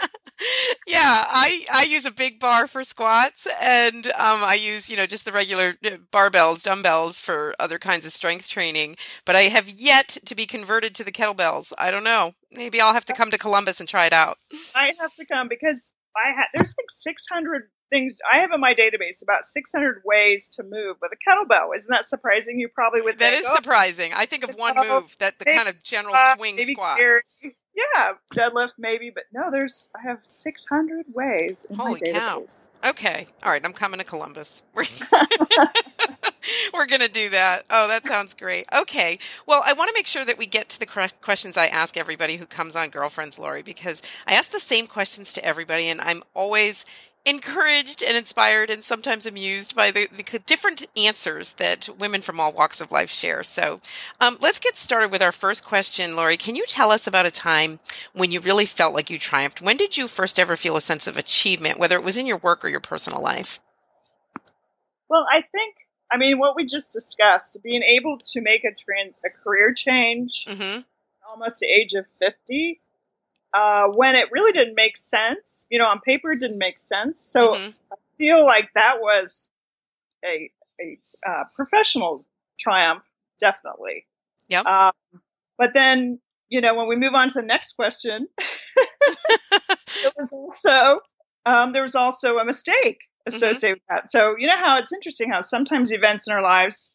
yeah, 0.88 1.24
I 1.28 1.64
I 1.72 1.84
use 1.84 2.04
a 2.04 2.10
big 2.10 2.40
bar 2.40 2.66
for 2.66 2.82
squats, 2.82 3.46
and 3.62 4.08
um, 4.08 4.42
I 4.42 4.58
use 4.60 4.90
you 4.90 4.96
know 4.96 5.06
just 5.06 5.24
the 5.24 5.30
regular 5.30 5.76
uh, 5.84 5.90
barbells, 6.12 6.64
dumbbells 6.64 7.20
for 7.20 7.54
other 7.60 7.78
kinds 7.78 8.04
of 8.04 8.10
strength 8.10 8.48
training. 8.48 8.96
But 9.24 9.36
I 9.36 9.42
have 9.42 9.68
yet 9.68 10.18
to 10.24 10.34
be 10.34 10.44
converted 10.44 10.92
to 10.96 11.04
the 11.04 11.12
kettlebells. 11.12 11.72
I 11.78 11.92
don't 11.92 12.02
know. 12.02 12.32
Maybe 12.50 12.80
I'll 12.80 12.94
have 12.94 13.04
to 13.06 13.14
come 13.14 13.30
to 13.30 13.38
Columbus 13.38 13.78
and 13.78 13.88
try 13.88 14.06
it 14.06 14.12
out. 14.12 14.38
I 14.74 14.92
have 14.98 15.14
to 15.14 15.24
come 15.24 15.46
because 15.46 15.92
I 16.16 16.34
had 16.34 16.46
there's 16.54 16.74
like 16.78 16.90
600 16.90 17.68
things 17.90 18.16
I 18.30 18.40
have 18.40 18.50
in 18.52 18.60
my 18.60 18.74
database 18.74 19.22
about 19.22 19.44
600 19.44 20.02
ways 20.04 20.48
to 20.54 20.62
move 20.62 20.96
with 21.00 21.12
a 21.12 21.16
kettlebell. 21.16 21.76
Isn't 21.76 21.90
that 21.90 22.06
surprising? 22.06 22.58
You 22.58 22.68
probably 22.68 23.02
would. 23.02 23.18
That 23.18 23.32
think, 23.32 23.40
is 23.40 23.46
oh, 23.50 23.56
surprising. 23.56 24.12
I 24.14 24.26
think 24.26 24.48
of 24.48 24.56
one 24.56 24.74
move 24.76 25.16
that 25.18 25.38
the 25.38 25.44
kind 25.44 25.68
of 25.68 25.82
general 25.84 26.14
swing 26.36 26.58
squat. 26.58 26.98
Carry, 26.98 27.22
yeah, 27.42 28.12
deadlift 28.34 28.72
maybe, 28.78 29.10
but 29.10 29.24
no, 29.32 29.50
there's 29.50 29.88
I 29.96 30.08
have 30.08 30.18
600 30.24 31.06
ways 31.14 31.66
in 31.68 31.76
Holy 31.76 32.00
my 32.04 32.18
database. 32.18 32.68
Cow. 32.82 32.90
Okay. 32.90 33.26
All 33.42 33.50
right, 33.50 33.64
I'm 33.64 33.72
coming 33.72 33.98
to 33.98 34.04
Columbus. 34.04 34.62
We're, 36.74 36.86
going 36.86 37.00
to 37.00 37.10
do 37.10 37.30
that. 37.30 37.64
Oh, 37.70 37.88
that 37.88 38.06
sounds 38.06 38.34
great. 38.34 38.66
Okay. 38.72 39.18
Well, 39.46 39.62
I 39.64 39.72
want 39.72 39.88
to 39.88 39.94
make 39.94 40.06
sure 40.06 40.24
that 40.24 40.38
we 40.38 40.46
get 40.46 40.68
to 40.70 40.80
the 40.80 40.86
questions 40.86 41.56
I 41.56 41.66
ask 41.66 41.96
everybody 41.96 42.36
who 42.36 42.46
comes 42.46 42.76
on 42.76 42.90
Girlfriends 42.90 43.38
Lori 43.38 43.62
because 43.62 44.02
I 44.26 44.34
ask 44.34 44.50
the 44.50 44.60
same 44.60 44.86
questions 44.86 45.32
to 45.34 45.44
everybody 45.44 45.88
and 45.88 46.00
I'm 46.00 46.22
always 46.34 46.84
encouraged 47.24 48.02
and 48.02 48.16
inspired 48.16 48.68
and 48.68 48.82
sometimes 48.82 49.26
amused 49.26 49.76
by 49.76 49.90
the, 49.90 50.08
the, 50.08 50.38
different 50.40 50.86
answers 50.96 51.54
that 51.54 51.88
women 51.98 52.20
from 52.20 52.40
all 52.40 52.52
walks 52.52 52.80
of 52.80 52.90
life 52.90 53.10
share. 53.10 53.44
So 53.44 53.80
um, 54.20 54.36
let's 54.40 54.58
get 54.58 54.76
started 54.76 55.10
with 55.10 55.22
our 55.22 55.30
first 55.30 55.64
question. 55.64 56.16
Lori, 56.16 56.36
can 56.36 56.56
you 56.56 56.66
tell 56.66 56.90
us 56.90 57.06
about 57.06 57.26
a 57.26 57.30
time 57.30 57.78
when 58.12 58.32
you 58.32 58.40
really 58.40 58.66
felt 58.66 58.94
like 58.94 59.08
you 59.08 59.18
triumphed? 59.18 59.62
When 59.62 59.76
did 59.76 59.96
you 59.96 60.08
first 60.08 60.38
ever 60.38 60.56
feel 60.56 60.76
a 60.76 60.80
sense 60.80 61.06
of 61.06 61.16
achievement, 61.16 61.78
whether 61.78 61.96
it 61.96 62.04
was 62.04 62.18
in 62.18 62.26
your 62.26 62.38
work 62.38 62.64
or 62.64 62.68
your 62.68 62.80
personal 62.80 63.22
life? 63.22 63.60
Well, 65.08 65.26
I 65.30 65.42
think, 65.42 65.76
I 66.12 66.18
mean, 66.18 66.38
what 66.38 66.54
we 66.54 66.66
just 66.66 66.92
discussed, 66.92 67.62
being 67.62 67.82
able 67.82 68.18
to 68.18 68.40
make 68.42 68.64
a, 68.64 68.74
trans, 68.74 69.14
a 69.24 69.30
career 69.30 69.72
change 69.72 70.44
mm-hmm. 70.46 70.80
almost 71.28 71.60
the 71.60 71.66
age 71.66 71.94
of 71.94 72.04
50 72.18 72.80
uh, 73.54 73.86
when 73.88 74.14
it 74.14 74.28
really 74.30 74.52
didn't 74.52 74.74
make 74.74 74.96
sense. 74.96 75.66
You 75.70 75.78
know, 75.78 75.86
on 75.86 76.00
paper, 76.00 76.32
it 76.32 76.40
didn't 76.40 76.58
make 76.58 76.78
sense. 76.78 77.20
So 77.20 77.54
mm-hmm. 77.54 77.70
I 77.92 77.96
feel 78.18 78.44
like 78.44 78.70
that 78.74 79.00
was 79.00 79.48
a 80.24 80.50
a 80.80 80.98
uh, 81.26 81.44
professional 81.54 82.24
triumph, 82.58 83.04
definitely. 83.40 84.06
Yep. 84.48 84.66
Um, 84.66 84.92
but 85.56 85.72
then, 85.74 86.20
you 86.48 86.60
know, 86.60 86.74
when 86.74 86.88
we 86.88 86.96
move 86.96 87.14
on 87.14 87.28
to 87.28 87.40
the 87.40 87.46
next 87.46 87.74
question, 87.74 88.28
it 88.38 90.14
was 90.16 90.30
also 90.32 91.00
um, 91.46 91.72
there 91.72 91.82
was 91.82 91.94
also 91.94 92.38
a 92.38 92.44
mistake 92.44 93.00
associated 93.26 93.78
mm-hmm. 93.78 93.94
with 93.94 94.02
that. 94.02 94.10
So 94.10 94.36
you 94.38 94.46
know 94.46 94.56
how 94.56 94.78
it's 94.78 94.92
interesting 94.92 95.30
how 95.30 95.40
sometimes 95.40 95.92
events 95.92 96.26
in 96.26 96.32
our 96.32 96.42
lives, 96.42 96.92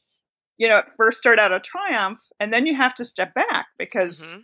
you 0.57 0.67
know, 0.67 0.81
first 0.97 1.17
start 1.17 1.39
out 1.39 1.53
a 1.53 1.59
triumph, 1.59 2.19
and 2.39 2.51
then 2.51 2.65
you 2.65 2.75
have 2.75 2.95
to 2.95 3.05
step 3.05 3.33
back 3.33 3.67
because 3.77 4.31
mm-hmm 4.31 4.39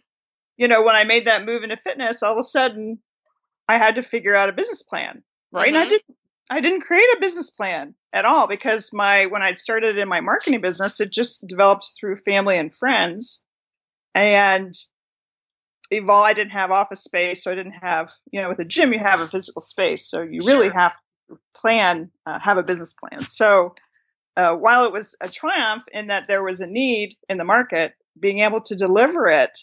you 0.57 0.67
know, 0.67 0.84
when 0.84 0.95
I 0.95 1.03
made 1.03 1.25
that 1.25 1.45
move 1.45 1.63
into 1.63 1.77
fitness, 1.77 2.23
all 2.23 2.34
of 2.34 2.39
a 2.39 2.43
sudden 2.43 2.99
I 3.67 3.77
had 3.77 3.95
to 3.95 4.03
figure 4.03 4.36
out 4.36 4.49
a 4.49 4.53
business 4.53 4.84
plan, 4.84 5.23
right? 5.51 5.67
Mm-hmm. 5.67 5.75
And 5.75 5.77
I 5.77 5.81
mm-hmm. 5.81 5.89
didn't, 5.89 6.17
I 6.49 6.61
didn't 6.61 6.81
create 6.81 7.07
a 7.15 7.19
business 7.19 7.49
plan 7.49 7.95
at 8.11 8.25
all 8.25 8.47
because 8.47 8.91
my, 8.93 9.25
when 9.27 9.41
I 9.41 9.53
started 9.53 9.97
in 9.97 10.07
my 10.07 10.21
marketing 10.21 10.61
business, 10.61 10.99
it 10.99 11.11
just 11.11 11.47
developed 11.47 11.86
through 11.99 12.17
family 12.17 12.57
and 12.57 12.73
friends 12.73 13.43
and 14.13 14.73
evolve. 15.89 16.25
I 16.25 16.34
didn't 16.34 16.51
have 16.51 16.69
office 16.69 17.03
space. 17.03 17.43
So 17.43 17.51
I 17.51 17.55
didn't 17.55 17.79
have, 17.81 18.11
you 18.31 18.41
know, 18.41 18.49
with 18.49 18.59
a 18.59 18.65
gym, 18.65 18.93
you 18.93 18.99
have 18.99 19.21
a 19.21 19.27
physical 19.27 19.61
space. 19.61 20.07
So 20.07 20.21
you 20.21 20.41
really 20.45 20.67
sure. 20.67 20.79
have 20.79 20.93
to 20.93 21.02
plan, 21.55 22.11
uh, 22.26 22.39
have 22.39 22.57
a 22.57 22.63
business 22.63 22.93
plan. 22.93 23.24
So, 23.24 23.76
uh, 24.36 24.55
while 24.55 24.86
it 24.86 24.91
was 24.91 25.15
a 25.21 25.30
triumph 25.30 25.84
in 25.91 26.07
that 26.07 26.28
there 26.28 26.43
was 26.43 26.59
a 26.59 26.67
need 26.67 27.15
in 27.30 27.38
the 27.38 27.43
market, 27.43 27.93
being 28.19 28.39
able 28.39 28.61
to 28.61 28.76
deliver 28.76 29.28
it 29.28 29.57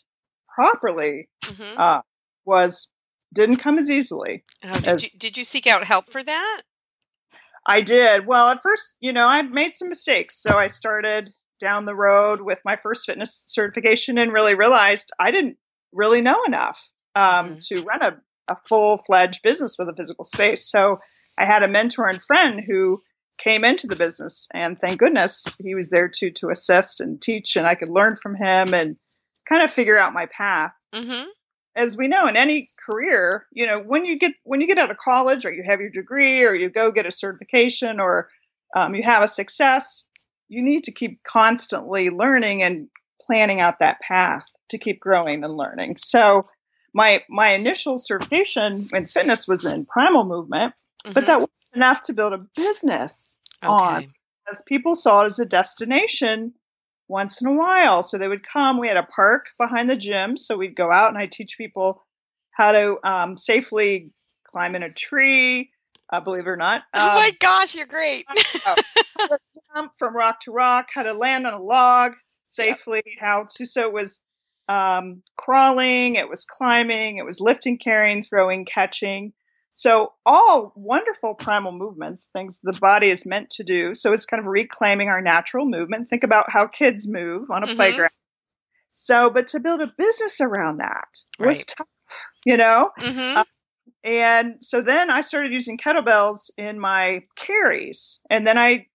properly 0.54 1.28
mm-hmm. 1.44 1.80
uh, 1.80 2.00
was 2.44 2.88
didn't 3.32 3.56
come 3.56 3.78
as 3.78 3.90
easily. 3.90 4.44
Oh, 4.64 4.72
did, 4.72 4.86
as, 4.86 5.04
you, 5.04 5.10
did 5.16 5.38
you 5.38 5.44
seek 5.44 5.66
out 5.66 5.84
help 5.84 6.08
for 6.08 6.22
that? 6.22 6.62
I 7.66 7.82
did. 7.82 8.26
Well, 8.26 8.48
at 8.48 8.60
first, 8.60 8.96
you 9.00 9.12
know, 9.12 9.28
I 9.28 9.42
made 9.42 9.72
some 9.72 9.88
mistakes. 9.88 10.40
So 10.40 10.56
I 10.56 10.66
started 10.66 11.32
down 11.60 11.84
the 11.84 11.94
road 11.94 12.40
with 12.40 12.60
my 12.64 12.76
first 12.76 13.06
fitness 13.06 13.44
certification 13.46 14.18
and 14.18 14.32
really 14.32 14.54
realized 14.54 15.12
I 15.18 15.30
didn't 15.30 15.58
really 15.92 16.22
know 16.22 16.42
enough 16.44 16.80
um, 17.14 17.22
mm-hmm. 17.22 17.76
to 17.76 17.82
run 17.82 18.02
a, 18.02 18.16
a 18.48 18.56
full 18.66 18.98
fledged 18.98 19.42
business 19.42 19.76
with 19.78 19.88
a 19.88 19.94
physical 19.96 20.24
space. 20.24 20.68
So 20.68 20.98
I 21.40 21.46
had 21.46 21.62
a 21.62 21.68
mentor 21.68 22.08
and 22.08 22.20
friend 22.20 22.60
who 22.60 23.00
came 23.42 23.64
into 23.64 23.86
the 23.86 23.96
business 23.96 24.46
and 24.52 24.78
thank 24.78 24.98
goodness 24.98 25.46
he 25.58 25.74
was 25.74 25.88
there 25.88 26.08
to 26.08 26.30
to 26.32 26.50
assist 26.50 27.00
and 27.00 27.20
teach 27.20 27.56
and 27.56 27.66
I 27.66 27.74
could 27.74 27.88
learn 27.88 28.16
from 28.16 28.34
him 28.34 28.74
and 28.74 28.98
kind 29.48 29.62
of 29.62 29.70
figure 29.70 29.98
out 29.98 30.12
my 30.12 30.26
path. 30.26 30.72
Mm-hmm. 30.94 31.28
As 31.74 31.96
we 31.96 32.08
know, 32.08 32.26
in 32.26 32.36
any 32.36 32.70
career, 32.84 33.46
you 33.52 33.66
know, 33.66 33.80
when 33.80 34.04
you 34.04 34.18
get 34.18 34.32
when 34.44 34.60
you 34.60 34.66
get 34.66 34.78
out 34.78 34.90
of 34.90 34.98
college, 34.98 35.44
or 35.44 35.52
you 35.52 35.62
have 35.64 35.80
your 35.80 35.90
degree, 35.90 36.44
or 36.44 36.54
you 36.54 36.68
go 36.68 36.90
get 36.90 37.06
a 37.06 37.12
certification, 37.12 38.00
or 38.00 38.28
um, 38.74 38.94
you 38.94 39.04
have 39.04 39.22
a 39.22 39.28
success, 39.28 40.04
you 40.48 40.62
need 40.62 40.84
to 40.84 40.92
keep 40.92 41.22
constantly 41.22 42.10
learning 42.10 42.64
and 42.64 42.88
planning 43.24 43.60
out 43.60 43.78
that 43.78 44.00
path 44.00 44.46
to 44.70 44.78
keep 44.78 44.98
growing 44.98 45.44
and 45.44 45.56
learning. 45.56 45.96
So, 45.96 46.48
my 46.92 47.22
my 47.28 47.50
initial 47.50 47.98
certification 47.98 48.88
in 48.92 49.06
fitness 49.06 49.46
was 49.46 49.64
in 49.64 49.86
primal 49.86 50.24
movement, 50.24 50.74
mm-hmm. 51.02 51.12
but 51.12 51.26
that 51.26 51.38
wasn't 51.38 51.52
enough 51.74 52.02
to 52.02 52.12
build 52.12 52.32
a 52.32 52.46
business 52.56 53.38
okay. 53.62 53.72
on, 53.72 54.06
as 54.50 54.62
people 54.66 54.94
saw 54.94 55.22
it 55.22 55.26
as 55.26 55.38
a 55.38 55.46
destination 55.46 56.54
once 57.08 57.42
in 57.42 57.48
a 57.48 57.52
while. 57.52 58.02
So 58.02 58.18
they 58.18 58.28
would 58.28 58.46
come. 58.46 58.78
We 58.78 58.88
had 58.88 58.96
a 58.96 59.02
park 59.02 59.50
behind 59.58 59.90
the 59.90 59.96
gym, 59.96 60.36
so 60.36 60.56
we'd 60.56 60.76
go 60.76 60.90
out 60.90 61.08
and 61.08 61.18
I 61.18 61.26
teach 61.26 61.58
people 61.58 62.02
how 62.52 62.72
to 62.72 62.98
um, 63.04 63.38
safely 63.38 64.12
climb 64.44 64.74
in 64.74 64.82
a 64.82 64.92
tree. 64.92 65.68
Uh, 66.12 66.20
believe 66.20 66.46
it 66.46 66.48
or 66.48 66.56
not. 66.56 66.78
Um, 66.78 66.82
oh 66.94 67.14
my 67.14 67.28
um, 67.28 67.36
gosh, 67.40 67.74
you're 67.74 67.86
great! 67.86 68.26
jump 69.76 69.92
from 69.96 70.16
rock 70.16 70.40
to 70.40 70.52
rock, 70.52 70.88
how 70.92 71.02
to 71.02 71.12
land 71.12 71.46
on 71.46 71.54
a 71.54 71.62
log 71.62 72.14
safely, 72.46 73.02
how 73.20 73.46
to. 73.56 73.66
So 73.66 73.82
it 73.82 73.92
was 73.92 74.20
um, 74.68 75.22
crawling, 75.36 76.16
it 76.16 76.28
was 76.28 76.44
climbing, 76.44 77.18
it 77.18 77.24
was 77.24 77.40
lifting, 77.40 77.78
carrying, 77.78 78.22
throwing, 78.22 78.64
catching. 78.64 79.32
So 79.72 80.12
all 80.26 80.72
wonderful 80.74 81.34
primal 81.34 81.72
movements, 81.72 82.30
things 82.32 82.60
the 82.60 82.76
body 82.80 83.08
is 83.08 83.24
meant 83.24 83.50
to 83.50 83.64
do. 83.64 83.94
So 83.94 84.12
it's 84.12 84.26
kind 84.26 84.40
of 84.40 84.46
reclaiming 84.46 85.08
our 85.08 85.20
natural 85.20 85.64
movement. 85.64 86.10
Think 86.10 86.24
about 86.24 86.46
how 86.50 86.66
kids 86.66 87.08
move 87.08 87.50
on 87.50 87.62
a 87.62 87.66
mm-hmm. 87.66 87.76
playground. 87.76 88.10
So, 88.90 89.30
but 89.30 89.48
to 89.48 89.60
build 89.60 89.80
a 89.80 89.92
business 89.96 90.40
around 90.40 90.78
that 90.78 91.08
right. 91.38 91.48
was 91.48 91.64
tough, 91.64 91.86
you 92.44 92.56
know? 92.56 92.90
Mm-hmm. 92.98 93.38
Uh, 93.38 93.44
and 94.02 94.56
so 94.60 94.80
then 94.80 95.10
I 95.10 95.20
started 95.20 95.52
using 95.52 95.78
kettlebells 95.78 96.50
in 96.56 96.80
my 96.80 97.22
carries. 97.36 98.20
And 98.28 98.46
then 98.46 98.58
I 98.58 98.86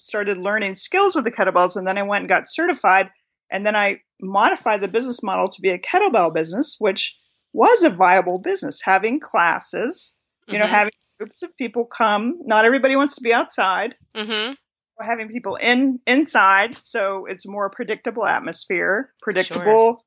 started 0.00 0.38
learning 0.38 0.74
skills 0.74 1.14
with 1.14 1.24
the 1.24 1.32
kettlebells. 1.32 1.76
And 1.76 1.86
then 1.86 1.98
I 1.98 2.02
went 2.04 2.22
and 2.22 2.28
got 2.28 2.44
certified. 2.46 3.10
And 3.50 3.66
then 3.66 3.76
I 3.76 4.00
modified 4.20 4.80
the 4.80 4.88
business 4.88 5.22
model 5.22 5.48
to 5.48 5.60
be 5.60 5.70
a 5.70 5.78
kettlebell 5.78 6.32
business, 6.32 6.76
which 6.78 7.14
was 7.52 7.82
a 7.82 7.90
viable 7.90 8.38
business, 8.38 8.80
having 8.82 9.20
classes 9.20 10.16
you 10.48 10.58
know, 10.58 10.64
mm-hmm. 10.64 10.74
having 10.74 10.92
groups 11.18 11.42
of 11.42 11.56
people 11.56 11.84
come. 11.84 12.38
Not 12.44 12.64
everybody 12.64 12.96
wants 12.96 13.16
to 13.16 13.22
be 13.22 13.32
outside. 13.32 13.94
Mm-hmm. 14.14 14.54
We're 14.98 15.06
having 15.06 15.28
people 15.28 15.56
in 15.56 16.00
inside, 16.06 16.76
so 16.76 17.26
it's 17.26 17.46
more 17.46 17.70
predictable 17.70 18.26
atmosphere, 18.26 19.12
predictable 19.20 19.64
sure. 19.64 19.98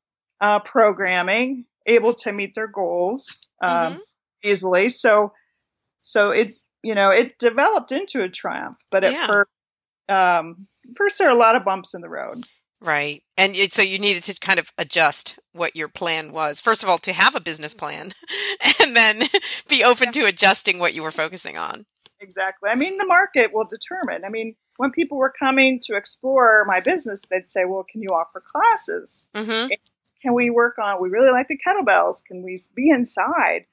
uh, 0.41 0.59
programming, 0.59 1.65
able 1.85 2.13
to 2.13 2.31
meet 2.31 2.53
their 2.53 2.67
goals 2.67 3.35
um, 3.61 3.93
mm-hmm. 3.93 3.99
easily. 4.43 4.89
So, 4.89 5.33
so 5.99 6.31
it 6.31 6.53
you 6.83 6.95
know 6.95 7.09
it 7.09 7.37
developed 7.39 7.91
into 7.91 8.21
a 8.21 8.29
triumph, 8.29 8.77
but 8.91 9.03
at 9.03 9.13
yeah. 9.13 9.27
first, 9.27 9.49
um, 10.09 10.67
first 10.95 11.17
there 11.17 11.27
are 11.27 11.35
a 11.35 11.35
lot 11.35 11.55
of 11.55 11.65
bumps 11.65 11.93
in 11.93 12.01
the 12.01 12.09
road. 12.09 12.43
Right. 12.81 13.23
And 13.37 13.55
so 13.71 13.81
you 13.81 13.99
needed 13.99 14.23
to 14.23 14.39
kind 14.39 14.59
of 14.59 14.71
adjust 14.77 15.39
what 15.53 15.75
your 15.75 15.87
plan 15.87 16.31
was. 16.31 16.61
First 16.61 16.83
of 16.83 16.89
all, 16.89 16.97
to 16.99 17.13
have 17.13 17.35
a 17.35 17.41
business 17.41 17.73
plan 17.73 18.11
and 18.81 18.95
then 18.95 19.21
be 19.69 19.83
open 19.83 20.11
to 20.11 20.25
adjusting 20.25 20.79
what 20.79 20.93
you 20.93 21.01
were 21.01 21.11
focusing 21.11 21.57
on. 21.57 21.85
Exactly. 22.19 22.69
I 22.69 22.75
mean, 22.75 22.97
the 22.97 23.05
market 23.05 23.53
will 23.53 23.65
determine. 23.65 24.25
I 24.25 24.29
mean, 24.29 24.55
when 24.77 24.91
people 24.91 25.17
were 25.17 25.33
coming 25.37 25.79
to 25.83 25.95
explore 25.95 26.65
my 26.65 26.79
business, 26.79 27.23
they'd 27.29 27.49
say, 27.49 27.65
"Well, 27.65 27.85
can 27.89 28.01
you 28.01 28.09
offer 28.09 28.41
classes? 28.45 29.29
Mm-hmm. 29.35 29.67
Can 30.21 30.33
we 30.33 30.49
work 30.49 30.77
on? 30.79 31.01
We 31.01 31.09
really 31.09 31.31
like 31.31 31.47
the 31.47 31.57
kettlebells. 31.57 32.23
Can 32.25 32.41
we 32.41 32.57
be 32.73 32.89
inside?" 32.89 33.65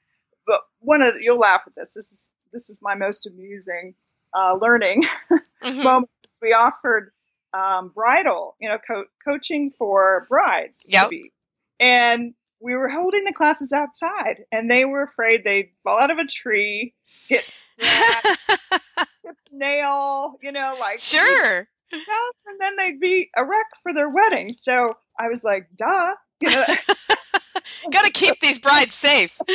But 0.45 0.61
one 0.79 1.01
of 1.01 1.15
the, 1.15 1.23
you'll 1.23 1.39
laugh 1.39 1.63
at 1.65 1.75
this. 1.75 1.93
This 1.93 2.11
is 2.11 2.31
this 2.51 2.69
is 2.69 2.81
my 2.81 2.95
most 2.95 3.25
amusing 3.27 3.95
uh, 4.33 4.55
learning 4.55 5.03
mm-hmm. 5.31 5.83
moment. 5.83 6.09
We 6.41 6.53
offered 6.53 7.11
um, 7.53 7.91
bridal, 7.93 8.55
you 8.59 8.69
know, 8.69 8.77
co- 8.85 9.05
coaching 9.25 9.71
for 9.71 10.25
brides. 10.29 10.87
Yep. 10.89 11.11
And 11.79 12.33
we 12.59 12.75
were 12.75 12.89
holding 12.89 13.25
the 13.25 13.33
classes 13.33 13.73
outside, 13.73 14.45
and 14.51 14.71
they 14.71 14.85
were 14.85 15.03
afraid 15.03 15.43
they'd 15.43 15.71
fall 15.83 15.99
out 15.99 16.11
of 16.11 16.17
a 16.17 16.25
tree, 16.25 16.93
get 17.27 17.43
nail, 19.51 20.37
you 20.41 20.51
know, 20.51 20.75
like 20.79 20.99
sure. 20.99 21.67
And 21.91 22.59
then 22.59 22.75
they'd 22.77 22.99
be 22.99 23.29
a 23.37 23.45
wreck 23.45 23.67
for 23.83 23.93
their 23.93 24.09
wedding. 24.09 24.53
So 24.53 24.93
I 25.19 25.27
was 25.27 25.43
like, 25.43 25.67
duh. 25.75 26.13
You 26.41 26.49
know, 26.49 26.63
Got 27.91 28.05
to 28.05 28.11
keep 28.11 28.39
these 28.39 28.57
brides 28.59 28.93
safe. 28.93 29.39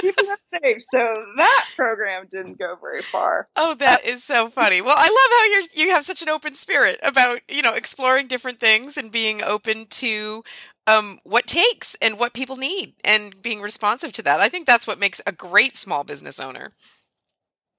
keeping 0.00 0.26
them 0.26 0.36
safe. 0.62 0.82
So 0.82 1.24
that 1.36 1.66
program 1.76 2.26
didn't 2.30 2.58
go 2.58 2.76
very 2.80 3.02
far. 3.02 3.48
Oh, 3.56 3.74
that 3.74 4.04
is 4.06 4.22
so 4.24 4.48
funny. 4.48 4.80
Well, 4.80 4.96
I 4.96 5.02
love 5.02 5.38
how 5.38 5.52
you're 5.52 5.86
you 5.86 5.94
have 5.94 6.04
such 6.04 6.22
an 6.22 6.28
open 6.28 6.54
spirit 6.54 6.98
about 7.02 7.40
you 7.48 7.62
know 7.62 7.74
exploring 7.74 8.28
different 8.28 8.60
things 8.60 8.96
and 8.96 9.12
being 9.12 9.42
open 9.42 9.86
to 9.86 10.44
um, 10.86 11.18
what 11.24 11.46
takes 11.46 11.96
and 12.00 12.18
what 12.18 12.34
people 12.34 12.56
need 12.56 12.94
and 13.04 13.40
being 13.42 13.60
responsive 13.60 14.12
to 14.12 14.22
that. 14.22 14.40
I 14.40 14.48
think 14.48 14.66
that's 14.66 14.86
what 14.86 14.98
makes 14.98 15.20
a 15.26 15.32
great 15.32 15.76
small 15.76 16.04
business 16.04 16.40
owner. 16.40 16.72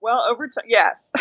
Well, 0.01 0.25
over 0.29 0.47
time, 0.47 0.65
yes. 0.67 1.11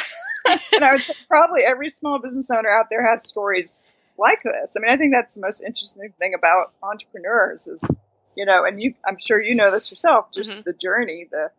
and 0.74 0.84
I 0.84 0.92
would 0.92 1.00
say 1.00 1.14
probably 1.28 1.62
every 1.62 1.88
small 1.88 2.18
business 2.18 2.50
owner 2.50 2.68
out 2.68 2.86
there 2.90 3.08
has 3.08 3.24
stories 3.26 3.84
like 4.18 4.42
this. 4.42 4.76
I 4.76 4.80
mean, 4.80 4.92
I 4.92 4.96
think 4.96 5.12
that's 5.12 5.36
the 5.36 5.40
most 5.40 5.62
interesting 5.62 6.12
thing 6.18 6.34
about 6.34 6.72
entrepreneurs 6.82 7.66
is, 7.66 7.88
you 8.36 8.46
know, 8.46 8.64
and 8.64 8.80
you, 8.80 8.94
I'm 9.06 9.18
sure 9.18 9.40
you 9.40 9.54
know 9.54 9.70
this 9.70 9.90
yourself, 9.90 10.32
just 10.32 10.50
mm-hmm. 10.50 10.62
the 10.64 10.72
journey, 10.72 11.28
the, 11.30 11.50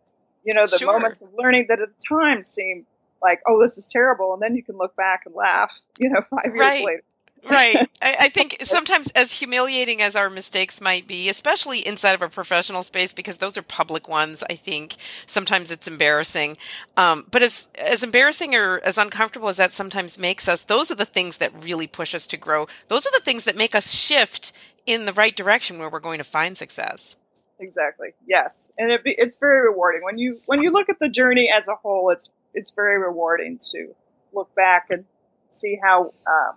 you 0.44 0.54
know, 0.54 0.66
the 0.66 0.78
sure. 0.78 0.92
moments 0.92 1.20
of 1.22 1.28
learning 1.36 1.66
that 1.68 1.80
at 1.80 1.88
the 1.88 2.06
time 2.06 2.42
seem 2.42 2.86
like, 3.22 3.40
oh, 3.46 3.60
this 3.60 3.78
is 3.78 3.86
terrible. 3.86 4.34
And 4.34 4.42
then 4.42 4.54
you 4.56 4.62
can 4.62 4.76
look 4.76 4.94
back 4.96 5.22
and 5.26 5.34
laugh, 5.34 5.78
you 5.98 6.10
know, 6.10 6.20
five 6.20 6.46
years 6.46 6.60
right. 6.60 6.84
later 6.84 7.02
right. 7.50 7.76
I, 8.02 8.16
I, 8.20 8.28
think 8.28 8.56
sometimes, 8.60 9.10
as 9.12 9.32
humiliating 9.32 10.02
as 10.02 10.16
our 10.16 10.30
mistakes 10.30 10.80
might 10.80 11.06
be, 11.06 11.28
especially 11.28 11.86
inside 11.86 12.12
of 12.12 12.22
a 12.22 12.28
professional 12.28 12.82
space, 12.82 13.14
because 13.14 13.38
those 13.38 13.56
are 13.56 13.62
public 13.62 14.08
ones, 14.08 14.44
I 14.48 14.54
think 14.54 14.96
sometimes 15.26 15.70
it's 15.70 15.88
embarrassing. 15.88 16.56
Um, 16.96 17.26
but 17.30 17.42
as 17.42 17.68
as 17.78 18.02
embarrassing 18.02 18.54
or 18.54 18.80
as 18.80 18.98
uncomfortable 18.98 19.48
as 19.48 19.56
that 19.56 19.72
sometimes 19.72 20.18
makes 20.18 20.48
us, 20.48 20.64
those 20.64 20.90
are 20.90 20.96
the 20.96 21.04
things 21.04 21.38
that 21.38 21.52
really 21.62 21.86
push 21.86 22.14
us 22.14 22.26
to 22.28 22.36
grow. 22.36 22.66
Those 22.88 23.06
are 23.06 23.12
the 23.12 23.24
things 23.24 23.44
that 23.44 23.56
make 23.56 23.74
us 23.74 23.92
shift 23.92 24.52
in 24.86 25.06
the 25.06 25.12
right 25.12 25.34
direction 25.34 25.78
where 25.78 25.88
we're 25.88 26.00
going 26.00 26.18
to 26.18 26.24
find 26.24 26.56
success. 26.56 27.16
Exactly. 27.58 28.14
Yes, 28.26 28.70
and 28.78 28.90
it, 28.90 29.02
it's 29.04 29.36
very 29.36 29.60
rewarding 29.60 30.02
when 30.02 30.18
you 30.18 30.40
when 30.46 30.62
you 30.62 30.70
look 30.70 30.88
at 30.88 30.98
the 30.98 31.08
journey 31.08 31.50
as 31.50 31.68
a 31.68 31.74
whole. 31.74 32.10
It's 32.10 32.30
it's 32.52 32.72
very 32.72 32.98
rewarding 32.98 33.58
to 33.72 33.94
look 34.32 34.54
back 34.54 34.88
and 34.90 35.04
see 35.50 35.78
how 35.82 36.06
um, 36.26 36.56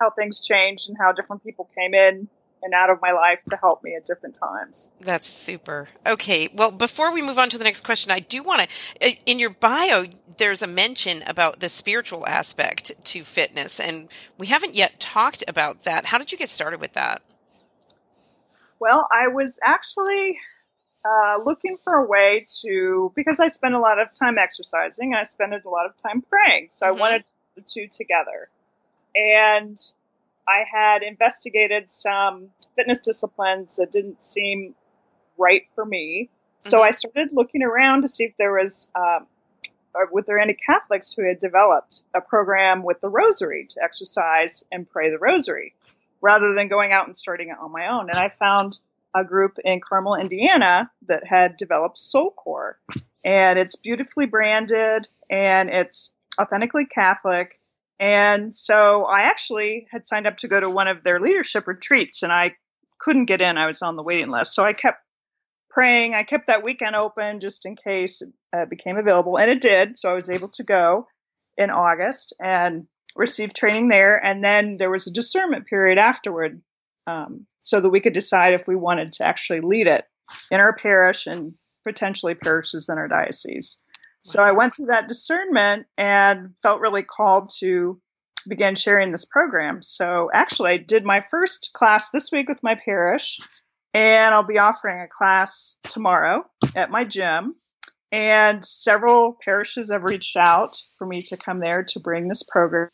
how 0.00 0.10
things 0.10 0.40
changed 0.40 0.88
and 0.88 0.98
how 0.98 1.12
different 1.12 1.42
people 1.42 1.68
came 1.76 1.94
in 1.94 2.28
and 2.62 2.74
out 2.74 2.90
of 2.90 3.00
my 3.00 3.12
life 3.12 3.38
to 3.48 3.56
help 3.56 3.82
me 3.82 3.94
at 3.94 4.04
different 4.04 4.34
times. 4.34 4.88
That's 5.00 5.26
super. 5.26 5.88
Okay. 6.06 6.48
Well, 6.52 6.70
before 6.70 7.12
we 7.12 7.22
move 7.22 7.38
on 7.38 7.48
to 7.50 7.58
the 7.58 7.64
next 7.64 7.82
question, 7.82 8.10
I 8.10 8.20
do 8.20 8.42
want 8.42 8.68
to, 9.00 9.16
in 9.24 9.38
your 9.38 9.50
bio, 9.50 10.06
there's 10.38 10.62
a 10.62 10.66
mention 10.66 11.22
about 11.26 11.60
the 11.60 11.68
spiritual 11.68 12.26
aspect 12.26 12.92
to 13.04 13.22
fitness, 13.22 13.78
and 13.78 14.08
we 14.38 14.48
haven't 14.48 14.74
yet 14.74 14.98
talked 15.00 15.44
about 15.46 15.84
that. 15.84 16.06
How 16.06 16.18
did 16.18 16.32
you 16.32 16.38
get 16.38 16.48
started 16.48 16.80
with 16.80 16.94
that? 16.94 17.22
Well, 18.78 19.08
I 19.10 19.28
was 19.28 19.58
actually 19.62 20.38
uh, 21.04 21.38
looking 21.44 21.76
for 21.76 21.94
a 21.94 22.06
way 22.06 22.46
to, 22.62 23.12
because 23.14 23.40
I 23.40 23.48
spend 23.48 23.74
a 23.74 23.78
lot 23.78 23.98
of 23.98 24.08
time 24.14 24.38
exercising 24.38 25.12
and 25.12 25.20
I 25.20 25.24
spend 25.24 25.54
a 25.54 25.68
lot 25.68 25.86
of 25.86 25.96
time 25.96 26.22
praying. 26.22 26.68
So 26.70 26.86
mm-hmm. 26.86 26.96
I 26.96 27.00
wanted 27.00 27.24
the 27.54 27.62
two 27.62 27.88
together 27.90 28.48
and 29.14 29.78
I 30.48 30.64
had 30.70 31.02
investigated 31.02 31.90
some 31.90 32.50
fitness 32.76 33.00
disciplines 33.00 33.76
that 33.76 33.92
didn't 33.92 34.24
seem 34.24 34.74
right 35.38 35.62
for 35.74 35.84
me. 35.84 36.28
So 36.60 36.78
mm-hmm. 36.78 36.88
I 36.88 36.90
started 36.90 37.28
looking 37.32 37.62
around 37.62 38.02
to 38.02 38.08
see 38.08 38.24
if 38.24 38.36
there 38.36 38.52
was, 38.52 38.90
um, 38.94 39.26
or 39.94 40.08
were 40.12 40.22
there 40.22 40.38
any 40.38 40.54
Catholics 40.54 41.14
who 41.14 41.26
had 41.26 41.38
developed 41.38 42.02
a 42.14 42.20
program 42.20 42.82
with 42.82 43.00
the 43.00 43.08
Rosary 43.08 43.66
to 43.70 43.82
exercise 43.82 44.64
and 44.70 44.88
pray 44.88 45.10
the 45.10 45.18
Rosary, 45.18 45.74
rather 46.20 46.54
than 46.54 46.68
going 46.68 46.92
out 46.92 47.06
and 47.06 47.16
starting 47.16 47.48
it 47.50 47.58
on 47.60 47.72
my 47.72 47.88
own. 47.88 48.08
And 48.10 48.18
I 48.18 48.28
found 48.28 48.78
a 49.14 49.24
group 49.24 49.58
in 49.64 49.80
Carmel, 49.80 50.14
Indiana, 50.14 50.90
that 51.08 51.26
had 51.26 51.56
developed 51.56 51.96
SoulCore, 51.96 52.74
and 53.24 53.58
it's 53.58 53.76
beautifully 53.76 54.26
branded 54.26 55.08
and 55.30 55.70
it's 55.70 56.12
authentically 56.38 56.84
Catholic 56.84 57.58
and 57.98 58.54
so 58.54 59.04
I 59.04 59.22
actually 59.22 59.88
had 59.90 60.06
signed 60.06 60.26
up 60.26 60.38
to 60.38 60.48
go 60.48 60.60
to 60.60 60.68
one 60.68 60.88
of 60.88 61.02
their 61.02 61.20
leadership 61.20 61.66
retreats 61.66 62.22
and 62.22 62.32
I 62.32 62.56
couldn't 62.98 63.26
get 63.26 63.40
in. 63.40 63.56
I 63.56 63.66
was 63.66 63.82
on 63.82 63.96
the 63.96 64.02
waiting 64.02 64.30
list. 64.30 64.54
So 64.54 64.64
I 64.64 64.72
kept 64.72 65.02
praying. 65.70 66.14
I 66.14 66.22
kept 66.22 66.48
that 66.48 66.62
weekend 66.62 66.96
open 66.96 67.40
just 67.40 67.64
in 67.64 67.76
case 67.76 68.22
it 68.22 68.32
uh, 68.52 68.66
became 68.66 68.98
available. 68.98 69.38
And 69.38 69.50
it 69.50 69.60
did. 69.60 69.98
So 69.98 70.10
I 70.10 70.14
was 70.14 70.30
able 70.30 70.48
to 70.48 70.62
go 70.62 71.06
in 71.56 71.70
August 71.70 72.34
and 72.40 72.86
receive 73.16 73.52
training 73.52 73.88
there. 73.88 74.24
And 74.24 74.44
then 74.44 74.76
there 74.76 74.90
was 74.90 75.06
a 75.06 75.12
discernment 75.12 75.66
period 75.66 75.98
afterward 75.98 76.60
um, 77.06 77.46
so 77.60 77.80
that 77.80 77.90
we 77.90 78.00
could 78.00 78.14
decide 78.14 78.54
if 78.54 78.68
we 78.68 78.76
wanted 78.76 79.12
to 79.14 79.24
actually 79.24 79.60
lead 79.60 79.86
it 79.86 80.04
in 80.50 80.60
our 80.60 80.76
parish 80.76 81.26
and 81.26 81.54
potentially 81.84 82.34
parishes 82.34 82.88
in 82.88 82.98
our 82.98 83.08
diocese. 83.08 83.80
So 84.20 84.42
I 84.42 84.52
went 84.52 84.74
through 84.74 84.86
that 84.86 85.08
discernment 85.08 85.86
and 85.96 86.50
felt 86.60 86.80
really 86.80 87.02
called 87.02 87.50
to 87.60 88.00
begin 88.48 88.74
sharing 88.74 89.10
this 89.10 89.24
program. 89.24 89.82
So 89.82 90.30
actually, 90.32 90.72
I 90.72 90.76
did 90.78 91.04
my 91.04 91.20
first 91.20 91.70
class 91.72 92.10
this 92.10 92.30
week 92.32 92.48
with 92.48 92.62
my 92.62 92.74
parish, 92.74 93.38
and 93.94 94.34
I'll 94.34 94.42
be 94.42 94.58
offering 94.58 95.00
a 95.00 95.08
class 95.08 95.78
tomorrow 95.84 96.44
at 96.74 96.90
my 96.90 97.04
gym. 97.04 97.54
And 98.12 98.64
several 98.64 99.36
parishes 99.44 99.90
have 99.90 100.04
reached 100.04 100.36
out 100.36 100.76
for 100.98 101.06
me 101.06 101.22
to 101.22 101.36
come 101.36 101.60
there 101.60 101.84
to 101.84 102.00
bring 102.00 102.26
this 102.26 102.42
program. 102.42 102.90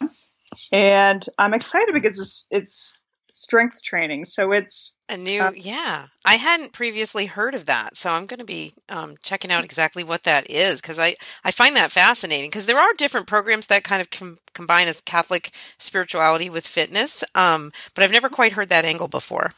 And 0.73 1.25
I'm 1.39 1.55
excited 1.55 1.95
because 1.95 2.19
it's, 2.19 2.47
it's 2.51 2.99
strength 3.35 3.83
training. 3.83 4.25
So 4.25 4.53
it's 4.53 4.97
a 5.09 5.17
new, 5.17 5.41
uh, 5.41 5.53
yeah. 5.55 6.07
I 6.25 6.37
hadn't 6.37 6.73
previously 6.73 7.27
heard 7.27 7.55
of 7.55 7.67
that, 7.67 7.97
so 7.97 8.11
I'm 8.11 8.27
going 8.27 8.41
to 8.41 8.45
be 8.45 8.73
um, 8.89 9.17
checking 9.23 9.51
out 9.51 9.65
exactly 9.65 10.05
what 10.05 10.25
that 10.25 10.51
is 10.51 10.81
because 10.81 10.99
I 10.99 11.15
I 11.45 11.51
find 11.51 11.77
that 11.77 11.91
fascinating 11.91 12.51
because 12.51 12.67
there 12.67 12.79
are 12.79 12.95
different 12.95 13.27
programs 13.27 13.67
that 13.67 13.85
kind 13.85 14.01
of 14.01 14.11
com- 14.11 14.39
combine 14.55 14.89
as 14.89 15.01
Catholic 15.03 15.53
spirituality 15.79 16.51
with 16.51 16.67
fitness, 16.67 17.25
um, 17.35 17.73
but 17.95 18.05
I've 18.05 18.13
never 18.13 18.29
quite 18.29 18.53
heard 18.53 18.69
that 18.69 18.85
angle 18.85 19.09
before. 19.09 19.53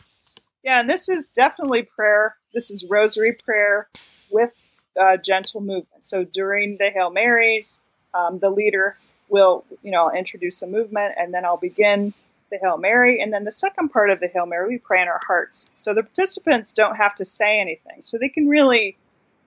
Yeah, 0.62 0.80
and 0.80 0.88
this 0.88 1.08
is 1.08 1.30
definitely 1.30 1.82
prayer. 1.82 2.36
This 2.54 2.70
is 2.70 2.86
Rosary 2.88 3.36
prayer 3.44 3.88
with 4.30 4.52
uh, 4.98 5.16
gentle 5.16 5.60
movement. 5.60 6.06
So 6.06 6.24
during 6.24 6.76
the 6.76 6.90
Hail 6.90 7.10
Marys, 7.10 7.80
um, 8.12 8.38
the 8.38 8.50
leader 8.50 8.96
will, 9.28 9.64
you 9.82 9.90
know, 9.90 10.06
I'll 10.06 10.16
introduce 10.16 10.62
a 10.62 10.66
movement, 10.66 11.14
and 11.16 11.32
then 11.32 11.44
I'll 11.44 11.56
begin 11.56 12.12
the 12.50 12.58
Hail 12.58 12.78
Mary. 12.78 13.20
And 13.20 13.32
then 13.32 13.44
the 13.44 13.52
second 13.52 13.88
part 13.88 14.10
of 14.10 14.20
the 14.20 14.28
Hail 14.28 14.46
Mary, 14.46 14.68
we 14.68 14.78
pray 14.78 15.02
in 15.02 15.08
our 15.08 15.20
hearts. 15.26 15.68
So 15.74 15.94
the 15.94 16.02
participants 16.02 16.72
don't 16.72 16.96
have 16.96 17.14
to 17.16 17.24
say 17.24 17.60
anything. 17.60 18.02
So 18.02 18.18
they 18.18 18.28
can 18.28 18.48
really 18.48 18.96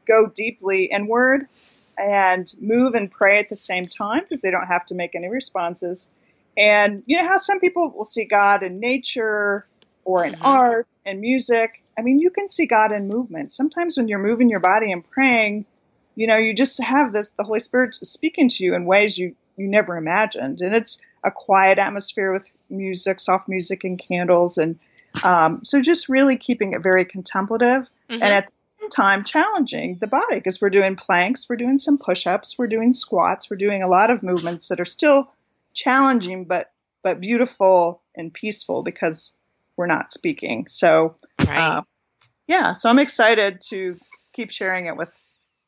go 0.08 0.28
deeply 0.28 0.86
inward 0.86 1.48
and 1.98 2.54
move 2.60 2.96
and 2.96 3.12
pray 3.12 3.40
at 3.40 3.50
the 3.50 3.56
same 3.56 3.88
time 3.88 4.22
because 4.22 4.42
they 4.42 4.52
don't 4.52 4.68
have 4.68 4.86
to 4.88 4.96
make 4.96 5.16
any 5.16 5.30
responses. 5.30 6.12
And 6.58 7.04
you 7.06 7.18
know 7.18 7.28
how 7.28 7.38
some 7.38 7.60
people 7.60 7.90
will 7.96 8.06
see 8.06 8.26
God 8.26 8.64
in 8.64 8.80
nature 8.80 9.66
or 10.06 10.26
in 10.26 10.34
mm-hmm. 10.34 10.46
art 10.46 10.88
and 11.06 11.22
music. 11.22 11.84
I 11.98 12.02
mean, 12.02 12.20
you 12.20 12.30
can 12.30 12.48
see 12.48 12.66
God 12.66 12.92
in 12.92 13.08
movement. 13.08 13.52
Sometimes 13.52 13.98
when 13.98 14.08
you're 14.08 14.20
moving 14.20 14.50
your 14.50 14.60
body 14.60 14.92
and 14.92 15.10
praying, 15.10 15.66
you 16.16 16.28
know, 16.28 16.38
you 16.38 16.54
just 16.54 16.82
have 16.84 17.14
this, 17.14 17.32
the 17.32 17.44
Holy 17.44 17.60
Spirit 17.60 17.96
speaking 17.96 18.50
to 18.50 18.64
you 18.64 18.76
in 18.76 18.86
ways 18.86 19.18
you, 19.18 19.36
you 19.56 19.68
never 19.68 19.98
imagined. 19.98 20.62
And 20.62 20.76
it's 20.76 21.02
a 21.24 21.32
quiet 21.32 21.80
atmosphere 21.80 22.32
with 22.32 22.56
music, 22.70 23.20
soft 23.20 23.48
music, 23.48 23.84
and 23.84 24.00
candles. 24.00 24.58
And 24.58 24.80
um, 25.24 25.64
so 25.64 25.82
just 25.82 26.10
really 26.10 26.38
keeping 26.38 26.74
it 26.74 26.84
very 26.84 27.06
contemplative 27.06 27.88
mm-hmm. 28.10 28.14
and 28.14 28.24
at 28.24 28.48
the 28.48 28.54
same 28.80 28.90
time 28.90 29.24
challenging 29.24 29.98
the 30.00 30.08
body 30.08 30.36
because 30.36 30.62
we're 30.62 30.70
doing 30.70 30.96
planks, 30.96 31.50
we're 31.50 31.56
doing 31.56 31.78
some 31.78 31.98
push 31.98 32.28
ups, 32.28 32.58
we're 32.58 32.68
doing 32.68 32.94
squats, 32.94 33.50
we're 33.50 33.58
doing 33.58 33.82
a 33.82 33.88
lot 33.88 34.12
of 34.12 34.24
movements 34.24 34.70
that 34.70 34.80
are 34.80 34.86
still 34.86 35.32
challenging 35.74 36.46
but 36.46 36.72
but 37.04 37.22
beautiful 37.22 38.02
and 38.16 38.34
peaceful 38.34 38.82
because 38.84 39.36
we're 39.78 39.88
not 39.88 40.12
speaking. 40.12 40.66
So, 40.68 41.16
right. 41.48 41.58
uh, 41.58 41.82
yeah, 42.48 42.74
so 42.74 42.90
I'm 42.90 43.00
excited 43.00 43.62
to 43.70 43.96
keep 44.34 44.52
sharing 44.52 44.88
it 44.88 44.98
with 44.98 45.14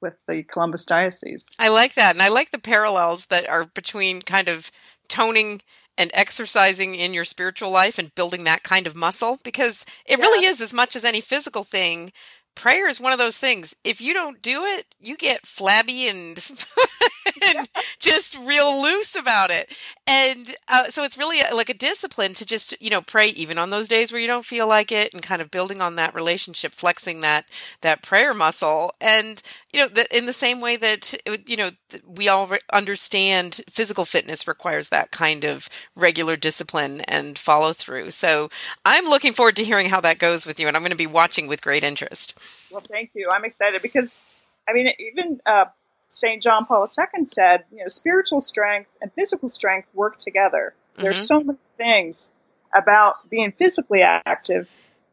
with 0.02 0.16
the 0.28 0.44
Columbus 0.44 0.86
Diocese. 0.86 1.50
I 1.60 1.70
like 1.70 1.96
that. 1.96 2.16
And 2.16 2.22
I 2.22 2.30
like 2.30 2.52
the 2.52 2.60
parallels 2.60 3.26
that 3.28 3.50
are 3.50 3.66
between 3.66 4.22
kind 4.22 4.48
of 4.48 4.72
toning 5.10 5.62
and 5.98 6.10
exercising 6.14 6.96
in 6.96 7.14
your 7.14 7.26
spiritual 7.26 7.70
life 7.70 8.00
and 8.00 8.16
building 8.16 8.46
that 8.46 8.64
kind 8.64 8.88
of 8.88 8.96
muscle 8.96 9.40
because 9.44 9.86
it 10.06 10.18
yeah. 10.18 10.26
really 10.26 10.46
is 10.46 10.62
as 10.62 10.74
much 10.74 10.96
as 10.96 11.04
any 11.04 11.20
physical 11.20 11.66
thing 11.66 12.14
prayer 12.60 12.90
is 12.90 13.00
one 13.00 13.14
of 13.14 13.20
those 13.20 13.38
things. 13.38 13.74
If 13.86 14.02
you 14.02 14.14
don't 14.14 14.42
do 14.42 14.66
it, 14.66 14.86
you 15.00 15.16
get 15.16 15.46
flabby 15.46 16.10
and, 16.10 16.38
and 17.56 17.70
just 18.00 18.38
real 18.40 18.82
loose 18.82 19.16
about 19.16 19.50
it. 19.50 19.72
And 20.06 20.54
uh, 20.68 20.86
so 20.86 21.04
it's 21.04 21.18
really 21.18 21.40
uh, 21.40 21.56
like 21.56 21.70
a 21.70 21.74
discipline 21.74 22.34
to 22.34 22.46
just, 22.46 22.80
you 22.82 22.90
know, 22.90 23.02
pray 23.02 23.28
even 23.28 23.58
on 23.58 23.70
those 23.70 23.88
days 23.88 24.12
where 24.12 24.20
you 24.20 24.28
don't 24.28 24.46
feel 24.46 24.68
like 24.68 24.92
it 24.92 25.14
and 25.14 25.24
kind 25.24 25.42
of 25.42 25.52
building 25.52 25.80
on 25.80 25.96
that 25.96 26.14
relationship, 26.14 26.74
flexing 26.74 27.22
that, 27.22 27.46
that 27.80 28.04
prayer 28.04 28.34
muscle. 28.34 28.92
And, 29.00 29.42
you 29.72 29.80
know, 29.80 29.88
the, 29.88 30.06
in 30.16 30.26
the 30.26 30.34
same 30.34 30.60
way 30.60 30.76
that, 30.76 31.14
you 31.48 31.56
know, 31.56 31.70
we 32.08 32.28
all 32.28 32.52
understand 32.72 33.62
physical 33.70 34.06
fitness 34.06 34.48
requires 34.48 34.90
that 34.90 35.12
kind 35.12 35.44
of 35.44 35.70
regular 35.96 36.36
discipline 36.36 37.02
and 37.02 37.38
follow 37.38 37.74
through. 37.74 38.12
So 38.12 38.50
I'm 38.86 39.06
looking 39.06 39.34
forward 39.34 39.56
to 39.58 39.64
hearing 39.64 39.90
how 39.90 40.02
that 40.02 40.20
goes 40.20 40.46
with 40.46 40.60
you. 40.60 40.68
And 40.68 40.76
I'm 40.76 40.84
going 40.84 40.92
to 40.92 40.98
be 40.98 41.08
watching 41.08 41.48
with 41.48 41.62
great 41.62 41.84
interest. 41.84 42.38
Well, 42.72 42.82
thank 42.82 43.12
you. 43.14 43.30
I'm 43.32 43.46
excited 43.46 43.82
because, 43.82 44.20
I 44.68 44.74
mean, 44.74 44.92
even 45.00 45.40
uh, 45.46 45.66
St. 46.10 46.42
John 46.42 46.66
Paul 46.66 46.88
II 46.88 47.26
said, 47.26 47.66
you 47.72 47.80
know, 47.80 47.88
spiritual 47.88 48.42
strength 48.42 48.90
and 49.02 49.12
physical 49.14 49.50
strength 49.50 49.88
work 49.94 50.18
together. 50.18 50.74
Mm-hmm. 50.94 51.04
There's 51.04 51.26
so 51.26 51.40
many 51.42 51.60
things 51.78 52.32
about 52.74 53.30
being 53.30 53.52
physically 53.52 54.04
active 54.04 54.70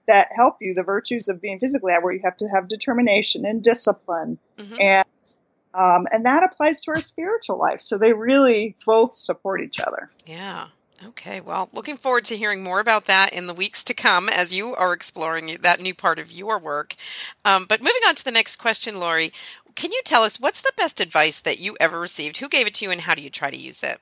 that 0.06 0.28
help 0.34 0.58
you, 0.60 0.74
the 0.74 0.82
virtues 0.82 1.28
of 1.28 1.40
being 1.40 1.58
physically 1.58 1.92
active, 1.92 2.04
where 2.04 2.12
you 2.12 2.20
have 2.24 2.36
to 2.38 2.48
have 2.48 2.68
determination 2.68 3.44
and 3.44 3.62
discipline. 3.62 4.38
Mm-hmm. 4.58 4.80
And 4.80 5.05
um, 5.76 6.06
and 6.10 6.24
that 6.24 6.42
applies 6.42 6.80
to 6.82 6.92
our 6.92 7.00
spiritual 7.00 7.58
life. 7.58 7.80
So 7.80 7.98
they 7.98 8.14
really 8.14 8.76
both 8.86 9.12
support 9.12 9.60
each 9.60 9.78
other. 9.78 10.10
Yeah. 10.24 10.68
Okay, 11.04 11.42
well, 11.42 11.68
looking 11.74 11.98
forward 11.98 12.24
to 12.26 12.36
hearing 12.38 12.64
more 12.64 12.80
about 12.80 13.04
that 13.04 13.34
in 13.34 13.46
the 13.46 13.52
weeks 13.52 13.84
to 13.84 13.94
come 13.94 14.30
as 14.30 14.56
you 14.56 14.74
are 14.74 14.94
exploring 14.94 15.58
that 15.60 15.78
new 15.78 15.94
part 15.94 16.18
of 16.18 16.32
your 16.32 16.58
work. 16.58 16.94
Um, 17.44 17.66
but 17.68 17.80
moving 17.80 18.00
on 18.08 18.14
to 18.14 18.24
the 18.24 18.30
next 18.30 18.56
question, 18.56 18.98
Lori, 18.98 19.30
can 19.74 19.92
you 19.92 20.00
tell 20.06 20.22
us 20.22 20.40
what's 20.40 20.62
the 20.62 20.72
best 20.78 21.02
advice 21.02 21.40
that 21.40 21.58
you 21.58 21.76
ever 21.78 22.00
received? 22.00 22.38
Who 22.38 22.48
gave 22.48 22.66
it 22.66 22.72
to 22.74 22.86
you, 22.86 22.90
and 22.90 23.02
how 23.02 23.14
do 23.14 23.20
you 23.20 23.28
try 23.28 23.50
to 23.50 23.56
use 23.58 23.82
it? 23.82 24.00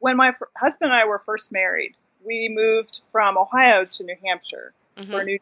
When 0.00 0.16
my 0.16 0.30
f- 0.30 0.40
husband 0.56 0.90
and 0.90 1.00
I 1.00 1.06
were 1.06 1.22
first 1.24 1.52
married, 1.52 1.94
we 2.26 2.48
moved 2.48 3.02
from 3.12 3.38
Ohio 3.38 3.84
to 3.84 4.02
New 4.02 4.16
Hampshire 4.24 4.72
mm-hmm. 4.96 5.12
for 5.12 5.22
New 5.22 5.38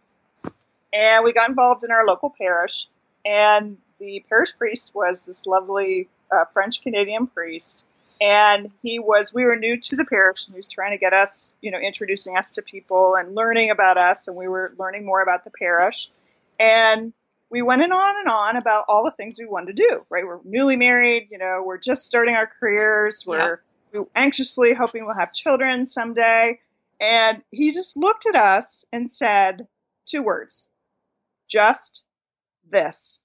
and 0.92 1.24
we 1.24 1.32
got 1.32 1.48
involved 1.48 1.84
in 1.84 1.90
our 1.90 2.04
local 2.04 2.34
parish. 2.36 2.88
And 3.24 3.78
the 4.00 4.24
parish 4.28 4.56
priest 4.56 4.92
was 4.94 5.26
this 5.26 5.46
lovely 5.46 6.08
uh, 6.32 6.46
French 6.52 6.82
Canadian 6.82 7.28
priest. 7.28 7.84
And 8.20 8.70
he 8.82 8.98
was 8.98 9.32
we 9.32 9.44
were 9.44 9.56
new 9.56 9.78
to 9.78 9.96
the 9.96 10.04
parish 10.04 10.46
and 10.46 10.54
he 10.54 10.58
was 10.58 10.68
trying 10.68 10.92
to 10.92 10.98
get 10.98 11.12
us 11.14 11.54
you 11.60 11.70
know 11.70 11.78
introducing 11.78 12.36
us 12.36 12.50
to 12.52 12.62
people 12.62 13.14
and 13.14 13.34
learning 13.34 13.70
about 13.70 13.96
us 13.96 14.28
and 14.28 14.36
we 14.36 14.48
were 14.48 14.74
learning 14.78 15.06
more 15.06 15.22
about 15.22 15.44
the 15.44 15.50
parish. 15.50 16.10
And 16.58 17.12
we 17.50 17.62
went 17.62 17.82
on 17.82 18.16
and 18.18 18.28
on 18.28 18.56
about 18.56 18.84
all 18.88 19.04
the 19.04 19.10
things 19.10 19.38
we 19.38 19.46
wanted 19.46 19.76
to 19.76 19.88
do 19.88 20.04
right? 20.10 20.26
We're 20.26 20.40
newly 20.44 20.76
married 20.76 21.28
you 21.30 21.38
know 21.38 21.62
we're 21.64 21.78
just 21.78 22.04
starting 22.04 22.34
our 22.34 22.46
careers. 22.46 23.24
We're 23.26 23.60
yeah. 23.94 24.02
anxiously 24.14 24.74
hoping 24.74 25.06
we'll 25.06 25.14
have 25.14 25.32
children 25.32 25.86
someday. 25.86 26.60
And 27.00 27.42
he 27.50 27.72
just 27.72 27.96
looked 27.96 28.26
at 28.26 28.34
us 28.34 28.84
and 28.92 29.10
said 29.10 29.66
two 30.04 30.22
words 30.22 30.68
just 31.48 32.04
this 32.68 33.22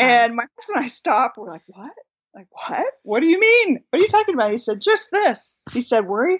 and 0.00 0.34
my 0.34 0.44
husband 0.58 0.76
and 0.76 0.84
i 0.84 0.88
stopped 0.88 1.36
we're 1.36 1.48
like 1.48 1.62
what 1.66 1.92
like, 2.34 2.46
what? 2.50 2.92
What 3.02 3.20
do 3.20 3.26
you 3.26 3.40
mean? 3.40 3.80
What 3.90 3.98
are 3.98 4.02
you 4.02 4.08
talking 4.08 4.34
about? 4.34 4.50
He 4.50 4.58
said, 4.58 4.80
just 4.80 5.10
this. 5.10 5.58
He 5.72 5.80
said, 5.80 6.06
worry 6.06 6.38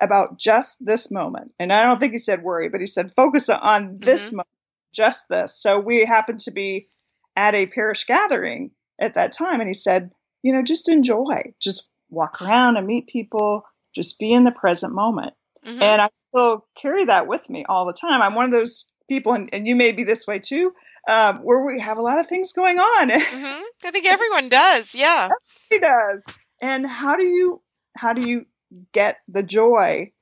about 0.00 0.38
just 0.38 0.84
this 0.84 1.10
moment. 1.10 1.52
And 1.58 1.72
I 1.72 1.82
don't 1.82 1.98
think 1.98 2.12
he 2.12 2.18
said 2.18 2.42
worry, 2.42 2.68
but 2.68 2.80
he 2.80 2.86
said, 2.86 3.14
focus 3.14 3.48
on 3.48 3.98
this 4.00 4.28
mm-hmm. 4.28 4.36
moment, 4.36 4.48
just 4.92 5.28
this. 5.28 5.60
So 5.60 5.78
we 5.78 6.04
happened 6.04 6.40
to 6.40 6.50
be 6.50 6.88
at 7.36 7.54
a 7.54 7.66
parish 7.66 8.04
gathering 8.04 8.72
at 9.00 9.14
that 9.14 9.32
time. 9.32 9.60
And 9.60 9.68
he 9.68 9.74
said, 9.74 10.12
you 10.42 10.52
know, 10.52 10.62
just 10.62 10.88
enjoy, 10.88 11.54
just 11.60 11.88
walk 12.10 12.42
around 12.42 12.76
and 12.76 12.86
meet 12.86 13.06
people, 13.06 13.64
just 13.94 14.18
be 14.18 14.32
in 14.32 14.44
the 14.44 14.52
present 14.52 14.94
moment. 14.94 15.34
Mm-hmm. 15.64 15.82
And 15.82 16.00
I 16.00 16.08
still 16.28 16.66
carry 16.76 17.04
that 17.04 17.26
with 17.26 17.48
me 17.50 17.64
all 17.68 17.86
the 17.86 17.92
time. 17.92 18.22
I'm 18.22 18.34
one 18.34 18.44
of 18.44 18.52
those 18.52 18.86
people, 19.08 19.32
and, 19.32 19.48
and 19.52 19.66
you 19.66 19.74
may 19.74 19.92
be 19.92 20.04
this 20.04 20.26
way 20.26 20.38
too, 20.38 20.72
um, 21.08 21.38
where 21.38 21.64
we 21.64 21.80
have 21.80 21.98
a 21.98 22.02
lot 22.02 22.18
of 22.18 22.26
things 22.26 22.52
going 22.52 22.78
on. 22.78 23.10
Mm-hmm. 23.18 23.62
I 23.84 23.90
think 23.90 24.06
everyone 24.06 24.48
does. 24.48 24.94
Yeah, 24.94 25.28
everybody 25.70 25.92
does. 25.92 26.26
And 26.60 26.86
how 26.86 27.16
do 27.16 27.24
you 27.24 27.62
how 27.96 28.12
do 28.12 28.22
you 28.22 28.46
get 28.92 29.18
the 29.28 29.42
joy 29.42 30.12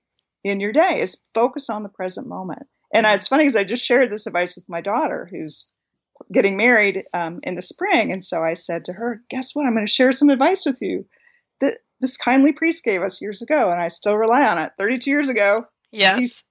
in 0.45 0.61
your 0.61 0.73
day? 0.73 1.01
Is 1.01 1.21
focus 1.35 1.71
on 1.71 1.83
the 1.83 1.89
present 1.89 2.27
moment. 2.27 2.67
And 2.93 3.07
mm-hmm. 3.07 3.15
it's 3.15 3.29
funny 3.29 3.45
because 3.45 3.57
I 3.57 3.65
just 3.65 3.85
shared 3.85 4.11
this 4.11 4.27
advice 4.27 4.57
with 4.57 4.69
my 4.69 4.81
daughter, 4.81 5.29
who's 5.31 5.71
getting 6.33 6.57
married 6.57 7.05
um, 7.13 7.41
in 7.43 7.55
the 7.55 7.63
spring, 7.63 8.13
and 8.13 8.23
so 8.23 8.43
I 8.43 8.55
said 8.55 8.87
to 8.87 8.93
her, 8.93 9.23
"Guess 9.31 9.55
what? 9.55 9.67
I'm 9.67 9.75
going 9.75 9.87
to 9.87 9.93
share 9.93 10.13
some 10.13 10.31
advice 10.31 10.65
with 10.67 10.83
you 10.83 11.07
that 11.61 11.79
this 12.01 12.17
kindly 12.17 12.53
priest 12.53 12.85
gave 12.85 13.03
us 13.03 13.23
years 13.23 13.43
ago, 13.43 13.71
and 13.71 13.81
I 13.81 13.89
still 13.89 14.17
rely 14.17 14.47
on 14.47 14.59
it. 14.59 14.73
32 14.79 15.11
years 15.11 15.29
ago, 15.29 15.67
yes, 15.93 16.43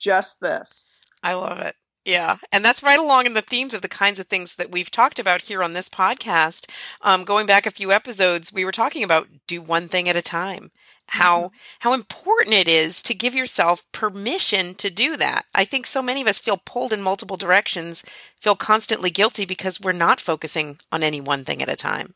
just 0.00 0.40
this." 0.40 0.88
I 1.22 1.34
love 1.34 1.58
it. 1.58 1.74
Yeah, 2.08 2.38
and 2.50 2.64
that's 2.64 2.82
right 2.82 2.98
along 2.98 3.26
in 3.26 3.34
the 3.34 3.42
themes 3.42 3.74
of 3.74 3.82
the 3.82 3.88
kinds 3.88 4.18
of 4.18 4.28
things 4.28 4.54
that 4.54 4.72
we've 4.72 4.90
talked 4.90 5.18
about 5.18 5.42
here 5.42 5.62
on 5.62 5.74
this 5.74 5.90
podcast. 5.90 6.66
Um, 7.02 7.22
going 7.22 7.44
back 7.44 7.66
a 7.66 7.70
few 7.70 7.92
episodes, 7.92 8.50
we 8.50 8.64
were 8.64 8.72
talking 8.72 9.04
about 9.04 9.28
do 9.46 9.60
one 9.60 9.88
thing 9.88 10.08
at 10.08 10.16
a 10.16 10.22
time. 10.22 10.70
How 11.08 11.38
mm-hmm. 11.38 11.56
how 11.80 11.92
important 11.92 12.54
it 12.54 12.66
is 12.66 13.02
to 13.02 13.14
give 13.14 13.34
yourself 13.34 13.84
permission 13.92 14.74
to 14.76 14.88
do 14.88 15.18
that. 15.18 15.44
I 15.54 15.66
think 15.66 15.84
so 15.84 16.00
many 16.00 16.22
of 16.22 16.28
us 16.28 16.38
feel 16.38 16.56
pulled 16.64 16.94
in 16.94 17.02
multiple 17.02 17.36
directions, 17.36 18.02
feel 18.40 18.56
constantly 18.56 19.10
guilty 19.10 19.44
because 19.44 19.78
we're 19.78 19.92
not 19.92 20.18
focusing 20.18 20.78
on 20.90 21.02
any 21.02 21.20
one 21.20 21.44
thing 21.44 21.60
at 21.60 21.70
a 21.70 21.76
time. 21.76 22.14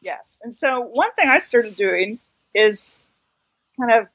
Yes, 0.00 0.38
and 0.42 0.56
so 0.56 0.80
one 0.80 1.12
thing 1.12 1.28
I 1.28 1.40
started 1.40 1.76
doing 1.76 2.20
is 2.54 2.94
kind 3.78 3.92
of 3.92 4.08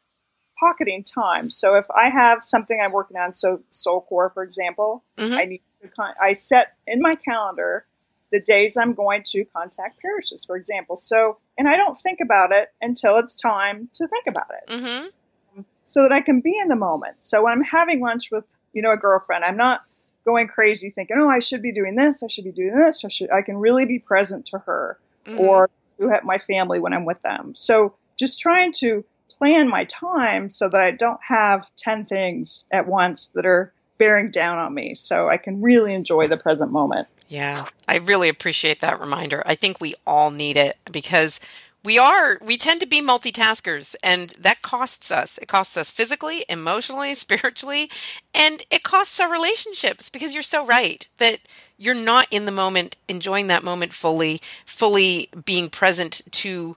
pocketing 0.60 1.04
time. 1.04 1.50
So 1.50 1.76
if 1.76 1.86
I 1.92 2.10
have 2.10 2.40
something 2.44 2.80
I'm 2.80 2.92
working 2.92 3.18
on, 3.18 3.36
so 3.36 3.62
SoulCore, 3.72 4.34
for 4.34 4.44
example, 4.44 5.04
mm-hmm. 5.18 5.34
I 5.34 5.46
need 5.46 5.62
to 5.82 5.88
con- 5.90 6.14
I 6.22 6.34
set 6.34 6.68
in 6.88 7.02
my 7.02 7.16
calendar 7.16 7.86
the 8.32 8.42
days 8.42 8.76
I'm 8.76 8.94
going 8.94 9.24
to 9.24 9.46
contact 9.46 10.02
parishes, 10.02 10.46
for 10.46 10.58
example. 10.58 10.98
So, 10.98 11.38
and 11.58 11.68
I 11.68 11.78
don't 11.78 11.98
think 11.98 12.20
about 12.22 12.52
it 12.52 12.70
until 12.82 13.18
it's 13.18 13.36
time 13.36 13.90
to 13.94 14.08
think 14.08 14.28
about 14.28 14.48
it. 14.50 14.72
Mm-hmm. 14.72 15.62
So 15.86 16.02
that 16.02 16.12
I 16.12 16.22
can 16.22 16.42
be 16.42 16.58
in 16.58 16.68
the 16.68 16.76
moment. 16.76 17.22
So 17.22 17.44
when 17.44 17.54
I'm 17.54 17.64
having 17.64 18.02
lunch 18.02 18.32
with, 18.32 18.44
you 18.74 18.82
know, 18.82 18.92
a 18.92 18.98
girlfriend, 18.98 19.46
I'm 19.46 19.56
not 19.56 19.84
going 20.26 20.48
crazy 20.48 20.90
thinking, 20.90 21.18
oh, 21.20 21.30
I 21.30 21.40
should 21.40 21.62
be 21.62 21.72
doing 21.72 21.96
this, 21.96 22.24
I 22.24 22.28
should 22.28 22.44
be 22.44 22.52
doing 22.52 22.76
this, 22.76 23.06
I 23.06 23.10
should, 23.10 23.32
I 23.32 23.44
can 23.44 23.58
really 23.58 23.86
be 23.86 24.00
present 24.00 24.48
to 24.48 24.58
her 24.60 24.98
mm-hmm. 25.26 25.40
or 25.40 25.70
to 26.00 26.20
my 26.24 26.40
family 26.40 26.80
when 26.80 26.94
I'm 26.94 27.06
with 27.06 27.22
them. 27.22 27.54
So 27.54 27.94
just 28.18 28.40
trying 28.40 28.72
to 28.80 29.06
plan 29.38 29.70
my 29.70 29.86
time 29.86 30.50
so 30.50 30.70
that 30.70 30.82
I 30.82 30.92
don't 30.92 31.20
have 31.24 31.70
10 31.78 32.06
things 32.06 32.66
at 32.72 32.88
once 32.88 33.30
that 33.30 33.46
are 33.46 33.74
bearing 33.98 34.32
down 34.32 34.60
on 34.60 34.74
me 34.74 34.96
so 34.96 35.30
I 35.30 35.38
can 35.38 35.62
really 35.62 35.94
enjoy 35.94 36.28
the 36.28 36.38
present 36.38 36.72
moment. 36.72 37.08
Yeah, 37.28 37.66
I 37.88 37.98
really 37.98 38.30
appreciate 38.30 38.82
that 38.82 39.00
reminder. 39.00 39.42
I 39.46 39.56
think 39.56 39.82
we 39.82 39.96
all 40.06 40.32
need 40.32 40.58
it 40.58 40.78
because 40.92 41.40
we 41.84 42.00
are 42.00 42.40
we 42.42 42.58
tend 42.58 42.82
to 42.82 42.88
be 42.88 43.02
multitaskers 43.02 43.96
and 44.04 44.32
that 44.40 44.62
costs 44.64 45.12
us 45.12 45.38
it 45.38 45.48
costs 45.48 45.78
us 45.78 45.92
physically 45.92 46.44
emotionally 46.50 47.14
spiritually 47.14 47.90
and 48.34 48.64
it 48.72 48.82
costs 48.82 49.20
our 49.20 49.32
relationships 49.32 50.10
because 50.10 50.34
you're 50.34 50.44
so 50.44 50.66
right 50.66 51.08
that 51.18 51.40
you're 51.78 51.94
not 51.94 52.28
in 52.32 52.46
the 52.46 52.52
moment 52.52 52.98
enjoying 53.08 53.48
that 53.48 53.64
moment 53.64 53.94
fully 53.94 54.42
fully 54.66 55.30
being 55.46 55.70
present 55.70 56.24
to 56.32 56.76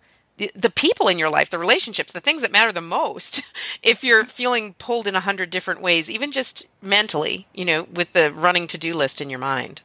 the, 0.55 0.71
people 0.71 1.09
in 1.09 1.19
your 1.19 1.31
life, 1.31 1.51
the 1.51 1.59
relationships, 1.59 2.13
the 2.13 2.21
things 2.21 2.43
that 2.43 2.53
matter 2.53 2.73
the 2.73 2.81
most, 2.81 3.43
if 3.83 4.03
you're 4.05 4.23
mm-hmm. 4.23 4.31
feeling 4.31 4.75
pulled 4.75 5.07
in 5.07 5.15
a 5.15 5.21
hundred 5.21 5.51
different 5.51 5.83
ways, 5.83 6.11
even 6.11 6.33
just 6.33 6.67
mentally, 6.81 7.47
you 7.53 7.65
know, 7.65 7.87
with 7.93 8.13
the 8.13 8.33
running 8.33 8.67
to 8.69 8.79
do 8.79 8.95
list 8.95 9.21
in 9.21 9.31
your 9.31 9.39
mind. 9.39 9.83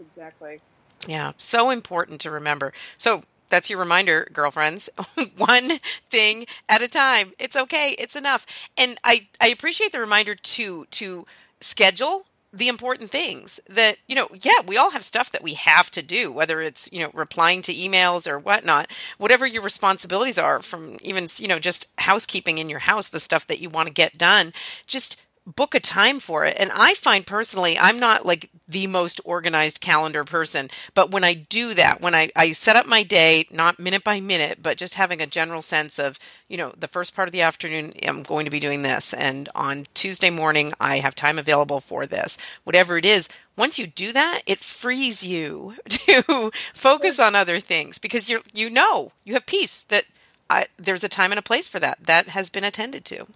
Exactly. 0.00 0.60
Yeah, 1.06 1.32
so 1.38 1.70
important 1.70 2.20
to 2.22 2.30
remember. 2.30 2.72
So 2.98 3.22
that's 3.48 3.68
your 3.68 3.78
reminder, 3.78 4.28
girlfriends. 4.32 4.88
One 5.36 5.78
thing 6.10 6.46
at 6.68 6.82
a 6.82 6.88
time. 6.88 7.32
It's 7.38 7.56
okay. 7.56 7.94
It's 7.98 8.16
enough. 8.16 8.68
And 8.76 8.98
I, 9.04 9.28
I 9.40 9.48
appreciate 9.48 9.92
the 9.92 10.00
reminder 10.00 10.34
to 10.34 10.86
to 10.86 11.26
schedule 11.60 12.26
the 12.52 12.68
important 12.68 13.10
things 13.10 13.60
that 13.68 13.96
you 14.08 14.14
know 14.14 14.28
yeah 14.42 14.60
we 14.66 14.76
all 14.76 14.90
have 14.90 15.04
stuff 15.04 15.30
that 15.30 15.42
we 15.42 15.54
have 15.54 15.90
to 15.90 16.02
do 16.02 16.32
whether 16.32 16.60
it's 16.60 16.92
you 16.92 17.00
know 17.00 17.10
replying 17.14 17.62
to 17.62 17.72
emails 17.72 18.28
or 18.28 18.38
whatnot. 18.38 18.90
Whatever 19.18 19.46
your 19.46 19.62
responsibilities 19.62 20.38
are 20.38 20.60
from 20.62 20.96
even 21.02 21.26
you 21.36 21.48
know 21.48 21.58
just 21.58 21.88
housekeeping 21.98 22.58
in 22.58 22.68
your 22.68 22.80
house 22.80 23.08
the 23.08 23.20
stuff 23.20 23.46
that 23.46 23.60
you 23.60 23.68
want 23.68 23.86
to 23.86 23.92
get 23.92 24.18
done 24.18 24.52
just 24.86 25.20
book 25.46 25.74
a 25.74 25.80
time 25.80 26.20
for 26.20 26.44
it. 26.44 26.56
And 26.58 26.70
I 26.74 26.94
find 26.94 27.26
personally, 27.26 27.76
I'm 27.78 27.98
not 27.98 28.26
like 28.26 28.50
the 28.68 28.86
most 28.86 29.20
organized 29.24 29.80
calendar 29.80 30.24
person, 30.24 30.68
but 30.94 31.10
when 31.10 31.24
I 31.24 31.34
do 31.34 31.74
that, 31.74 32.00
when 32.00 32.14
I, 32.14 32.30
I 32.36 32.52
set 32.52 32.76
up 32.76 32.86
my 32.86 33.02
day, 33.02 33.46
not 33.50 33.78
minute 33.78 34.04
by 34.04 34.20
minute, 34.20 34.58
but 34.62 34.76
just 34.76 34.94
having 34.94 35.20
a 35.20 35.26
general 35.26 35.62
sense 35.62 35.98
of, 35.98 36.18
you 36.48 36.56
know, 36.56 36.72
the 36.78 36.88
first 36.88 37.14
part 37.14 37.28
of 37.28 37.32
the 37.32 37.42
afternoon, 37.42 37.92
I'm 38.06 38.22
going 38.22 38.44
to 38.44 38.50
be 38.50 38.60
doing 38.60 38.82
this. 38.82 39.12
And 39.14 39.48
on 39.54 39.86
Tuesday 39.94 40.30
morning, 40.30 40.72
I 40.78 40.98
have 40.98 41.14
time 41.14 41.38
available 41.38 41.80
for 41.80 42.06
this. 42.06 42.38
Whatever 42.64 42.96
it 42.96 43.04
is, 43.04 43.28
once 43.56 43.78
you 43.78 43.86
do 43.86 44.12
that, 44.12 44.42
it 44.46 44.60
frees 44.60 45.24
you 45.24 45.76
to 45.88 46.50
focus 46.74 47.18
on 47.18 47.34
other 47.34 47.60
things 47.60 47.98
because 47.98 48.28
you're, 48.28 48.42
you 48.54 48.70
know, 48.70 49.12
you 49.24 49.34
have 49.34 49.46
peace 49.46 49.82
that 49.84 50.04
I, 50.48 50.66
there's 50.76 51.04
a 51.04 51.08
time 51.08 51.32
and 51.32 51.38
a 51.38 51.42
place 51.42 51.68
for 51.68 51.78
that. 51.80 52.04
That 52.04 52.28
has 52.28 52.50
been 52.50 52.64
attended 52.64 53.04
to. 53.06 53.26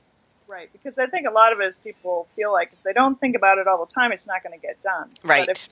Right, 0.55 0.73
because 0.73 1.01
I 1.01 1.07
think 1.07 1.27
a 1.27 1.33
lot 1.33 1.53
of 1.53 1.59
it 1.59 1.67
is 1.67 1.81
people 1.81 2.29
feel 2.37 2.53
like 2.53 2.73
if 2.73 2.81
they 2.85 2.93
don't 2.93 3.19
think 3.19 3.35
about 3.35 3.59
it 3.59 3.67
all 3.67 3.85
the 3.85 3.93
time, 3.93 4.13
it's 4.13 4.29
not 4.29 4.45
going 4.45 4.57
to 4.57 4.65
get 4.65 4.81
done. 4.81 5.11
Right. 5.25 5.49
But 5.49 5.57
if, 5.57 5.69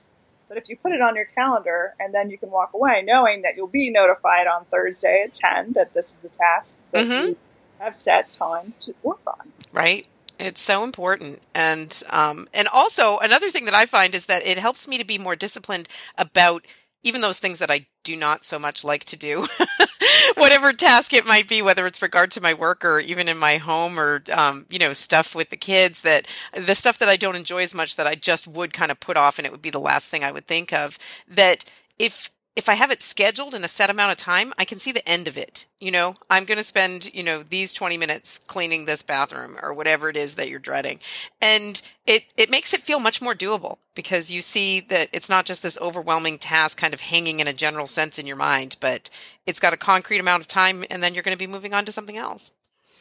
but 0.49 0.57
if 0.57 0.67
you 0.67 0.75
put 0.75 0.91
it 0.91 0.99
on 0.99 1.15
your 1.15 1.23
calendar 1.23 1.93
and 2.01 2.13
then 2.13 2.29
you 2.29 2.37
can 2.37 2.51
walk 2.51 2.73
away 2.73 3.01
knowing 3.01 3.43
that 3.43 3.55
you'll 3.55 3.67
be 3.67 3.91
notified 3.91 4.45
on 4.45 4.65
Thursday 4.65 5.23
at 5.23 5.33
10 5.33 5.73
that 5.73 5.93
this 5.93 6.11
is 6.11 6.17
the 6.17 6.27
task 6.27 6.79
that 6.91 7.05
mm-hmm. 7.05 7.27
you 7.27 7.37
have 7.79 7.95
set 7.95 8.29
time 8.33 8.73
to 8.81 8.93
work 9.03 9.21
on. 9.25 9.53
Right. 9.71 10.05
It's 10.37 10.61
so 10.61 10.83
important, 10.83 11.39
and 11.55 12.03
um, 12.09 12.49
and 12.53 12.67
also 12.67 13.19
another 13.19 13.49
thing 13.49 13.65
that 13.65 13.75
I 13.75 13.85
find 13.85 14.13
is 14.15 14.25
that 14.25 14.45
it 14.45 14.57
helps 14.57 14.87
me 14.87 14.97
to 14.97 15.05
be 15.05 15.17
more 15.17 15.37
disciplined 15.37 15.87
about 16.17 16.65
even 17.03 17.21
those 17.21 17.39
things 17.39 17.59
that 17.59 17.69
I 17.69 17.85
do 18.03 18.15
not 18.15 18.43
so 18.45 18.57
much 18.57 18.83
like 18.83 19.03
to 19.05 19.17
do, 19.17 19.45
whatever 20.35 20.73
task 20.73 21.13
it 21.13 21.25
might 21.25 21.47
be, 21.47 21.61
whether 21.61 21.85
it's 21.85 22.01
regard 22.01 22.31
to 22.31 22.41
my 22.41 22.53
work 22.53 22.83
or 22.83 22.99
even 22.99 23.27
in 23.27 23.37
my 23.37 23.57
home 23.57 23.99
or, 23.99 24.23
um, 24.31 24.65
you 24.69 24.79
know, 24.79 24.93
stuff 24.93 25.35
with 25.35 25.49
the 25.49 25.57
kids 25.57 26.01
that 26.01 26.27
the 26.53 26.75
stuff 26.75 26.97
that 26.99 27.09
I 27.09 27.17
don't 27.17 27.35
enjoy 27.35 27.61
as 27.63 27.75
much 27.75 27.95
that 27.95 28.07
I 28.07 28.15
just 28.15 28.47
would 28.47 28.73
kind 28.73 28.91
of 28.91 28.99
put 28.99 29.17
off 29.17 29.37
and 29.37 29.45
it 29.45 29.51
would 29.51 29.61
be 29.61 29.69
the 29.69 29.79
last 29.79 30.09
thing 30.09 30.23
I 30.23 30.31
would 30.31 30.47
think 30.47 30.73
of 30.73 30.97
that 31.27 31.65
if 31.99 32.29
if 32.55 32.69
I 32.69 32.75
have 32.75 32.91
it 32.91 33.01
scheduled 33.01 33.55
in 33.55 33.63
a 33.63 33.67
set 33.67 33.89
amount 33.89 34.11
of 34.11 34.17
time, 34.17 34.53
I 34.59 34.65
can 34.65 34.79
see 34.79 34.91
the 34.91 35.07
end 35.09 35.27
of 35.27 35.37
it. 35.37 35.65
You 35.79 35.91
know, 35.91 36.15
I'm 36.29 36.45
going 36.45 36.59
to 36.59 36.63
spend, 36.63 37.13
you 37.13 37.23
know, 37.23 37.41
these 37.41 37.73
20 37.73 37.97
minutes 37.97 38.39
cleaning 38.39 38.85
this 38.85 39.01
bathroom 39.01 39.57
or 39.61 39.73
whatever 39.73 40.07
it 40.07 40.15
is 40.15 40.35
that 40.35 40.49
you're 40.49 40.59
dreading. 40.59 40.99
And 41.41 41.81
it, 42.05 42.23
it 42.37 42.51
makes 42.51 42.73
it 42.73 42.81
feel 42.81 42.99
much 42.99 43.21
more 43.21 43.33
doable 43.33 43.77
because 43.95 44.31
you 44.31 44.41
see 44.41 44.81
that 44.81 45.09
it's 45.13 45.29
not 45.29 45.45
just 45.45 45.63
this 45.63 45.79
overwhelming 45.81 46.37
task 46.37 46.77
kind 46.77 46.93
of 46.93 47.01
hanging 47.01 47.39
in 47.39 47.47
a 47.47 47.53
general 47.53 47.87
sense 47.87 48.19
in 48.19 48.27
your 48.27 48.35
mind, 48.37 48.77
but 48.79 49.09
it's 49.47 49.59
got 49.59 49.73
a 49.73 49.77
concrete 49.77 50.19
amount 50.19 50.41
of 50.41 50.47
time 50.47 50.83
and 50.91 51.01
then 51.01 51.15
you're 51.15 51.23
going 51.23 51.37
to 51.37 51.43
be 51.43 51.51
moving 51.51 51.73
on 51.73 51.85
to 51.85 51.91
something 51.91 52.17
else. 52.17 52.51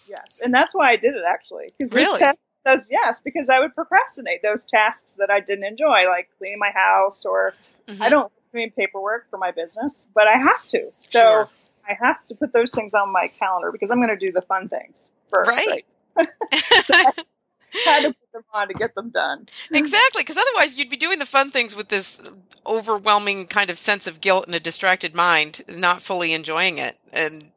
Yes. 0.09 0.41
And 0.43 0.53
that's 0.53 0.75
why 0.75 0.91
I 0.91 0.97
did 0.97 1.15
it 1.15 1.25
actually. 1.29 1.73
Because 1.77 1.93
really? 1.93 2.21
those 2.65 2.89
yes 2.93 3.21
because 3.21 3.49
i 3.49 3.59
would 3.59 3.75
procrastinate 3.75 4.41
those 4.41 4.65
tasks 4.65 5.17
that 5.17 5.33
i 5.33 5.41
didn't 5.41 5.65
enjoy 5.65 6.07
like 6.07 6.29
cleaning 6.39 6.61
my 6.61 6.71
house 6.71 7.25
or 7.25 7.53
mm-hmm. 7.89 8.01
i 8.01 8.09
don't 8.09 8.33
doing 8.53 8.71
paperwork 8.71 9.29
for 9.31 9.39
my 9.39 9.51
business, 9.51 10.07
but 10.15 10.27
I 10.27 10.37
have 10.37 10.65
to. 10.67 10.91
So 10.91 11.21
sure. 11.21 11.49
I 11.89 11.95
have 12.01 12.25
to 12.27 12.35
put 12.35 12.53
those 12.53 12.75
things 12.75 12.95
on 12.95 13.13
my 13.13 13.29
calendar 13.39 13.71
because 13.73 13.91
I'm 13.91 13.99
going 13.99 14.17
to 14.17 14.27
do 14.27 14.33
the 14.33 14.43
fun 14.43 14.69
things 14.69 15.11
first. 15.29 15.51
Right. 15.51 15.85
right? 16.17 16.29
so 16.53 16.95
I 16.95 17.91
had 17.91 18.03
to 18.03 18.15
put 18.15 18.33
them 18.33 18.45
on 18.53 18.69
to 18.69 18.75
get 18.75 18.95
them 18.95 19.11
done. 19.11 19.47
Exactly, 19.73 20.23
because 20.23 20.37
otherwise 20.37 20.77
you'd 20.77 20.91
be 20.91 20.97
doing 20.97 21.19
the 21.19 21.27
fun 21.27 21.51
things 21.51 21.75
with 21.75 21.89
this 21.89 22.23
overwhelming 22.67 23.47
kind 23.47 23.71
of 23.71 23.79
sense 23.79 24.07
of 24.07 24.21
guilt 24.21 24.47
and 24.47 24.55
a 24.55 24.61
distracted 24.61 25.15
mind, 25.15 25.63
not 25.69 26.03
fully 26.03 26.33
enjoying 26.33 26.79
it. 26.79 26.99
And 27.13 27.51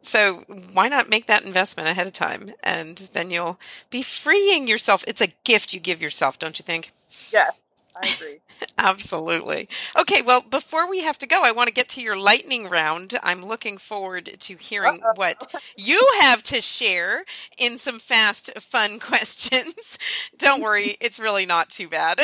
so 0.00 0.44
why 0.72 0.88
not 0.88 1.10
make 1.10 1.26
that 1.26 1.44
investment 1.44 1.88
ahead 1.88 2.06
of 2.06 2.12
time? 2.12 2.50
And 2.62 2.96
then 3.12 3.30
you'll 3.30 3.60
be 3.90 4.02
freeing 4.02 4.66
yourself. 4.66 5.04
It's 5.06 5.20
a 5.20 5.28
gift 5.44 5.72
you 5.72 5.80
give 5.80 6.00
yourself, 6.00 6.38
don't 6.38 6.58
you 6.58 6.62
think? 6.62 6.92
Yes. 7.32 7.60
I 8.02 8.08
agree. 8.16 8.40
Absolutely. 8.78 9.68
Okay, 9.98 10.22
well, 10.22 10.40
before 10.40 10.88
we 10.88 11.02
have 11.02 11.18
to 11.18 11.26
go, 11.26 11.42
I 11.42 11.52
want 11.52 11.68
to 11.68 11.74
get 11.74 11.88
to 11.90 12.02
your 12.02 12.18
lightning 12.18 12.68
round. 12.68 13.14
I'm 13.22 13.44
looking 13.44 13.78
forward 13.78 14.30
to 14.38 14.56
hearing 14.56 15.00
Uh-oh. 15.02 15.12
what 15.16 15.54
you 15.76 16.06
have 16.20 16.42
to 16.44 16.60
share 16.60 17.24
in 17.58 17.78
some 17.78 17.98
fast, 17.98 18.56
fun 18.60 18.98
questions. 19.00 19.98
Don't 20.38 20.62
worry, 20.62 20.96
it's 21.00 21.18
really 21.18 21.46
not 21.46 21.70
too 21.70 21.88
bad. 21.88 22.18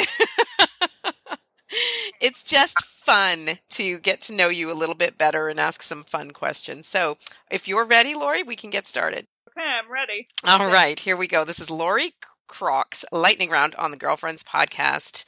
it's 2.21 2.45
just 2.45 2.83
fun 2.85 3.59
to 3.71 3.99
get 3.99 4.21
to 4.23 4.35
know 4.35 4.49
you 4.49 4.71
a 4.71 4.75
little 4.75 4.95
bit 4.95 5.19
better 5.19 5.49
and 5.49 5.59
ask 5.59 5.83
some 5.83 6.05
fun 6.05 6.31
questions. 6.31 6.87
So, 6.87 7.17
if 7.51 7.67
you're 7.67 7.85
ready, 7.85 8.15
Lori, 8.15 8.43
we 8.43 8.57
can 8.57 8.71
get 8.71 8.87
started. 8.87 9.27
Okay, 9.57 9.67
I'm 9.67 9.91
ready. 9.91 10.29
All 10.47 10.71
right, 10.71 10.99
here 10.99 11.17
we 11.17 11.27
go. 11.29 11.45
This 11.45 11.61
is 11.61 11.71
Lori 11.71 12.13
Crocs 12.47 13.05
lightning 13.13 13.51
round 13.51 13.75
on 13.77 13.91
the 13.91 13.97
Girlfriends 13.97 14.43
podcast. 14.43 15.25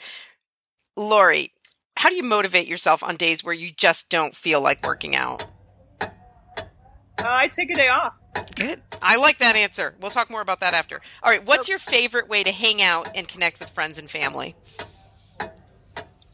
Lori, 0.97 1.53
how 1.97 2.09
do 2.09 2.15
you 2.15 2.23
motivate 2.23 2.67
yourself 2.67 3.03
on 3.05 3.17
days 3.17 3.45
where 3.45 3.55
you 3.55 3.71
just 3.71 4.09
don't 4.09 4.35
feel 4.35 4.61
like 4.61 4.87
working 4.87 5.15
out? 5.15 5.45
Uh, 6.01 6.09
I 7.25 7.49
take 7.49 7.71
a 7.71 7.75
day 7.75 7.89
off. 7.89 8.15
Good. 8.55 8.81
I 9.03 9.17
like 9.17 9.39
that 9.39 9.57
answer. 9.57 9.95
We'll 10.01 10.11
talk 10.11 10.31
more 10.31 10.41
about 10.41 10.61
that 10.61 10.75
after. 10.75 11.01
All 11.23 11.31
right. 11.31 11.45
What's 11.45 11.69
your 11.69 11.79
favorite 11.79 12.29
way 12.29 12.43
to 12.43 12.53
hang 12.53 12.83
out 12.83 13.17
and 13.17 13.29
connect 13.29 13.59
with 13.59 13.71
friends 13.71 13.99
and 13.99 14.11
family? 14.11 14.55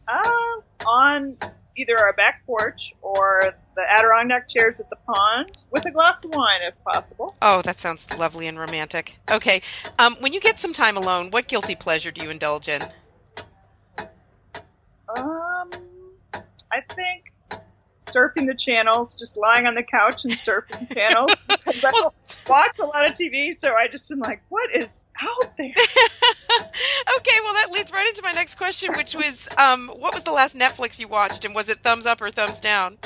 Uh, 0.06 0.60
on 0.86 1.36
either 1.76 1.98
our 1.98 2.12
back 2.12 2.44
porch 2.46 2.92
or 3.00 3.42
the 3.74 3.82
Adirondack 3.88 4.48
chairs 4.48 4.78
at 4.78 4.90
the 4.90 4.96
pond 5.06 5.52
with 5.70 5.86
a 5.86 5.90
glass 5.90 6.22
of 6.24 6.34
wine, 6.34 6.60
if 6.68 6.74
possible. 6.84 7.34
Oh, 7.40 7.62
that 7.62 7.78
sounds 7.78 8.16
lovely 8.18 8.46
and 8.46 8.58
romantic. 8.58 9.18
Okay. 9.30 9.62
Um, 9.98 10.16
when 10.20 10.32
you 10.32 10.40
get 10.40 10.58
some 10.58 10.72
time 10.72 10.96
alone, 10.96 11.30
what 11.30 11.48
guilty 11.48 11.74
pleasure 11.74 12.10
do 12.10 12.24
you 12.24 12.30
indulge 12.30 12.68
in? 12.68 12.82
I 16.72 16.80
think 16.94 17.32
surfing 18.06 18.46
the 18.46 18.54
channels, 18.54 19.14
just 19.14 19.36
lying 19.36 19.66
on 19.66 19.74
the 19.74 19.82
couch 19.82 20.24
and 20.24 20.32
surfing 20.32 20.92
channels. 20.94 21.32
Because 21.48 21.84
I 21.84 21.90
don't 21.90 22.14
watch 22.48 22.78
a 22.78 22.86
lot 22.86 23.08
of 23.08 23.14
TV, 23.14 23.54
so 23.54 23.74
I 23.74 23.88
just 23.88 24.10
am 24.10 24.18
like, 24.20 24.42
what 24.48 24.74
is 24.74 25.02
out 25.20 25.56
there? 25.56 25.66
okay, 25.68 27.38
well 27.44 27.54
that 27.54 27.68
leads 27.72 27.92
right 27.92 28.08
into 28.08 28.22
my 28.22 28.32
next 28.32 28.56
question, 28.56 28.92
which 28.96 29.14
was, 29.14 29.48
um, 29.58 29.88
what 29.88 30.14
was 30.14 30.24
the 30.24 30.32
last 30.32 30.56
Netflix 30.56 30.98
you 30.98 31.08
watched, 31.08 31.44
and 31.44 31.54
was 31.54 31.68
it 31.68 31.80
thumbs 31.80 32.06
up 32.06 32.20
or 32.20 32.30
thumbs 32.30 32.60
down? 32.60 32.98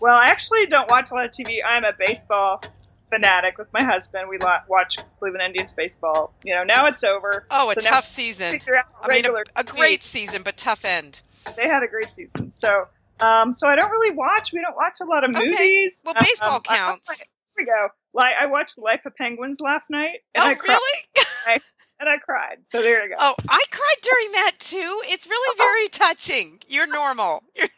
Well, 0.00 0.16
I 0.16 0.26
actually 0.26 0.66
don't 0.66 0.90
watch 0.90 1.10
a 1.10 1.14
lot 1.14 1.26
of 1.26 1.32
TV. 1.32 1.58
I'm 1.66 1.84
a 1.84 1.92
baseball 1.92 2.62
fanatic 3.10 3.58
with 3.58 3.70
my 3.72 3.84
husband. 3.84 4.28
We 4.28 4.38
watch 4.68 4.96
Cleveland 5.18 5.44
Indians 5.44 5.72
baseball. 5.74 6.32
You 6.44 6.54
know, 6.54 6.64
now 6.64 6.86
it's 6.86 7.04
over. 7.04 7.44
Oh, 7.50 7.70
a 7.70 7.74
so 7.74 7.90
tough 7.90 8.06
season. 8.06 8.60
I 9.02 9.08
mean, 9.08 9.26
a, 9.26 9.60
a 9.60 9.64
great 9.64 10.02
season, 10.02 10.42
but 10.42 10.56
tough 10.56 10.84
end. 10.84 11.20
They 11.56 11.68
had 11.68 11.82
a 11.82 11.88
great 11.88 12.08
season. 12.08 12.52
So, 12.52 12.86
um, 13.22 13.52
so 13.52 13.68
I 13.68 13.76
don't 13.76 13.90
really 13.90 14.14
watch. 14.14 14.52
We 14.52 14.60
don't 14.60 14.76
watch 14.76 14.94
a 15.02 15.04
lot 15.04 15.24
of 15.24 15.36
okay. 15.36 15.44
movies. 15.44 16.02
Well, 16.04 16.14
baseball 16.18 16.56
um, 16.56 16.62
counts. 16.62 17.10
I, 17.10 17.14
here 17.14 17.24
we 17.58 17.64
go. 17.66 17.88
Like 18.12 18.34
I 18.40 18.46
watched 18.46 18.78
Life 18.78 19.06
of 19.06 19.14
Penguins 19.16 19.60
last 19.60 19.90
night. 19.90 20.20
And 20.34 20.44
oh, 20.44 20.48
I 20.48 20.52
really? 20.52 21.04
I, 21.46 21.58
and 22.00 22.08
I 22.08 22.16
cried. 22.18 22.58
So 22.66 22.82
there 22.82 23.04
you 23.04 23.10
go. 23.10 23.16
Oh, 23.18 23.34
I 23.48 23.64
cried 23.70 24.02
during 24.02 24.32
that 24.32 24.52
too. 24.58 25.00
It's 25.06 25.26
really 25.26 25.56
very 25.56 25.88
touching. 25.88 26.60
You're 26.68 26.86
normal. 26.86 27.44
You're 27.56 27.68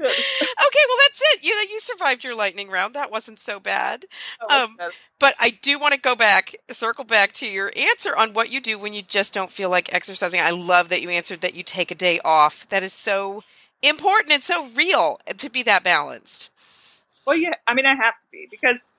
Good. 0.00 0.08
okay, 0.08 0.84
well 0.88 0.98
that's 1.02 1.22
it. 1.34 1.44
You 1.44 1.52
you 1.70 1.78
survived 1.78 2.24
your 2.24 2.34
lightning 2.34 2.70
round. 2.70 2.94
That 2.94 3.10
wasn't 3.10 3.38
so 3.38 3.60
bad. 3.60 4.06
Oh, 4.40 4.64
um, 4.64 4.76
but 5.18 5.34
I 5.38 5.50
do 5.50 5.78
want 5.78 5.94
to 5.94 6.00
go 6.00 6.16
back, 6.16 6.54
circle 6.70 7.04
back 7.04 7.32
to 7.34 7.46
your 7.46 7.70
answer 7.76 8.16
on 8.16 8.32
what 8.32 8.50
you 8.50 8.60
do 8.60 8.78
when 8.78 8.94
you 8.94 9.02
just 9.02 9.34
don't 9.34 9.52
feel 9.52 9.68
like 9.68 9.92
exercising. 9.92 10.40
I 10.40 10.50
love 10.50 10.88
that 10.88 11.02
you 11.02 11.10
answered 11.10 11.42
that 11.42 11.54
you 11.54 11.62
take 11.62 11.90
a 11.90 11.94
day 11.94 12.18
off. 12.24 12.68
That 12.70 12.82
is 12.82 12.92
so 12.92 13.42
important 13.82 14.32
and 14.32 14.42
so 14.42 14.68
real 14.70 15.18
to 15.36 15.50
be 15.50 15.62
that 15.64 15.82
balanced. 15.84 16.50
Well, 17.26 17.36
yeah, 17.36 17.54
I 17.66 17.74
mean, 17.74 17.86
I 17.86 17.94
have 17.94 18.14
to 18.14 18.26
be 18.32 18.48
because 18.50 18.92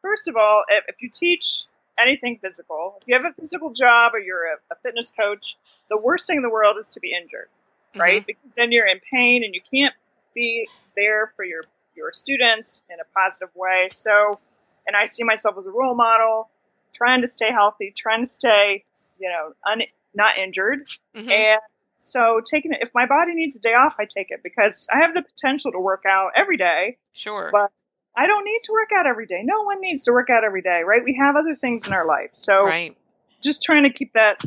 first 0.00 0.28
of 0.28 0.36
all, 0.36 0.64
if, 0.68 0.84
if 0.88 1.02
you 1.02 1.08
teach 1.08 1.60
anything 1.98 2.38
physical, 2.38 2.98
if 3.00 3.08
you 3.08 3.14
have 3.14 3.24
a 3.24 3.32
physical 3.40 3.72
job 3.72 4.14
or 4.14 4.18
you're 4.18 4.44
a, 4.44 4.56
a 4.70 4.76
fitness 4.82 5.12
coach, 5.16 5.56
the 5.88 5.98
worst 5.98 6.26
thing 6.26 6.38
in 6.38 6.42
the 6.42 6.50
world 6.50 6.76
is 6.78 6.90
to 6.90 7.00
be 7.00 7.12
injured, 7.14 7.48
right? 7.96 8.20
Mm-hmm. 8.20 8.26
Because 8.26 8.50
then 8.56 8.72
you're 8.72 8.86
in 8.86 9.00
pain 9.10 9.44
and 9.44 9.54
you 9.54 9.60
can't 9.70 9.94
be 10.34 10.68
there 10.96 11.32
for 11.36 11.44
your 11.44 11.62
your 11.94 12.12
students 12.12 12.82
in 12.90 12.98
a 13.00 13.04
positive 13.14 13.54
way. 13.54 13.88
So, 13.90 14.38
and 14.86 14.96
I 14.96 15.06
see 15.06 15.24
myself 15.24 15.56
as 15.58 15.66
a 15.66 15.70
role 15.70 15.94
model, 15.94 16.48
trying 16.94 17.20
to 17.20 17.28
stay 17.28 17.50
healthy, 17.50 17.92
trying 17.96 18.24
to 18.24 18.30
stay, 18.30 18.84
you 19.18 19.28
know, 19.28 19.52
un, 19.70 19.82
not 20.14 20.38
injured. 20.38 20.88
Mm-hmm. 21.14 21.30
And 21.30 21.60
so, 22.04 22.40
taking 22.44 22.72
it, 22.72 22.78
if 22.82 22.90
my 22.94 23.06
body 23.06 23.32
needs 23.32 23.56
a 23.56 23.60
day 23.60 23.74
off, 23.74 23.94
I 23.98 24.06
take 24.06 24.30
it 24.30 24.40
because 24.42 24.88
I 24.92 24.98
have 24.98 25.14
the 25.14 25.22
potential 25.22 25.70
to 25.70 25.78
work 25.78 26.02
out 26.06 26.32
every 26.36 26.56
day. 26.56 26.98
Sure. 27.12 27.48
But 27.52 27.70
I 28.16 28.26
don't 28.26 28.44
need 28.44 28.60
to 28.64 28.72
work 28.72 28.90
out 28.94 29.06
every 29.06 29.26
day. 29.26 29.42
No 29.44 29.62
one 29.62 29.80
needs 29.80 30.04
to 30.04 30.12
work 30.12 30.28
out 30.28 30.44
every 30.44 30.62
day, 30.62 30.82
right? 30.84 31.02
We 31.02 31.14
have 31.14 31.36
other 31.36 31.54
things 31.54 31.86
in 31.86 31.92
our 31.92 32.04
life. 32.04 32.30
So, 32.32 32.62
right. 32.62 32.96
just 33.40 33.62
trying 33.62 33.84
to 33.84 33.90
keep 33.90 34.12
that 34.14 34.44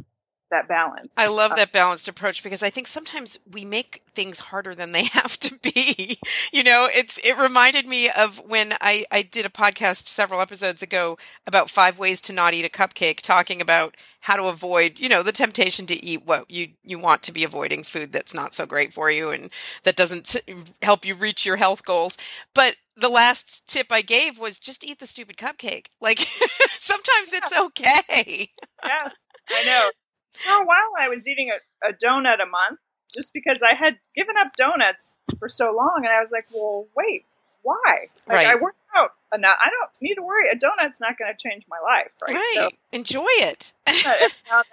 that 0.51 0.67
balance. 0.67 1.13
I 1.17 1.27
love 1.27 1.51
uh, 1.51 1.55
that 1.55 1.71
balanced 1.71 2.07
approach 2.07 2.43
because 2.43 2.63
I 2.63 2.69
think 2.69 2.87
sometimes 2.87 3.39
we 3.51 3.65
make 3.65 4.01
things 4.13 4.39
harder 4.39 4.75
than 4.75 4.91
they 4.91 5.05
have 5.13 5.39
to 5.41 5.55
be. 5.55 6.17
you 6.53 6.63
know, 6.63 6.87
it's 6.91 7.17
it 7.25 7.37
reminded 7.37 7.87
me 7.87 8.09
of 8.09 8.41
when 8.45 8.73
I 8.81 9.05
I 9.11 9.21
did 9.21 9.45
a 9.45 9.49
podcast 9.49 10.07
several 10.07 10.41
episodes 10.41 10.81
ago 10.81 11.17
about 11.47 11.69
five 11.69 11.97
ways 11.97 12.21
to 12.21 12.33
not 12.33 12.53
eat 12.53 12.65
a 12.65 12.69
cupcake 12.69 13.21
talking 13.21 13.61
about 13.61 13.95
how 14.21 14.35
to 14.35 14.43
avoid, 14.45 14.99
you 14.99 15.07
know, 15.07 15.21
the 15.21 15.31
temptation 15.31 15.85
to 15.87 16.03
eat 16.03 16.25
what 16.25 16.49
you 16.49 16.69
you 16.83 16.99
want 16.99 17.21
to 17.23 17.31
be 17.31 17.43
avoiding 17.43 17.83
food 17.83 18.11
that's 18.11 18.33
not 18.33 18.55
so 18.55 18.65
great 18.65 18.93
for 18.93 19.11
you 19.11 19.29
and 19.29 19.49
that 19.83 19.95
doesn't 19.95 20.35
help 20.81 21.05
you 21.05 21.15
reach 21.15 21.45
your 21.45 21.57
health 21.57 21.85
goals. 21.85 22.17
But 22.53 22.77
the 22.97 23.09
last 23.09 23.67
tip 23.67 23.87
I 23.91 24.01
gave 24.01 24.39
was 24.39 24.57
just 24.57 24.83
eat 24.83 24.99
the 24.99 25.05
stupid 25.05 25.37
cupcake. 25.37 25.87
Like 26.01 26.19
sometimes 26.77 27.33
it's 27.33 27.57
okay. 27.65 28.49
yes, 28.83 29.25
I 29.49 29.63
know. 29.65 29.89
For 30.35 30.63
a 30.63 30.65
while, 30.65 30.91
I 30.99 31.09
was 31.09 31.27
eating 31.27 31.51
a, 31.51 31.89
a 31.89 31.93
donut 31.93 32.41
a 32.41 32.49
month 32.49 32.79
just 33.13 33.33
because 33.33 33.63
I 33.63 33.73
had 33.75 33.97
given 34.15 34.35
up 34.37 34.55
donuts 34.55 35.17
for 35.39 35.49
so 35.49 35.73
long, 35.75 36.01
and 36.03 36.07
I 36.07 36.21
was 36.21 36.31
like, 36.31 36.45
"Well, 36.53 36.87
wait, 36.95 37.25
why? 37.65 38.07
Like, 38.27 38.37
right. 38.37 38.47
I 38.47 38.55
work 38.55 38.75
out 38.95 39.11
enough. 39.33 39.57
I 39.59 39.69
don't 39.69 39.89
need 39.99 40.15
to 40.15 40.21
worry. 40.21 40.49
A 40.51 40.55
donut's 40.55 41.01
not 41.01 41.17
going 41.17 41.33
to 41.33 41.49
change 41.49 41.63
my 41.67 41.79
life, 41.83 42.11
right? 42.21 42.35
Right. 42.35 42.55
So, 42.57 42.69
Enjoy 42.91 43.25
it. 43.27 43.73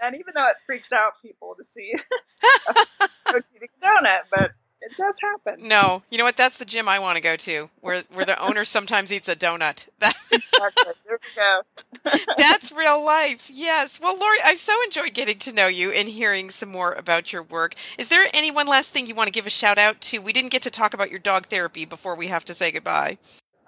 and 0.02 0.14
even 0.14 0.34
though 0.34 0.46
it 0.46 0.56
freaks 0.66 0.92
out 0.92 1.14
people 1.22 1.56
to 1.58 1.64
see 1.64 1.94
eating 3.30 3.68
a 3.82 3.84
donut, 3.84 4.20
but 4.30 4.52
it 4.84 4.96
does 4.96 5.18
happen. 5.22 5.68
No, 5.68 6.02
you 6.10 6.18
know 6.18 6.24
what? 6.24 6.36
That's 6.36 6.58
the 6.58 6.64
gym 6.64 6.88
I 6.88 6.98
want 6.98 7.16
to 7.16 7.22
go 7.22 7.36
to, 7.36 7.70
where 7.80 8.02
where 8.12 8.24
the 8.24 8.40
owner 8.42 8.64
sometimes 8.64 9.12
eats 9.12 9.28
a 9.28 9.36
donut. 9.36 9.88
exactly. 10.32 10.92
There 11.06 11.18
we 11.22 11.36
go. 11.36 12.20
That's 12.36 12.72
real 12.72 13.04
life. 13.04 13.50
Yes. 13.52 14.00
Well, 14.00 14.18
Lori, 14.18 14.38
I've 14.44 14.58
so 14.58 14.74
enjoyed 14.84 15.14
getting 15.14 15.38
to 15.38 15.54
know 15.54 15.68
you 15.68 15.90
and 15.92 16.08
hearing 16.08 16.50
some 16.50 16.68
more 16.68 16.92
about 16.92 17.32
your 17.32 17.42
work. 17.42 17.74
Is 17.98 18.08
there 18.08 18.26
any 18.34 18.50
one 18.50 18.66
last 18.66 18.92
thing 18.92 19.06
you 19.06 19.14
want 19.14 19.28
to 19.28 19.32
give 19.32 19.46
a 19.46 19.50
shout 19.50 19.78
out 19.78 20.00
to? 20.02 20.18
We 20.18 20.32
didn't 20.32 20.50
get 20.50 20.62
to 20.62 20.70
talk 20.70 20.94
about 20.94 21.10
your 21.10 21.20
dog 21.20 21.46
therapy 21.46 21.84
before 21.84 22.16
we 22.16 22.26
have 22.28 22.44
to 22.46 22.54
say 22.54 22.72
goodbye. 22.72 23.18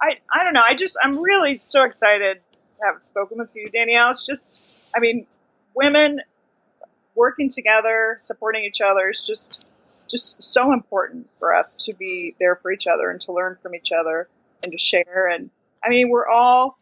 I 0.01 0.19
I 0.33 0.45
don't 0.45 0.55
know. 0.55 0.63
I 0.63 0.77
just 0.77 0.99
I'm 1.03 1.19
really 1.21 1.59
so 1.59 1.83
excited 1.83 2.41
to 2.81 2.87
have 2.87 3.05
spoken 3.05 3.39
with 3.39 3.53
you, 3.55 3.69
Danielle. 3.69 4.11
It's 4.11 4.27
just, 4.27 4.61
I 4.95 4.99
mean, 4.99 5.27
women 5.75 6.21
working 7.15 7.49
together, 7.49 8.17
supporting 8.19 8.65
each 8.65 8.81
other 8.81 9.11
is 9.11 9.23
just 9.23 9.65
just 10.11 10.43
so 10.43 10.73
important 10.73 11.29
for 11.39 11.55
us 11.55 11.77
to 11.87 11.95
be 11.95 12.35
there 12.39 12.57
for 12.57 12.73
each 12.73 12.87
other 12.87 13.11
and 13.11 13.21
to 13.23 13.33
learn 13.33 13.57
from 13.63 13.75
each 13.75 13.91
other 13.93 14.29
and 14.63 14.73
to 14.73 14.79
share. 14.79 15.29
And 15.29 15.51
I 15.85 15.89
mean, 15.89 16.09
we're 16.09 16.29
all 16.29 16.79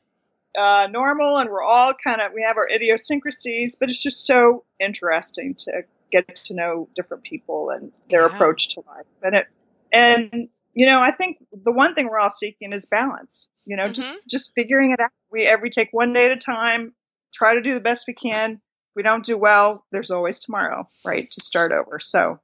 uh, 0.57 0.87
normal 0.91 1.39
and 1.39 1.51
we're 1.51 1.63
all 1.63 1.93
kind 1.95 2.21
of, 2.21 2.33
we 2.35 2.43
have 2.43 2.57
our 2.57 2.69
idiosyncrasies, 2.69 3.77
but 3.77 3.89
it's 3.89 4.03
just 4.03 4.27
so 4.27 4.65
interesting 4.79 5.55
to 5.55 5.83
get 6.11 6.35
to 6.35 6.55
know 6.55 6.89
different 6.95 7.23
people 7.23 7.71
and 7.71 7.93
their 8.11 8.29
yeah. 8.29 8.35
approach 8.35 8.75
to 8.75 8.83
life. 8.87 9.07
And 9.23 9.35
it, 9.35 9.47
and, 9.93 10.49
you 10.75 10.87
know, 10.87 11.01
I 11.01 11.13
think 11.13 11.39
the 11.53 11.73
one 11.73 11.95
thing 11.95 12.09
we're 12.09 12.19
all 12.19 12.31
seeking 12.31 12.73
is 12.73 12.87
balance, 12.87 13.49
you 13.65 13.77
know, 13.77 13.85
mm-hmm. 13.85 13.93
just, 13.93 14.19
just 14.29 14.53
figuring 14.55 14.93
it 14.93 15.01
out. 15.01 15.11
We 15.31 15.47
every 15.47 15.71
take 15.71 15.89
one 15.91 16.13
day 16.13 16.27
at 16.27 16.33
a 16.33 16.37
time, 16.37 16.93
try 17.33 17.55
to 17.55 17.63
do 17.63 17.75
the 17.75 17.81
best 17.81 18.05
we 18.07 18.15
can. 18.15 18.53
If 18.53 18.97
we 18.97 19.03
don't 19.03 19.25
do 19.25 19.39
well, 19.39 19.87
there's 19.91 20.11
always 20.11 20.41
tomorrow, 20.41 20.87
right? 21.05 21.31
To 21.31 21.41
start 21.41 21.73
over. 21.73 21.99
So 21.99 22.41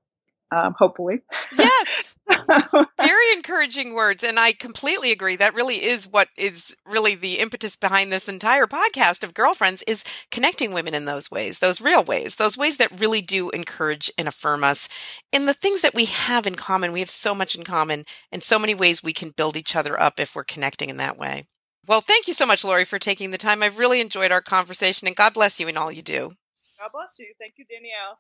um, 0.51 0.75
hopefully. 0.79 1.21
Yes. 1.57 2.15
Very 2.99 3.33
encouraging 3.35 3.95
words. 3.95 4.23
And 4.23 4.39
I 4.39 4.53
completely 4.53 5.11
agree. 5.13 5.37
That 5.37 5.55
really 5.55 5.77
is 5.77 6.07
what 6.07 6.29
is 6.37 6.77
really 6.87 7.15
the 7.15 7.39
impetus 7.39 7.77
behind 7.77 8.13
this 8.13 8.29
entire 8.29 8.67
podcast 8.67 9.23
of 9.23 9.35
Girlfriends 9.35 9.83
is 9.87 10.05
connecting 10.31 10.73
women 10.73 10.95
in 10.95 11.05
those 11.05 11.31
ways, 11.31 11.59
those 11.59 11.81
real 11.81 12.05
ways, 12.05 12.37
those 12.37 12.59
ways 12.59 12.77
that 12.79 13.01
really 13.01 13.21
do 13.21 13.51
encourage 13.51 14.11
and 14.19 14.29
affirm 14.29 14.65
us 14.65 14.89
in 15.33 15.47
the 15.47 15.55
things 15.55 15.81
that 15.83 15.95
we 15.95 16.07
have 16.07 16.47
in 16.47 16.55
common. 16.55 16.93
We 16.93 17.01
have 17.01 17.11
so 17.11 17.35
much 17.35 17.55
in 17.55 17.65
common 17.65 18.05
and 18.31 18.43
so 18.43 18.59
many 18.59 18.75
ways 18.75 19.03
we 19.03 19.13
can 19.13 19.31
build 19.31 19.57
each 19.57 19.77
other 19.77 20.01
up 20.01 20.21
if 20.21 20.35
we're 20.35 20.45
connecting 20.45 20.91
in 20.91 20.97
that 20.99 21.19
way. 21.19 21.47
Well, 21.87 22.03
thank 22.03 22.29
you 22.29 22.35
so 22.35 22.45
much, 22.45 22.65
Lori, 22.65 22.85
for 22.85 22.99
taking 22.99 23.31
the 23.31 23.39
time. 23.39 23.63
I've 23.63 23.79
really 23.79 24.01
enjoyed 24.01 24.31
our 24.31 24.43
conversation 24.43 25.09
and 25.09 25.17
God 25.17 25.33
bless 25.33 25.59
you 25.59 25.69
in 25.69 25.77
all 25.77 25.91
you 25.91 26.03
do. 26.03 26.35
God 26.79 26.91
bless 26.93 27.19
you. 27.19 27.33
Thank 27.39 27.55
you, 27.57 27.65
Danielle. 27.65 28.19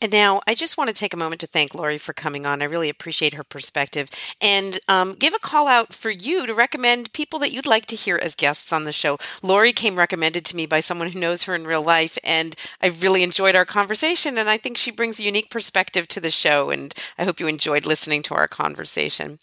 And 0.00 0.10
now 0.10 0.40
I 0.46 0.54
just 0.54 0.78
want 0.78 0.88
to 0.88 0.94
take 0.94 1.12
a 1.12 1.18
moment 1.18 1.40
to 1.42 1.46
thank 1.46 1.74
Lori 1.74 1.98
for 1.98 2.14
coming 2.14 2.46
on. 2.46 2.62
I 2.62 2.66
really 2.66 2.88
appreciate 2.88 3.34
her 3.34 3.44
perspective 3.44 4.08
and 4.40 4.78
um, 4.88 5.14
give 5.14 5.34
a 5.34 5.38
call 5.38 5.68
out 5.68 5.92
for 5.92 6.10
you 6.10 6.46
to 6.46 6.54
recommend 6.54 7.12
people 7.12 7.38
that 7.40 7.52
you'd 7.52 7.66
like 7.66 7.84
to 7.86 7.96
hear 7.96 8.16
as 8.16 8.34
guests 8.34 8.72
on 8.72 8.84
the 8.84 8.92
show. 8.92 9.18
Lori 9.42 9.72
came 9.72 9.96
recommended 9.96 10.44
to 10.46 10.56
me 10.56 10.64
by 10.64 10.80
someone 10.80 11.10
who 11.10 11.20
knows 11.20 11.42
her 11.42 11.54
in 11.54 11.66
real 11.66 11.82
life, 11.82 12.16
and 12.24 12.56
I 12.82 12.86
really 12.88 13.22
enjoyed 13.22 13.54
our 13.54 13.66
conversation. 13.66 14.38
And 14.38 14.48
I 14.48 14.56
think 14.56 14.78
she 14.78 14.90
brings 14.90 15.20
a 15.20 15.24
unique 15.24 15.50
perspective 15.50 16.08
to 16.08 16.20
the 16.20 16.30
show. 16.30 16.70
And 16.70 16.94
I 17.18 17.24
hope 17.24 17.38
you 17.38 17.46
enjoyed 17.46 17.84
listening 17.84 18.22
to 18.24 18.34
our 18.34 18.48
conversation. 18.48 19.38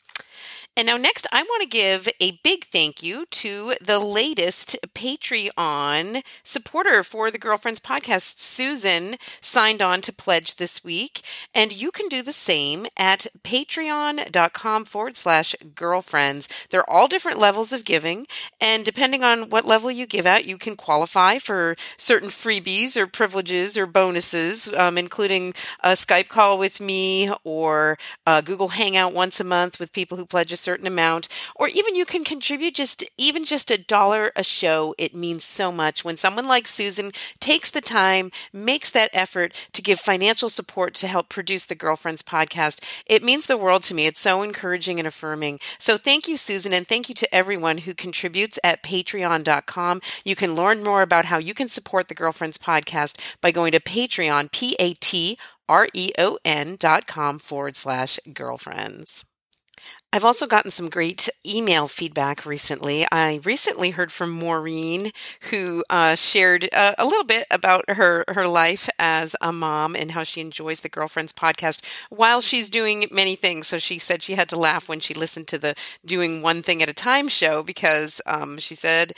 And 0.78 0.86
now, 0.86 0.96
next, 0.96 1.26
I 1.32 1.42
want 1.42 1.64
to 1.64 1.68
give 1.68 2.08
a 2.22 2.40
big 2.44 2.66
thank 2.66 3.02
you 3.02 3.26
to 3.26 3.74
the 3.84 3.98
latest 3.98 4.78
Patreon 4.94 6.22
supporter 6.44 7.04
for 7.04 7.32
the 7.32 7.40
Girlfriends 7.40 7.80
podcast. 7.80 8.38
Susan 8.38 9.16
signed 9.42 9.82
on 9.82 10.02
to 10.02 10.14
pledge 10.14 10.58
this 10.58 10.84
week, 10.84 11.22
and 11.56 11.74
you 11.74 11.90
can 11.90 12.08
do 12.10 12.22
the 12.22 12.32
same 12.32 12.86
at 12.96 13.26
patreon.com 13.44 14.86
forward 14.86 15.18
slash 15.18 15.56
girlfriends. 15.74 16.48
They're 16.70 16.88
all 16.88 17.08
different 17.08 17.40
levels 17.40 17.74
of 17.74 17.84
giving, 17.84 18.28
and 18.62 18.86
depending 18.86 19.24
on 19.24 19.50
what 19.50 19.66
level 19.66 19.90
you 19.90 20.06
give 20.06 20.28
at, 20.28 20.46
you 20.46 20.60
can 20.60 20.76
qualify 20.76 21.40
for 21.40 21.76
certain 21.98 22.30
freebies 22.30 22.96
or 22.96 23.08
privileges 23.08 23.80
or 23.80 23.88
bonuses, 23.88 24.72
um, 24.76 25.00
including 25.00 25.56
a 25.84 25.94
Skype 25.94 26.30
call 26.30 26.60
with 26.60 26.80
me 26.80 27.32
or 27.44 27.98
a 28.28 28.44
Google 28.44 28.68
Hangout 28.68 29.16
once 29.16 29.40
a 29.40 29.44
month 29.44 29.80
with 29.80 29.92
people 29.92 30.18
who 30.18 30.26
pledge 30.28 30.52
a 30.52 30.67
certain 30.68 30.88
amount, 30.88 31.30
or 31.56 31.70
even 31.70 31.96
you 31.96 32.06
can 32.06 32.26
contribute 32.26 32.76
just 32.76 33.06
even 33.18 33.46
just 33.46 33.72
a 33.72 33.78
dollar 33.78 34.34
a 34.36 34.44
show. 34.44 34.94
It 34.98 35.16
means 35.16 35.46
so 35.46 35.72
much 35.72 36.04
when 36.04 36.18
someone 36.18 36.46
like 36.46 36.68
Susan 36.68 37.12
takes 37.40 37.70
the 37.70 37.80
time, 37.80 38.32
makes 38.52 38.90
that 38.90 39.10
effort 39.14 39.70
to 39.72 39.82
give 39.82 40.00
financial 40.00 40.50
support 40.50 40.94
to 40.96 41.08
help 41.08 41.30
produce 41.30 41.66
the 41.66 41.82
Girlfriends 41.84 42.22
podcast. 42.22 42.84
It 43.06 43.24
means 43.24 43.48
the 43.48 43.58
world 43.58 43.84
to 43.84 43.94
me. 43.94 44.08
It's 44.08 44.20
so 44.20 44.42
encouraging 44.42 45.00
and 45.00 45.08
affirming. 45.08 45.60
So 45.80 45.96
thank 45.98 46.28
you, 46.28 46.36
Susan, 46.36 46.74
and 46.74 46.86
thank 46.86 47.08
you 47.08 47.16
to 47.16 47.34
everyone 47.34 47.78
who 47.80 47.94
contributes 47.94 48.60
at 48.64 48.84
patreon.com. 48.84 50.02
You 50.26 50.36
can 50.36 50.56
learn 50.56 50.84
more 50.84 51.02
about 51.02 51.26
how 51.26 51.38
you 51.38 51.54
can 51.54 51.70
support 51.70 52.10
the 52.10 52.16
Girlfriends 52.16 52.58
podcast 52.58 53.22
by 53.40 53.52
going 53.52 53.72
to 53.72 53.80
Patreon, 53.80 54.52
P 54.52 54.76
A 54.80 54.94
T 54.96 55.38
R 55.70 55.88
E 55.94 56.12
O 56.18 56.38
N 56.44 56.76
dot 56.78 57.08
com 57.08 57.40
forward 57.40 57.76
slash 57.76 58.20
girlfriends. 58.34 59.26
I've 60.14 60.24
also 60.26 60.48
gotten 60.48 60.72
some 60.72 60.90
great 60.90 61.30
email 61.46 61.88
feedback 61.88 62.46
recently. 62.46 63.06
I 63.12 63.40
recently 63.44 63.92
heard 63.92 64.12
from 64.12 64.32
Maureen, 64.32 65.12
who 65.52 65.84
uh, 65.90 66.16
shared 66.16 66.70
uh, 66.74 66.94
a 66.98 67.06
little 67.06 67.26
bit 67.26 67.46
about 67.52 67.84
her 67.90 68.24
her 68.30 68.48
life 68.48 68.88
as 68.98 69.36
a 69.42 69.52
mom 69.52 69.96
and 69.96 70.12
how 70.12 70.24
she 70.24 70.40
enjoys 70.42 70.80
the 70.80 70.90
Girlfriends 70.90 71.34
podcast 71.34 71.84
while 72.10 72.40
she's 72.40 72.70
doing 72.70 73.06
many 73.12 73.36
things. 73.36 73.68
So 73.68 73.80
she 73.80 74.00
said 74.00 74.24
she 74.24 74.36
had 74.36 74.50
to 74.50 74.58
laugh 74.58 74.88
when 74.88 75.02
she 75.02 75.14
listened 75.14 75.48
to 75.50 75.58
the 75.58 75.76
"Doing 76.06 76.42
One 76.42 76.62
Thing 76.64 76.82
at 76.82 76.90
a 76.90 76.94
Time" 76.94 77.28
show 77.28 77.62
because 77.62 78.22
um, 78.26 78.58
she 78.60 78.76
said 78.76 79.12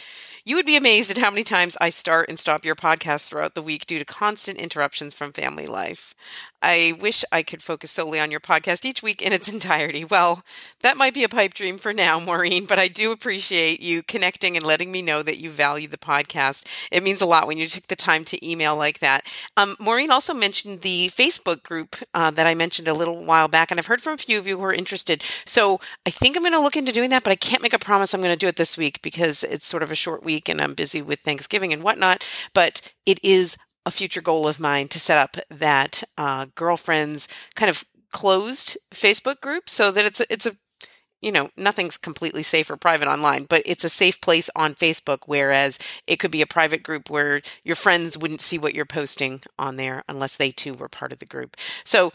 you 0.49 0.55
would 0.55 0.65
be 0.65 0.75
amazed 0.75 1.11
at 1.11 1.23
how 1.23 1.29
many 1.29 1.43
times 1.43 1.77
I 1.79 1.89
start 1.89 2.27
and 2.27 2.39
stop 2.39 2.65
your 2.65 2.73
podcast 2.75 3.29
throughout 3.29 3.53
the 3.53 3.61
week 3.61 3.85
due 3.85 3.99
to 3.99 4.03
constant 4.03 4.57
interruptions 4.57 5.13
from 5.13 5.31
family 5.31 5.67
life. 5.67 6.15
I 6.59 6.93
wish 6.99 7.23
I 7.31 7.43
could 7.43 7.61
focus 7.61 7.91
solely 7.91 8.19
on 8.19 8.31
your 8.31 8.39
podcast 8.39 8.83
each 8.83 9.03
week 9.03 9.21
in 9.21 9.31
its 9.31 9.47
entirety. 9.53 10.03
Well, 10.03 10.43
that 10.81 10.97
might 10.97 11.13
be 11.13 11.23
a 11.23 11.29
pipe 11.29 11.53
dream 11.53 11.77
for 11.77 11.93
now, 11.93 12.19
Maureen, 12.19 12.65
but 12.65 12.79
I 12.79 12.87
do 12.87 13.11
appreciate 13.11 13.79
you 13.79 14.01
connecting 14.01 14.57
and 14.57 14.65
letting 14.65 14.91
me 14.91 15.03
know 15.03 15.21
that 15.21 15.37
you 15.37 15.51
value 15.51 15.87
the 15.87 15.99
podcast. 15.99 16.65
It 16.91 17.03
means 17.03 17.21
a 17.21 17.27
lot 17.27 17.45
when 17.45 17.59
you 17.59 17.67
took 17.67 17.85
the 17.85 17.95
time 17.95 18.25
to 18.25 18.49
email 18.49 18.75
like 18.75 18.99
that. 18.99 19.31
Um, 19.55 19.75
Maureen 19.79 20.09
also 20.09 20.33
mentioned 20.33 20.81
the 20.81 21.09
Facebook 21.09 21.61
group 21.61 21.95
uh, 22.15 22.31
that 22.31 22.47
I 22.47 22.55
mentioned 22.55 22.87
a 22.87 22.95
little 22.95 23.23
while 23.23 23.47
back, 23.47 23.69
and 23.69 23.79
I've 23.79 23.85
heard 23.85 24.01
from 24.01 24.15
a 24.15 24.17
few 24.17 24.39
of 24.39 24.47
you 24.47 24.57
who 24.57 24.65
are 24.65 24.73
interested. 24.73 25.23
So 25.45 25.79
I 26.07 26.09
think 26.09 26.35
I'm 26.35 26.41
going 26.43 26.53
to 26.53 26.59
look 26.59 26.75
into 26.75 26.91
doing 26.91 27.11
that, 27.11 27.23
but 27.23 27.31
I 27.31 27.35
can't 27.35 27.61
make 27.61 27.73
a 27.73 27.79
promise 27.79 28.15
I'm 28.15 28.21
going 28.21 28.33
to 28.33 28.37
do 28.37 28.47
it 28.47 28.55
this 28.55 28.79
week 28.79 28.99
because 29.03 29.43
it's 29.43 29.67
sort 29.67 29.83
of 29.83 29.91
a 29.91 29.95
short 29.95 30.23
week 30.23 30.38
week 30.39 30.47
and 30.49 30.61
I'm 30.61 30.73
busy 30.73 31.01
with 31.01 31.19
Thanksgiving 31.19 31.73
and 31.73 31.83
whatnot. 31.83 32.25
But 32.53 32.93
it 33.05 33.19
is 33.23 33.57
a 33.85 33.91
future 33.91 34.21
goal 34.21 34.47
of 34.47 34.59
mine 34.59 34.87
to 34.89 34.99
set 34.99 35.17
up 35.17 35.37
that 35.49 36.03
uh, 36.17 36.45
girlfriends 36.55 37.27
kind 37.55 37.69
of 37.69 37.83
closed 38.11 38.77
Facebook 38.93 39.41
group 39.41 39.69
so 39.69 39.91
that 39.91 40.05
it's 40.05 40.21
a, 40.21 40.25
it's 40.31 40.45
a 40.45 40.55
you 41.21 41.31
know 41.33 41.49
nothing's 41.57 41.97
completely 41.97 42.41
safe 42.41 42.71
or 42.71 42.77
private 42.77 43.07
online 43.07 43.45
but 43.47 43.61
it's 43.65 43.83
a 43.83 43.89
safe 43.89 44.19
place 44.21 44.49
on 44.55 44.73
facebook 44.73 45.19
whereas 45.25 45.77
it 46.07 46.17
could 46.17 46.31
be 46.31 46.41
a 46.41 46.47
private 46.47 46.81
group 46.81 47.09
where 47.09 47.41
your 47.63 47.75
friends 47.75 48.17
wouldn't 48.17 48.41
see 48.41 48.57
what 48.57 48.73
you're 48.73 48.85
posting 48.85 49.41
on 49.59 49.75
there 49.75 50.03
unless 50.07 50.37
they 50.37 50.49
too 50.49 50.73
were 50.73 50.87
part 50.87 51.11
of 51.11 51.19
the 51.19 51.25
group 51.25 51.55
so 51.83 52.11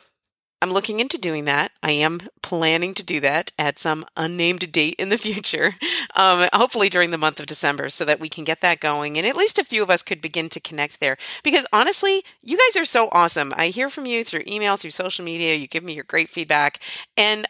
I'm 0.64 0.72
looking 0.72 0.98
into 0.98 1.18
doing 1.18 1.44
that. 1.44 1.72
I 1.82 1.90
am 1.90 2.22
planning 2.42 2.94
to 2.94 3.02
do 3.02 3.20
that 3.20 3.52
at 3.58 3.78
some 3.78 4.06
unnamed 4.16 4.72
date 4.72 4.94
in 4.98 5.10
the 5.10 5.18
future, 5.18 5.74
um, 6.16 6.48
hopefully 6.54 6.88
during 6.88 7.10
the 7.10 7.18
month 7.18 7.38
of 7.38 7.44
December, 7.44 7.90
so 7.90 8.06
that 8.06 8.18
we 8.18 8.30
can 8.30 8.44
get 8.44 8.62
that 8.62 8.80
going. 8.80 9.18
And 9.18 9.26
at 9.26 9.36
least 9.36 9.58
a 9.58 9.64
few 9.64 9.82
of 9.82 9.90
us 9.90 10.02
could 10.02 10.22
begin 10.22 10.48
to 10.48 10.60
connect 10.60 11.00
there. 11.00 11.18
Because 11.42 11.66
honestly, 11.70 12.24
you 12.40 12.56
guys 12.56 12.80
are 12.80 12.86
so 12.86 13.10
awesome. 13.12 13.52
I 13.58 13.66
hear 13.66 13.90
from 13.90 14.06
you 14.06 14.24
through 14.24 14.44
email, 14.46 14.78
through 14.78 14.92
social 14.92 15.22
media. 15.22 15.54
You 15.54 15.66
give 15.66 15.84
me 15.84 15.92
your 15.92 16.04
great 16.04 16.30
feedback. 16.30 16.80
And 17.14 17.44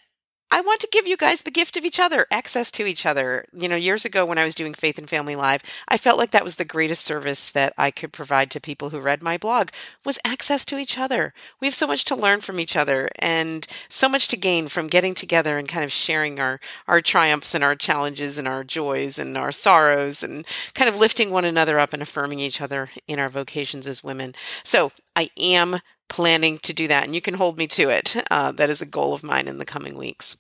I 0.51 0.61
want 0.61 0.81
to 0.81 0.89
give 0.93 1.07
you 1.07 1.17
guys 1.17 1.43
the 1.43 1.51
gift 1.51 1.77
of 1.77 1.85
each 1.85 1.99
other, 1.99 2.27
access 2.31 2.71
to 2.73 2.87
each 2.87 3.05
other. 3.05 3.45
You 3.53 3.69
know, 3.69 3.77
years 3.77 4.05
ago 4.05 4.25
when 4.25 4.39
I 4.39 4.45
was 4.45 4.55
doing 4.55 4.73
Faith 4.73 4.99
and 4.99 5.09
Family 5.09 5.35
Live, 5.35 5.63
I 5.89 5.97
felt 5.97 6.19
like 6.19 6.31
that 6.31 6.45
was 6.45 6.55
the 6.57 6.65
greatest 6.65 7.05
service 7.05 7.51
that 7.51 7.73
I 7.77 7.91
could 7.91 8.13
provide 8.13 8.51
to 8.53 8.61
people 8.61 8.91
who 8.91 9.01
read 9.01 9.23
my 9.23 9.37
blog 9.37 9.71
was 10.05 10.19
access 10.25 10.65
to 10.67 10.79
each 10.79 10.97
other. 10.97 11.35
We 11.61 11.67
have 11.67 11.75
so 11.75 11.89
much 11.89 12.05
to 12.07 12.15
learn 12.15 12.41
from 12.41 12.61
each 12.61 12.77
other 12.77 13.09
and 13.19 13.67
so 13.89 14.09
much 14.09 14.29
to 14.29 14.37
gain 14.37 14.69
from 14.69 14.87
getting 14.87 15.15
together 15.15 15.59
and 15.59 15.67
kind 15.67 15.85
of 15.85 15.91
sharing 15.91 16.39
our 16.39 16.61
our 16.87 17.01
triumphs 17.01 17.55
and 17.55 17.65
our 17.65 17.75
challenges 17.75 18.39
and 18.39 18.47
our 18.47 18.63
joys 18.63 19.19
and 19.19 19.37
our 19.37 19.51
sorrows 19.51 20.23
and 20.23 20.47
kind 20.75 20.89
of 20.89 21.01
lifting 21.01 21.31
one 21.31 21.45
another 21.45 21.81
up 21.81 21.93
and 21.93 22.03
affirming 22.03 22.39
each 22.39 22.61
other 22.61 22.91
in 23.09 23.19
our 23.19 23.29
vocations 23.29 23.87
as 23.87 24.05
women. 24.05 24.35
So, 24.63 24.93
I 25.17 25.31
am 25.41 25.81
planning 26.09 26.59
to 26.59 26.73
do 26.73 26.89
that, 26.89 27.05
and 27.05 27.15
you 27.15 27.21
can 27.21 27.35
hold 27.35 27.59
me 27.59 27.67
to 27.69 27.89
it. 27.91 28.17
Uh, 28.31 28.53
that 28.53 28.71
is 28.71 28.83
a 28.83 28.87
goal 28.87 29.15
of 29.15 29.23
mine 29.23 29.49
in 29.49 29.59
the 29.59 29.65
coming 29.65 29.97
weeks. 29.97 30.37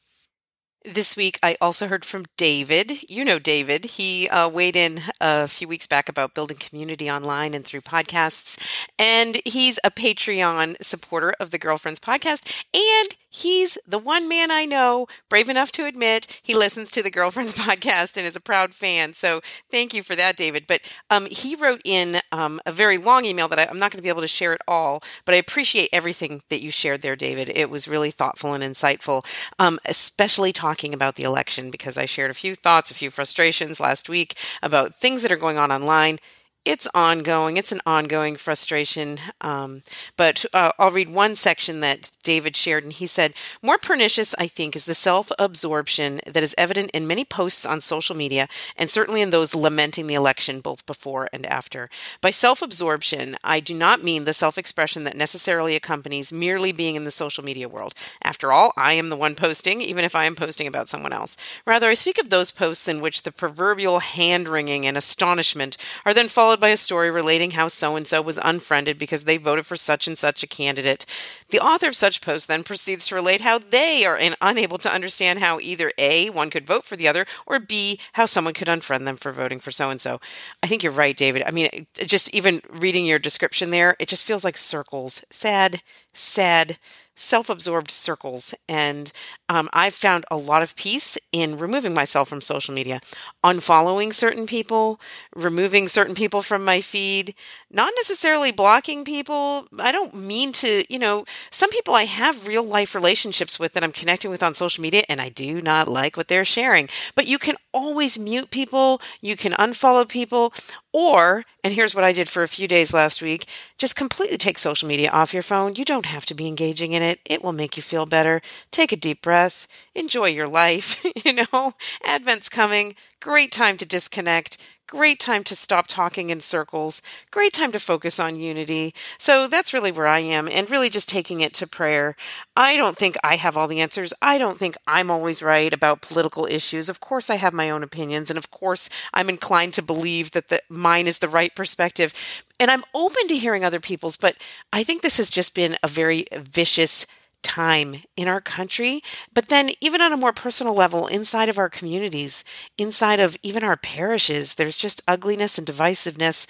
This 0.84 1.16
week, 1.16 1.38
I 1.42 1.56
also 1.62 1.88
heard 1.88 2.04
from 2.04 2.26
David. 2.36 3.10
You 3.10 3.24
know 3.24 3.38
David. 3.38 3.86
He 3.86 4.28
uh, 4.28 4.50
weighed 4.50 4.76
in 4.76 5.00
a 5.18 5.48
few 5.48 5.66
weeks 5.66 5.86
back 5.86 6.10
about 6.10 6.34
building 6.34 6.58
community 6.58 7.10
online 7.10 7.54
and 7.54 7.64
through 7.64 7.80
podcasts. 7.80 8.86
And 8.98 9.40
he's 9.46 9.78
a 9.82 9.90
Patreon 9.90 10.76
supporter 10.82 11.32
of 11.40 11.52
the 11.52 11.58
Girlfriends 11.58 12.00
podcast. 12.00 12.66
And 12.74 13.16
he's 13.34 13.78
the 13.86 13.98
one 13.98 14.28
man 14.28 14.50
I 14.50 14.64
know 14.64 15.06
brave 15.28 15.48
enough 15.48 15.72
to 15.72 15.86
admit 15.86 16.40
he 16.42 16.54
listens 16.54 16.90
to 16.92 17.02
the 17.02 17.10
Girlfriends 17.10 17.54
podcast 17.54 18.16
and 18.16 18.26
is 18.26 18.36
a 18.36 18.40
proud 18.40 18.74
fan. 18.74 19.14
So 19.14 19.40
thank 19.70 19.94
you 19.94 20.02
for 20.02 20.14
that, 20.16 20.36
David. 20.36 20.66
But 20.66 20.80
um, 21.10 21.26
he 21.30 21.54
wrote 21.54 21.80
in 21.84 22.20
um, 22.32 22.60
a 22.66 22.72
very 22.72 22.98
long 22.98 23.24
email 23.24 23.48
that 23.48 23.58
I, 23.58 23.66
I'm 23.70 23.78
not 23.78 23.90
going 23.90 23.98
to 23.98 24.02
be 24.02 24.08
able 24.08 24.20
to 24.20 24.28
share 24.28 24.52
it 24.52 24.60
all, 24.68 25.02
but 25.24 25.34
I 25.34 25.38
appreciate 25.38 25.88
everything 25.92 26.42
that 26.50 26.60
you 26.60 26.70
shared 26.70 27.02
there, 27.02 27.16
David. 27.16 27.50
It 27.54 27.70
was 27.70 27.88
really 27.88 28.10
thoughtful 28.10 28.54
and 28.54 28.62
insightful, 28.62 29.24
um, 29.58 29.78
especially 29.86 30.52
talking 30.52 30.74
talking 30.74 30.94
about 30.94 31.16
the 31.16 31.22
election 31.22 31.70
because 31.70 31.96
I 31.96 32.04
shared 32.04 32.30
a 32.30 32.34
few 32.34 32.54
thoughts, 32.54 32.90
a 32.90 32.94
few 32.94 33.10
frustrations 33.10 33.78
last 33.78 34.08
week 34.08 34.36
about 34.62 34.94
things 34.96 35.22
that 35.22 35.30
are 35.30 35.36
going 35.36 35.58
on 35.58 35.70
online 35.70 36.18
it's 36.64 36.88
ongoing. 36.94 37.58
It's 37.58 37.72
an 37.72 37.82
ongoing 37.84 38.36
frustration. 38.36 39.20
Um, 39.42 39.82
but 40.16 40.46
uh, 40.54 40.72
I'll 40.78 40.90
read 40.90 41.10
one 41.10 41.34
section 41.34 41.80
that 41.80 42.10
David 42.24 42.56
shared, 42.56 42.82
and 42.82 42.92
he 42.92 43.06
said, 43.06 43.34
More 43.62 43.78
pernicious, 43.78 44.34
I 44.38 44.48
think, 44.48 44.74
is 44.74 44.84
the 44.84 44.94
self 44.94 45.30
absorption 45.38 46.20
that 46.26 46.42
is 46.42 46.54
evident 46.58 46.90
in 46.92 47.06
many 47.06 47.24
posts 47.24 47.64
on 47.64 47.80
social 47.80 48.16
media, 48.16 48.48
and 48.76 48.90
certainly 48.90 49.22
in 49.22 49.30
those 49.30 49.54
lamenting 49.54 50.06
the 50.06 50.14
election, 50.14 50.60
both 50.60 50.84
before 50.86 51.28
and 51.32 51.46
after. 51.46 51.88
By 52.20 52.30
self 52.30 52.62
absorption, 52.62 53.36
I 53.44 53.60
do 53.60 53.74
not 53.74 54.02
mean 54.02 54.24
the 54.24 54.32
self 54.32 54.58
expression 54.58 55.04
that 55.04 55.16
necessarily 55.16 55.76
accompanies 55.76 56.32
merely 56.32 56.72
being 56.72 56.96
in 56.96 57.04
the 57.04 57.10
social 57.10 57.44
media 57.44 57.68
world. 57.68 57.94
After 58.22 58.52
all, 58.52 58.72
I 58.76 58.94
am 58.94 59.08
the 59.08 59.16
one 59.16 59.34
posting, 59.34 59.80
even 59.80 60.04
if 60.04 60.16
I 60.16 60.24
am 60.24 60.34
posting 60.34 60.66
about 60.66 60.88
someone 60.88 61.12
else. 61.12 61.36
Rather, 61.66 61.88
I 61.88 61.94
speak 61.94 62.18
of 62.18 62.30
those 62.30 62.50
posts 62.50 62.88
in 62.88 63.00
which 63.00 63.22
the 63.22 63.32
proverbial 63.32 64.00
hand 64.00 64.48
wringing 64.48 64.86
and 64.86 64.96
astonishment 64.96 65.76
are 66.04 66.14
then 66.14 66.28
followed 66.28 66.60
by 66.60 66.68
a 66.68 66.76
story 66.76 67.10
relating 67.10 67.52
how 67.52 67.68
so 67.68 67.96
and 67.96 68.06
so 68.06 68.22
was 68.22 68.38
unfriended 68.42 68.98
because 68.98 69.24
they 69.24 69.36
voted 69.36 69.66
for 69.66 69.76
such 69.76 70.06
and 70.06 70.18
such 70.18 70.42
a 70.42 70.46
candidate. 70.46 71.04
The 71.50 71.60
author 71.60 71.88
of 71.88 71.96
such 71.96 72.13
post 72.20 72.48
then 72.48 72.64
proceeds 72.64 73.06
to 73.08 73.14
relate 73.14 73.40
how 73.40 73.58
they 73.58 74.04
are 74.04 74.18
in, 74.18 74.34
unable 74.40 74.78
to 74.78 74.92
understand 74.92 75.38
how 75.38 75.58
either 75.60 75.92
A, 75.98 76.30
one 76.30 76.50
could 76.50 76.66
vote 76.66 76.84
for 76.84 76.96
the 76.96 77.08
other, 77.08 77.26
or 77.46 77.58
B, 77.58 78.00
how 78.14 78.26
someone 78.26 78.54
could 78.54 78.68
unfriend 78.68 79.04
them 79.04 79.16
for 79.16 79.32
voting 79.32 79.60
for 79.60 79.70
so 79.70 79.90
and 79.90 80.00
so. 80.00 80.20
I 80.62 80.66
think 80.66 80.82
you're 80.82 80.92
right, 80.92 81.16
David. 81.16 81.42
I 81.46 81.50
mean, 81.50 81.86
just 82.06 82.32
even 82.34 82.60
reading 82.70 83.06
your 83.06 83.18
description 83.18 83.70
there, 83.70 83.96
it 83.98 84.08
just 84.08 84.24
feels 84.24 84.44
like 84.44 84.56
circles. 84.56 85.24
Sad, 85.30 85.82
sad 86.12 86.78
self 87.16 87.48
absorbed 87.48 87.90
circles. 87.90 88.54
And 88.68 89.12
um, 89.48 89.68
I've 89.72 89.94
found 89.94 90.24
a 90.30 90.36
lot 90.36 90.62
of 90.62 90.76
peace 90.76 91.16
in 91.32 91.58
removing 91.58 91.94
myself 91.94 92.28
from 92.28 92.40
social 92.40 92.74
media, 92.74 93.00
unfollowing 93.44 94.12
certain 94.12 94.46
people, 94.46 95.00
removing 95.34 95.88
certain 95.88 96.14
people 96.14 96.42
from 96.42 96.64
my 96.64 96.80
feed, 96.80 97.34
not 97.74 97.92
necessarily 97.96 98.52
blocking 98.52 99.04
people. 99.04 99.66
I 99.78 99.92
don't 99.92 100.14
mean 100.14 100.52
to, 100.52 100.84
you 100.88 100.98
know, 100.98 101.24
some 101.50 101.70
people 101.70 101.94
I 101.94 102.04
have 102.04 102.46
real 102.46 102.62
life 102.62 102.94
relationships 102.94 103.58
with 103.58 103.72
that 103.72 103.82
I'm 103.82 103.92
connecting 103.92 104.30
with 104.30 104.42
on 104.42 104.54
social 104.54 104.82
media, 104.82 105.02
and 105.08 105.20
I 105.20 105.28
do 105.28 105.60
not 105.60 105.88
like 105.88 106.16
what 106.16 106.28
they're 106.28 106.44
sharing. 106.44 106.88
But 107.14 107.28
you 107.28 107.38
can 107.38 107.56
always 107.72 108.18
mute 108.18 108.50
people, 108.50 109.00
you 109.20 109.36
can 109.36 109.52
unfollow 109.52 110.08
people, 110.08 110.52
or, 110.92 111.44
and 111.64 111.74
here's 111.74 111.94
what 111.94 112.04
I 112.04 112.12
did 112.12 112.28
for 112.28 112.44
a 112.44 112.48
few 112.48 112.68
days 112.68 112.94
last 112.94 113.20
week 113.20 113.46
just 113.76 113.96
completely 113.96 114.38
take 114.38 114.56
social 114.56 114.88
media 114.88 115.10
off 115.10 115.34
your 115.34 115.42
phone. 115.42 115.74
You 115.74 115.84
don't 115.84 116.06
have 116.06 116.24
to 116.26 116.34
be 116.34 116.46
engaging 116.46 116.92
in 116.92 117.02
it, 117.02 117.20
it 117.26 117.42
will 117.42 117.52
make 117.52 117.76
you 117.76 117.82
feel 117.82 118.06
better. 118.06 118.40
Take 118.70 118.92
a 118.92 118.96
deep 118.96 119.20
breath, 119.20 119.66
enjoy 119.94 120.26
your 120.26 120.46
life. 120.46 121.04
you 121.24 121.32
know, 121.32 121.72
Advent's 122.06 122.48
coming, 122.48 122.94
great 123.20 123.50
time 123.50 123.76
to 123.78 123.84
disconnect 123.84 124.56
Great 124.86 125.18
time 125.18 125.42
to 125.44 125.56
stop 125.56 125.86
talking 125.86 126.28
in 126.28 126.40
circles. 126.40 127.00
Great 127.30 127.54
time 127.54 127.72
to 127.72 127.80
focus 127.80 128.20
on 128.20 128.36
unity. 128.36 128.94
So 129.16 129.48
that's 129.48 129.72
really 129.72 129.90
where 129.90 130.06
I 130.06 130.18
am, 130.18 130.46
and 130.46 130.70
really 130.70 130.90
just 130.90 131.08
taking 131.08 131.40
it 131.40 131.54
to 131.54 131.66
prayer. 131.66 132.16
I 132.54 132.76
don't 132.76 132.96
think 132.96 133.16
I 133.24 133.36
have 133.36 133.56
all 133.56 133.66
the 133.66 133.80
answers. 133.80 134.12
I 134.20 134.36
don't 134.36 134.58
think 134.58 134.76
I'm 134.86 135.10
always 135.10 135.42
right 135.42 135.72
about 135.72 136.02
political 136.02 136.44
issues. 136.44 136.90
Of 136.90 137.00
course, 137.00 137.30
I 137.30 137.36
have 137.36 137.54
my 137.54 137.70
own 137.70 137.82
opinions, 137.82 138.30
and 138.30 138.36
of 138.36 138.50
course, 138.50 138.90
I'm 139.14 139.30
inclined 139.30 139.72
to 139.74 139.82
believe 139.82 140.32
that 140.32 140.48
the, 140.48 140.60
mine 140.68 141.06
is 141.06 141.18
the 141.18 141.30
right 141.30 141.54
perspective. 141.54 142.12
And 142.60 142.70
I'm 142.70 142.84
open 142.94 143.26
to 143.28 143.36
hearing 143.36 143.64
other 143.64 143.80
people's, 143.80 144.18
but 144.18 144.36
I 144.70 144.84
think 144.84 145.00
this 145.00 145.16
has 145.16 145.30
just 145.30 145.54
been 145.54 145.76
a 145.82 145.88
very 145.88 146.26
vicious 146.32 147.06
time 147.44 147.96
in 148.16 148.26
our 148.26 148.40
country, 148.40 149.02
but 149.32 149.48
then 149.48 149.70
even 149.80 150.00
on 150.00 150.12
a 150.12 150.16
more 150.16 150.32
personal 150.32 150.74
level, 150.74 151.06
inside 151.06 151.48
of 151.48 151.58
our 151.58 151.68
communities, 151.68 152.44
inside 152.76 153.20
of 153.20 153.36
even 153.42 153.62
our 153.62 153.76
parishes, 153.76 154.54
there's 154.54 154.78
just 154.78 155.02
ugliness 155.06 155.58
and 155.58 155.66
divisiveness 155.66 156.46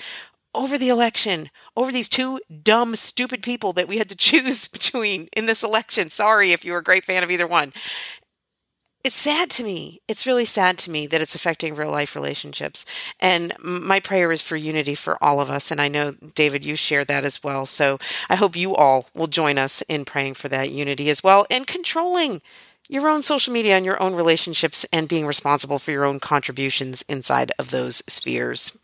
over 0.55 0.79
the 0.79 0.89
election, 0.89 1.51
over 1.77 1.91
these 1.91 2.09
two 2.09 2.41
dumb, 2.63 2.95
stupid 2.95 3.43
people 3.43 3.73
that 3.73 3.89
we 3.89 3.99
had 3.99 4.09
to 4.09 4.17
choose 4.31 4.69
between 4.69 5.29
in 5.37 5.47
this 5.47 5.63
election. 5.63 6.09
Sorry 6.09 6.53
if 6.53 6.65
you 6.65 6.73
were 6.73 6.79
a 6.79 6.85
great 6.85 7.05
fan 7.05 7.23
of 7.23 7.31
either 7.31 7.47
one 7.47 7.73
it's 9.05 9.15
sad 9.15 9.51
to 9.51 9.65
me. 9.65 10.01
It's 10.09 10.27
really 10.27 10.47
sad 10.47 10.79
to 10.79 10.91
me 10.91 11.07
that 11.07 11.21
it's 11.21 11.35
affecting 11.35 11.75
real 11.75 11.91
life 11.91 12.17
relationships. 12.17 12.87
And 13.21 13.53
my 13.63 14.01
prayer 14.01 14.33
is 14.33 14.41
for 14.41 14.57
unity 14.57 14.95
for 14.95 15.23
all 15.23 15.41
of 15.41 15.51
us. 15.51 15.71
And 15.71 15.81
I 15.81 15.89
know, 15.89 16.15
David, 16.35 16.65
you 16.65 16.75
share 16.75 17.05
that 17.05 17.25
as 17.25 17.45
well. 17.45 17.67
So 17.67 17.99
I 18.31 18.37
hope 18.37 18.57
you 18.57 18.75
all 18.75 19.07
will 19.15 19.27
join 19.27 19.59
us 19.59 19.83
in 19.83 20.07
praying 20.07 20.35
for 20.35 20.49
that 20.49 20.71
unity 20.71 21.11
as 21.11 21.23
well 21.23 21.47
and 21.51 21.67
controlling 21.67 22.41
your 22.89 23.09
own 23.09 23.23
social 23.23 23.53
media 23.53 23.77
and 23.77 23.85
your 23.85 24.03
own 24.03 24.15
relationships 24.15 24.87
and 24.93 25.09
being 25.09 25.27
responsible 25.27 25.79
for 25.79 25.91
your 25.91 26.05
own 26.05 26.19
contributions 26.19 27.03
inside 27.09 27.53
of 27.59 27.71
those 27.71 28.03
spheres. 28.09 28.79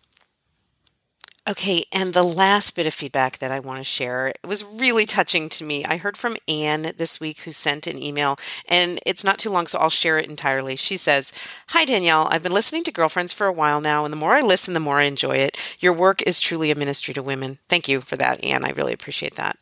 Okay, 1.51 1.83
and 1.91 2.13
the 2.13 2.23
last 2.23 2.77
bit 2.77 2.87
of 2.87 2.95
feedback 2.95 3.39
that 3.39 3.51
I 3.51 3.59
want 3.59 3.81
to 3.81 3.85
share 3.85 4.29
it 4.29 4.39
was 4.47 4.63
really 4.63 5.05
touching 5.05 5.49
to 5.49 5.65
me. 5.65 5.85
I 5.85 5.97
heard 5.97 6.17
from 6.17 6.37
Anne 6.47 6.93
this 6.97 7.19
week 7.19 7.41
who 7.41 7.51
sent 7.51 7.89
an 7.89 8.01
email, 8.01 8.39
and 8.69 9.01
it's 9.05 9.25
not 9.25 9.39
too 9.41 9.51
long, 9.51 9.67
so 9.67 9.81
I'll 9.81 9.91
share 9.91 10.17
it 10.17 10.31
entirely. 10.31 10.77
She 10.77 10.97
says, 10.97 11.33
Hi, 11.71 11.85
Danielle. 11.85 12.29
I've 12.31 12.45
been 12.45 12.53
listening 12.53 12.85
to 12.85 12.93
Girlfriends 12.93 13.33
for 13.33 13.49
a 13.49 13.53
while 13.53 13.81
now, 13.81 14.05
and 14.05 14.13
the 14.13 14.17
more 14.17 14.35
I 14.35 14.43
listen, 14.43 14.75
the 14.75 14.79
more 14.79 15.01
I 15.01 15.05
enjoy 15.05 15.39
it. 15.39 15.59
Your 15.81 15.93
work 15.93 16.23
is 16.23 16.39
truly 16.39 16.71
a 16.71 16.77
ministry 16.77 17.13
to 17.15 17.23
women. 17.23 17.59
Thank 17.69 17.89
you 17.89 18.01
for 18.01 18.15
that, 18.15 18.45
Anne. 18.45 18.65
I 18.65 18.71
really 18.71 18.93
appreciate 18.93 19.35
that. 19.35 19.59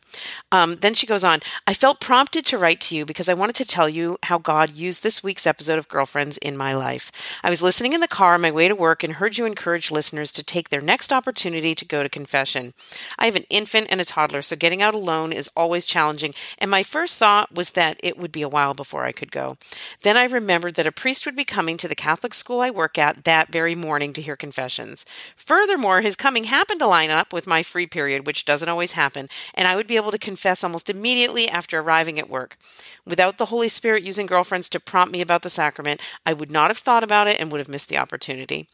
Um, 0.51 0.75
then 0.75 0.93
she 0.93 1.07
goes 1.07 1.23
on, 1.23 1.39
I 1.65 1.73
felt 1.73 1.99
prompted 1.99 2.45
to 2.47 2.59
write 2.59 2.81
to 2.81 2.95
you 2.95 3.03
because 3.03 3.27
I 3.27 3.33
wanted 3.33 3.55
to 3.55 3.65
tell 3.65 3.89
you 3.89 4.19
how 4.23 4.37
God 4.37 4.75
used 4.75 5.01
this 5.01 5.23
week's 5.23 5.47
episode 5.47 5.79
of 5.79 5.89
Girlfriends 5.89 6.37
in 6.37 6.55
my 6.55 6.75
life. 6.75 7.11
I 7.43 7.49
was 7.49 7.63
listening 7.63 7.93
in 7.93 8.01
the 8.01 8.07
car 8.07 8.35
on 8.35 8.41
my 8.41 8.51
way 8.51 8.67
to 8.67 8.75
work 8.75 9.03
and 9.03 9.13
heard 9.13 9.39
you 9.39 9.47
encourage 9.47 9.89
listeners 9.89 10.31
to 10.33 10.43
take 10.43 10.69
their 10.69 10.81
next 10.81 11.11
opportunity 11.11 11.73
to 11.79 11.85
go 11.85 12.03
to 12.03 12.09
confession. 12.09 12.73
I 13.17 13.25
have 13.25 13.35
an 13.35 13.45
infant 13.49 13.87
and 13.89 13.99
a 13.99 14.05
toddler, 14.05 14.41
so 14.41 14.55
getting 14.55 14.81
out 14.81 14.93
alone 14.93 15.33
is 15.33 15.49
always 15.55 15.87
challenging, 15.87 16.33
and 16.57 16.69
my 16.69 16.83
first 16.83 17.17
thought 17.17 17.53
was 17.53 17.71
that 17.71 17.99
it 18.03 18.17
would 18.17 18.31
be 18.31 18.41
a 18.41 18.49
while 18.49 18.73
before 18.73 19.05
I 19.05 19.11
could 19.11 19.31
go. 19.31 19.57
Then 20.03 20.17
I 20.17 20.25
remembered 20.25 20.75
that 20.75 20.87
a 20.87 20.91
priest 20.91 21.25
would 21.25 21.35
be 21.35 21.45
coming 21.45 21.77
to 21.77 21.87
the 21.87 21.95
Catholic 21.95 22.33
school 22.33 22.61
I 22.61 22.69
work 22.69 22.97
at 22.97 23.23
that 23.23 23.51
very 23.51 23.75
morning 23.75 24.13
to 24.13 24.21
hear 24.21 24.35
confessions. 24.35 25.05
Furthermore, 25.35 26.01
his 26.01 26.15
coming 26.15 26.45
happened 26.45 26.79
to 26.79 26.87
line 26.87 27.09
up 27.09 27.33
with 27.33 27.47
my 27.47 27.63
free 27.63 27.87
period, 27.87 28.27
which 28.27 28.45
doesn't 28.45 28.69
always 28.69 28.93
happen, 28.93 29.29
and 29.55 29.67
I 29.67 29.75
would 29.75 29.87
be 29.87 29.95
able 29.95 30.11
to 30.11 30.17
confess 30.17 30.63
almost 30.63 30.89
immediately 30.89 31.49
after 31.49 31.79
arriving 31.79 32.19
at 32.19 32.29
work. 32.29 32.57
Without 33.05 33.37
the 33.37 33.47
Holy 33.47 33.69
Spirit 33.69 34.03
using 34.03 34.27
girlfriends 34.27 34.69
to 34.69 34.79
prompt 34.79 35.11
me 35.11 35.21
about 35.21 35.41
the 35.41 35.49
sacrament, 35.49 36.01
I 36.25 36.33
would 36.33 36.51
not 36.51 36.69
have 36.69 36.77
thought 36.77 37.03
about 37.03 37.27
it 37.27 37.39
and 37.39 37.51
would 37.51 37.59
have 37.59 37.69
missed 37.69 37.89
the 37.89 37.97
opportunity. 37.97 38.67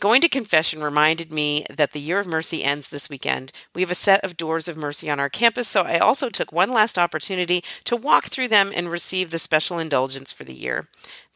Going 0.00 0.20
to 0.20 0.28
confession 0.28 0.82
reminded 0.82 1.32
me 1.32 1.64
that 1.70 1.92
the 1.92 2.00
year 2.00 2.18
of 2.18 2.26
Mercy 2.36 2.62
ends 2.62 2.88
this 2.88 3.08
weekend. 3.08 3.50
We 3.74 3.80
have 3.80 3.90
a 3.90 3.94
set 3.94 4.22
of 4.22 4.36
Doors 4.36 4.68
of 4.68 4.76
Mercy 4.76 5.08
on 5.08 5.18
our 5.18 5.30
campus, 5.30 5.68
so 5.68 5.84
I 5.84 5.96
also 5.96 6.28
took 6.28 6.52
one 6.52 6.70
last 6.70 6.98
opportunity 6.98 7.64
to 7.84 7.96
walk 7.96 8.26
through 8.26 8.48
them 8.48 8.70
and 8.76 8.90
receive 8.90 9.30
the 9.30 9.38
special 9.38 9.78
indulgence 9.78 10.32
for 10.32 10.44
the 10.44 10.52
year. 10.52 10.86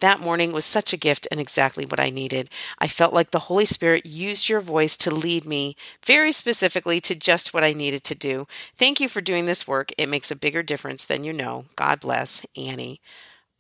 That 0.01 0.21
morning 0.21 0.53
was 0.53 0.67
such 0.67 0.93
a 0.93 0.99
gift 0.99 1.27
and 1.31 1.41
exactly 1.41 1.87
what 1.87 1.99
I 1.99 2.11
needed. 2.11 2.51
I 2.79 2.87
felt 2.87 3.15
like 3.15 3.31
the 3.31 3.49
Holy 3.49 3.65
Spirit 3.65 4.05
used 4.05 4.51
your 4.51 4.61
voice 4.61 4.99
to 4.99 5.15
lead 5.15 5.47
me 5.47 5.75
very 6.05 6.33
specifically 6.33 7.01
to 7.01 7.15
just 7.15 7.55
what 7.55 7.65
I 7.65 7.73
needed 7.73 8.05
to 8.05 8.15
do. 8.15 8.47
Thank 8.77 9.01
you 9.01 9.09
for 9.09 9.23
doing 9.23 9.47
this 9.47 9.67
work. 9.67 9.93
It 9.97 10.11
makes 10.11 10.31
a 10.31 10.37
bigger 10.37 10.63
difference 10.63 11.07
than 11.07 11.25
you 11.25 11.33
know. 11.33 11.65
God 11.77 12.01
bless, 12.01 12.45
Annie. 12.59 13.01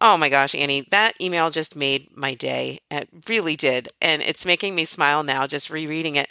Oh 0.03 0.19
my 0.19 0.29
gosh, 0.29 0.55
Annie, 0.55 0.87
that 0.91 1.13
email 1.23 1.49
just 1.49 1.75
made 1.75 2.15
my 2.15 2.35
day. 2.35 2.81
It 2.91 3.09
really 3.29 3.57
did. 3.57 3.89
And 4.03 4.21
it's 4.21 4.45
making 4.45 4.75
me 4.75 4.85
smile 4.85 5.23
now 5.23 5.47
just 5.47 5.71
rereading 5.71 6.17
it. 6.17 6.29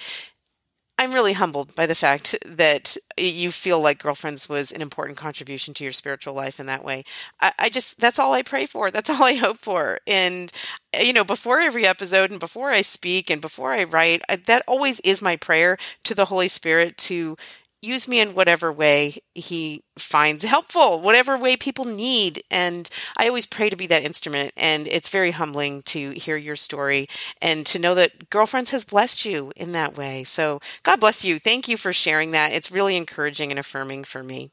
I'm 1.00 1.14
really 1.14 1.32
humbled 1.32 1.74
by 1.76 1.86
the 1.86 1.96
fact 1.96 2.36
that 2.46 2.98
you 3.18 3.52
feel 3.52 3.80
like 3.80 4.04
Girlfriends 4.04 4.50
was 4.50 4.74
an 4.74 4.82
important 4.82 5.18
contribution 5.18 5.74
to 5.76 5.86
your 5.86 5.94
spiritual 5.94 6.34
life 6.34 6.60
in 6.60 6.66
that 6.66 6.84
way. 6.84 7.06
I, 7.40 7.54
I, 7.58 7.70
just, 7.70 8.02
that's 8.02 8.20
all 8.20 8.34
I 8.34 8.42
pray 8.42 8.66
for. 8.66 8.92
That's 8.92 9.10
all 9.10 9.24
I 9.24 9.36
hope 9.36 9.60
for. 9.60 10.00
And, 10.06 10.52
eh, 10.92 11.04
you 11.04 11.14
know, 11.14 11.24
before 11.24 11.62
every 11.62 11.86
episode 11.86 12.32
and 12.32 12.40
before 12.40 12.72
I 12.72 12.82
speak 12.82 13.30
and 13.30 13.40
before 13.40 13.72
I 13.72 13.86
write, 13.86 14.24
that 14.46 14.64
always 14.68 15.00
is 15.00 15.22
my 15.22 15.38
prayer 15.38 15.78
to 16.04 16.14
the 16.14 16.26
Holy 16.26 16.50
Spirit 16.50 16.98
to 16.98 17.38
use 17.82 18.08
me 18.08 18.20
in 18.20 18.36
whatever 18.36 18.72
way 18.72 19.18
he 19.34 19.84
finds 19.98 20.44
helpful, 20.56 21.00
whatever 21.00 21.38
way 21.38 21.56
people 21.56 21.86
need. 21.86 22.44
And 22.52 22.90
I 23.18 23.28
always 23.28 23.46
pray 23.46 23.70
to 23.70 23.76
be 23.76 23.88
that 23.88 24.04
instrument. 24.04 24.54
And 24.58 24.88
it's 24.88 25.10
very 25.10 25.32
humbling 25.32 25.82
to 25.84 26.12
hear 26.12 26.38
your 26.38 26.56
story 26.56 27.08
and 27.42 27.66
to 27.68 27.80
know 27.80 27.96
that 27.96 28.30
Girlfriends 28.30 28.72
has 28.72 28.86
blessed 28.86 29.26
you 29.26 29.52
in 29.56 29.72
that 29.74 29.98
way. 29.98 30.24
So 30.24 30.60
God 30.84 31.00
bless 31.00 31.24
you. 31.26 31.40
Thank 31.40 31.68
you 31.68 31.78
for 31.78 31.94
sharing 31.94 32.32
that. 32.32 32.52
It's 32.52 32.72
really 32.72 32.96
encouraging 32.96 33.52
and 33.52 33.60
affirming 33.60 34.04
for 34.04 34.24
me. 34.24 34.52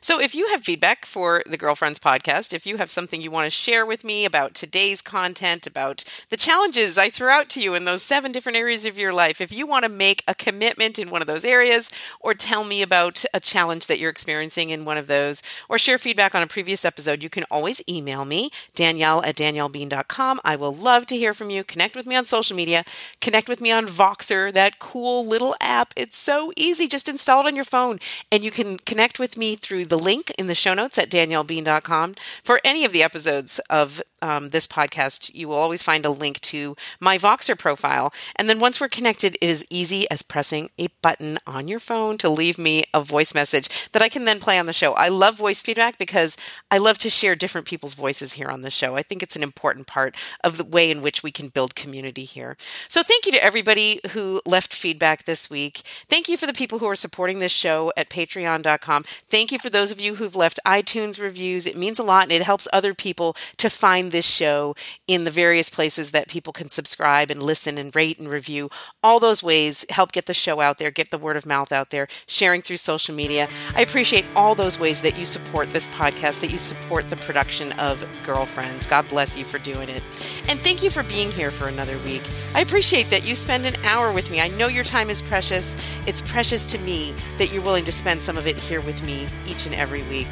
So, 0.00 0.20
if 0.20 0.34
you 0.34 0.48
have 0.48 0.62
feedback 0.62 1.04
for 1.06 1.42
the 1.46 1.56
Girlfriends 1.56 1.98
podcast, 1.98 2.52
if 2.52 2.66
you 2.66 2.76
have 2.76 2.90
something 2.90 3.20
you 3.20 3.30
want 3.30 3.46
to 3.46 3.50
share 3.50 3.84
with 3.86 4.04
me 4.04 4.24
about 4.24 4.54
today's 4.54 5.02
content, 5.02 5.66
about 5.66 6.04
the 6.30 6.36
challenges 6.36 6.98
I 6.98 7.10
threw 7.10 7.28
out 7.28 7.48
to 7.50 7.60
you 7.60 7.74
in 7.74 7.84
those 7.84 8.02
seven 8.02 8.32
different 8.32 8.58
areas 8.58 8.84
of 8.84 8.98
your 8.98 9.12
life, 9.12 9.40
if 9.40 9.52
you 9.52 9.66
want 9.66 9.84
to 9.84 9.88
make 9.88 10.22
a 10.26 10.34
commitment 10.34 10.98
in 10.98 11.10
one 11.10 11.20
of 11.20 11.26
those 11.26 11.44
areas, 11.44 11.90
or 12.20 12.34
tell 12.34 12.64
me 12.64 12.82
about 12.82 13.24
a 13.34 13.40
challenge 13.40 13.86
that 13.86 13.98
you're 13.98 14.10
experiencing 14.10 14.70
in 14.70 14.84
one 14.84 14.96
of 14.96 15.06
those, 15.06 15.42
or 15.68 15.78
share 15.78 15.98
feedback 15.98 16.34
on 16.34 16.42
a 16.42 16.46
previous 16.46 16.84
episode, 16.84 17.22
you 17.22 17.30
can 17.30 17.44
always 17.50 17.82
email 17.88 18.24
me, 18.24 18.50
Danielle 18.74 19.24
at 19.24 19.36
daniellebean.com. 19.36 20.40
I 20.44 20.56
will 20.56 20.74
love 20.74 21.06
to 21.06 21.16
hear 21.16 21.34
from 21.34 21.50
you. 21.50 21.64
Connect 21.64 21.96
with 21.96 22.06
me 22.06 22.16
on 22.16 22.24
social 22.24 22.56
media, 22.56 22.84
connect 23.20 23.48
with 23.48 23.60
me 23.60 23.70
on 23.70 23.86
Voxer, 23.86 24.52
that 24.52 24.78
cool 24.78 25.26
little 25.26 25.54
app. 25.60 25.92
It's 25.96 26.16
so 26.16 26.52
easy. 26.56 26.86
Just 26.86 27.08
install 27.08 27.40
it 27.40 27.48
on 27.48 27.56
your 27.56 27.64
phone, 27.64 27.98
and 28.30 28.42
you 28.42 28.50
can 28.50 28.78
connect 28.78 29.18
with 29.18 29.36
me 29.36 29.56
through 29.72 29.86
the 29.86 29.98
link 29.98 30.30
in 30.38 30.48
the 30.48 30.54
show 30.54 30.74
notes 30.74 30.98
at 30.98 31.10
daniellebean.com. 31.10 32.14
For 32.44 32.60
any 32.62 32.84
of 32.84 32.92
the 32.92 33.02
episodes 33.02 33.58
of 33.70 34.02
um, 34.22 34.50
this 34.50 34.66
podcast, 34.66 35.34
you 35.34 35.48
will 35.48 35.56
always 35.56 35.82
find 35.82 36.06
a 36.06 36.10
link 36.10 36.40
to 36.40 36.76
my 37.00 37.18
Voxer 37.18 37.58
profile. 37.58 38.12
And 38.36 38.48
then 38.48 38.60
once 38.60 38.80
we're 38.80 38.88
connected, 38.88 39.36
it 39.40 39.50
is 39.50 39.66
easy 39.68 40.08
as 40.10 40.22
pressing 40.22 40.70
a 40.78 40.88
button 41.02 41.38
on 41.46 41.68
your 41.68 41.80
phone 41.80 42.16
to 42.18 42.30
leave 42.30 42.58
me 42.58 42.84
a 42.94 43.00
voice 43.00 43.34
message 43.34 43.90
that 43.90 44.02
I 44.02 44.08
can 44.08 44.24
then 44.24 44.40
play 44.40 44.58
on 44.58 44.66
the 44.66 44.72
show. 44.72 44.92
I 44.94 45.08
love 45.08 45.36
voice 45.36 45.60
feedback 45.60 45.98
because 45.98 46.36
I 46.70 46.78
love 46.78 46.98
to 46.98 47.10
share 47.10 47.34
different 47.34 47.66
people's 47.66 47.94
voices 47.94 48.34
here 48.34 48.48
on 48.48 48.62
the 48.62 48.70
show. 48.70 48.96
I 48.96 49.02
think 49.02 49.22
it's 49.22 49.36
an 49.36 49.42
important 49.42 49.86
part 49.86 50.16
of 50.44 50.56
the 50.56 50.64
way 50.64 50.90
in 50.90 51.02
which 51.02 51.22
we 51.22 51.32
can 51.32 51.48
build 51.48 51.74
community 51.74 52.24
here. 52.24 52.56
So 52.88 53.02
thank 53.02 53.26
you 53.26 53.32
to 53.32 53.42
everybody 53.42 54.00
who 54.10 54.40
left 54.46 54.72
feedback 54.72 55.24
this 55.24 55.50
week. 55.50 55.78
Thank 56.08 56.28
you 56.28 56.36
for 56.36 56.46
the 56.46 56.52
people 56.52 56.78
who 56.78 56.86
are 56.86 56.94
supporting 56.94 57.40
this 57.40 57.52
show 57.52 57.92
at 57.96 58.08
patreon.com. 58.08 59.02
Thank 59.04 59.50
you 59.50 59.58
for 59.58 59.70
those 59.70 59.90
of 59.90 60.00
you 60.00 60.14
who've 60.14 60.36
left 60.36 60.60
iTunes 60.64 61.20
reviews. 61.20 61.66
It 61.66 61.76
means 61.76 61.98
a 61.98 62.04
lot 62.04 62.24
and 62.24 62.32
it 62.32 62.42
helps 62.42 62.68
other 62.72 62.94
people 62.94 63.36
to 63.56 63.68
find 63.68 64.11
this 64.12 64.24
show 64.24 64.74
in 65.08 65.24
the 65.24 65.30
various 65.30 65.68
places 65.68 66.12
that 66.12 66.28
people 66.28 66.52
can 66.52 66.68
subscribe 66.68 67.30
and 67.30 67.42
listen 67.42 67.78
and 67.78 67.94
rate 67.96 68.18
and 68.18 68.28
review. 68.28 68.70
All 69.02 69.18
those 69.18 69.42
ways 69.42 69.84
help 69.90 70.12
get 70.12 70.26
the 70.26 70.34
show 70.34 70.60
out 70.60 70.78
there, 70.78 70.90
get 70.90 71.10
the 71.10 71.18
word 71.18 71.36
of 71.36 71.46
mouth 71.46 71.72
out 71.72 71.90
there, 71.90 72.06
sharing 72.26 72.62
through 72.62 72.76
social 72.76 73.14
media. 73.14 73.48
I 73.74 73.82
appreciate 73.82 74.24
all 74.36 74.54
those 74.54 74.78
ways 74.78 75.00
that 75.02 75.18
you 75.18 75.24
support 75.24 75.70
this 75.70 75.88
podcast, 75.88 76.40
that 76.40 76.52
you 76.52 76.58
support 76.58 77.10
the 77.10 77.16
production 77.16 77.72
of 77.72 78.04
Girlfriends. 78.22 78.86
God 78.86 79.08
bless 79.08 79.36
you 79.36 79.44
for 79.44 79.58
doing 79.58 79.88
it. 79.88 80.02
And 80.48 80.60
thank 80.60 80.82
you 80.82 80.90
for 80.90 81.02
being 81.02 81.30
here 81.30 81.50
for 81.50 81.68
another 81.68 81.98
week. 81.98 82.22
I 82.54 82.60
appreciate 82.60 83.10
that 83.10 83.26
you 83.26 83.34
spend 83.34 83.66
an 83.66 83.76
hour 83.84 84.12
with 84.12 84.30
me. 84.30 84.40
I 84.40 84.48
know 84.48 84.68
your 84.68 84.84
time 84.84 85.10
is 85.10 85.22
precious. 85.22 85.76
It's 86.06 86.20
precious 86.20 86.70
to 86.72 86.78
me 86.78 87.14
that 87.38 87.52
you're 87.52 87.62
willing 87.62 87.84
to 87.84 87.92
spend 87.92 88.22
some 88.22 88.36
of 88.36 88.46
it 88.46 88.58
here 88.58 88.80
with 88.80 89.02
me 89.02 89.26
each 89.46 89.66
and 89.66 89.74
every 89.74 90.02
week. 90.04 90.28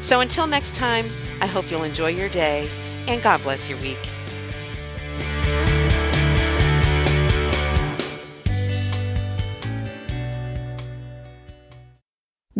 So 0.00 0.20
until 0.20 0.46
next 0.46 0.74
time, 0.76 1.06
I 1.40 1.46
hope 1.46 1.70
you'll 1.70 1.84
enjoy 1.84 2.08
your 2.08 2.28
day 2.28 2.68
and 3.08 3.22
God 3.22 3.42
bless 3.42 3.68
your 3.68 3.78
week. 3.80 3.98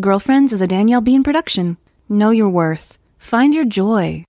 Girlfriends 0.00 0.54
is 0.54 0.62
a 0.62 0.66
Danielle 0.66 1.02
Bean 1.02 1.22
production. 1.22 1.76
Know 2.08 2.30
your 2.30 2.48
worth. 2.48 2.96
Find 3.18 3.54
your 3.54 3.66
joy. 3.66 4.24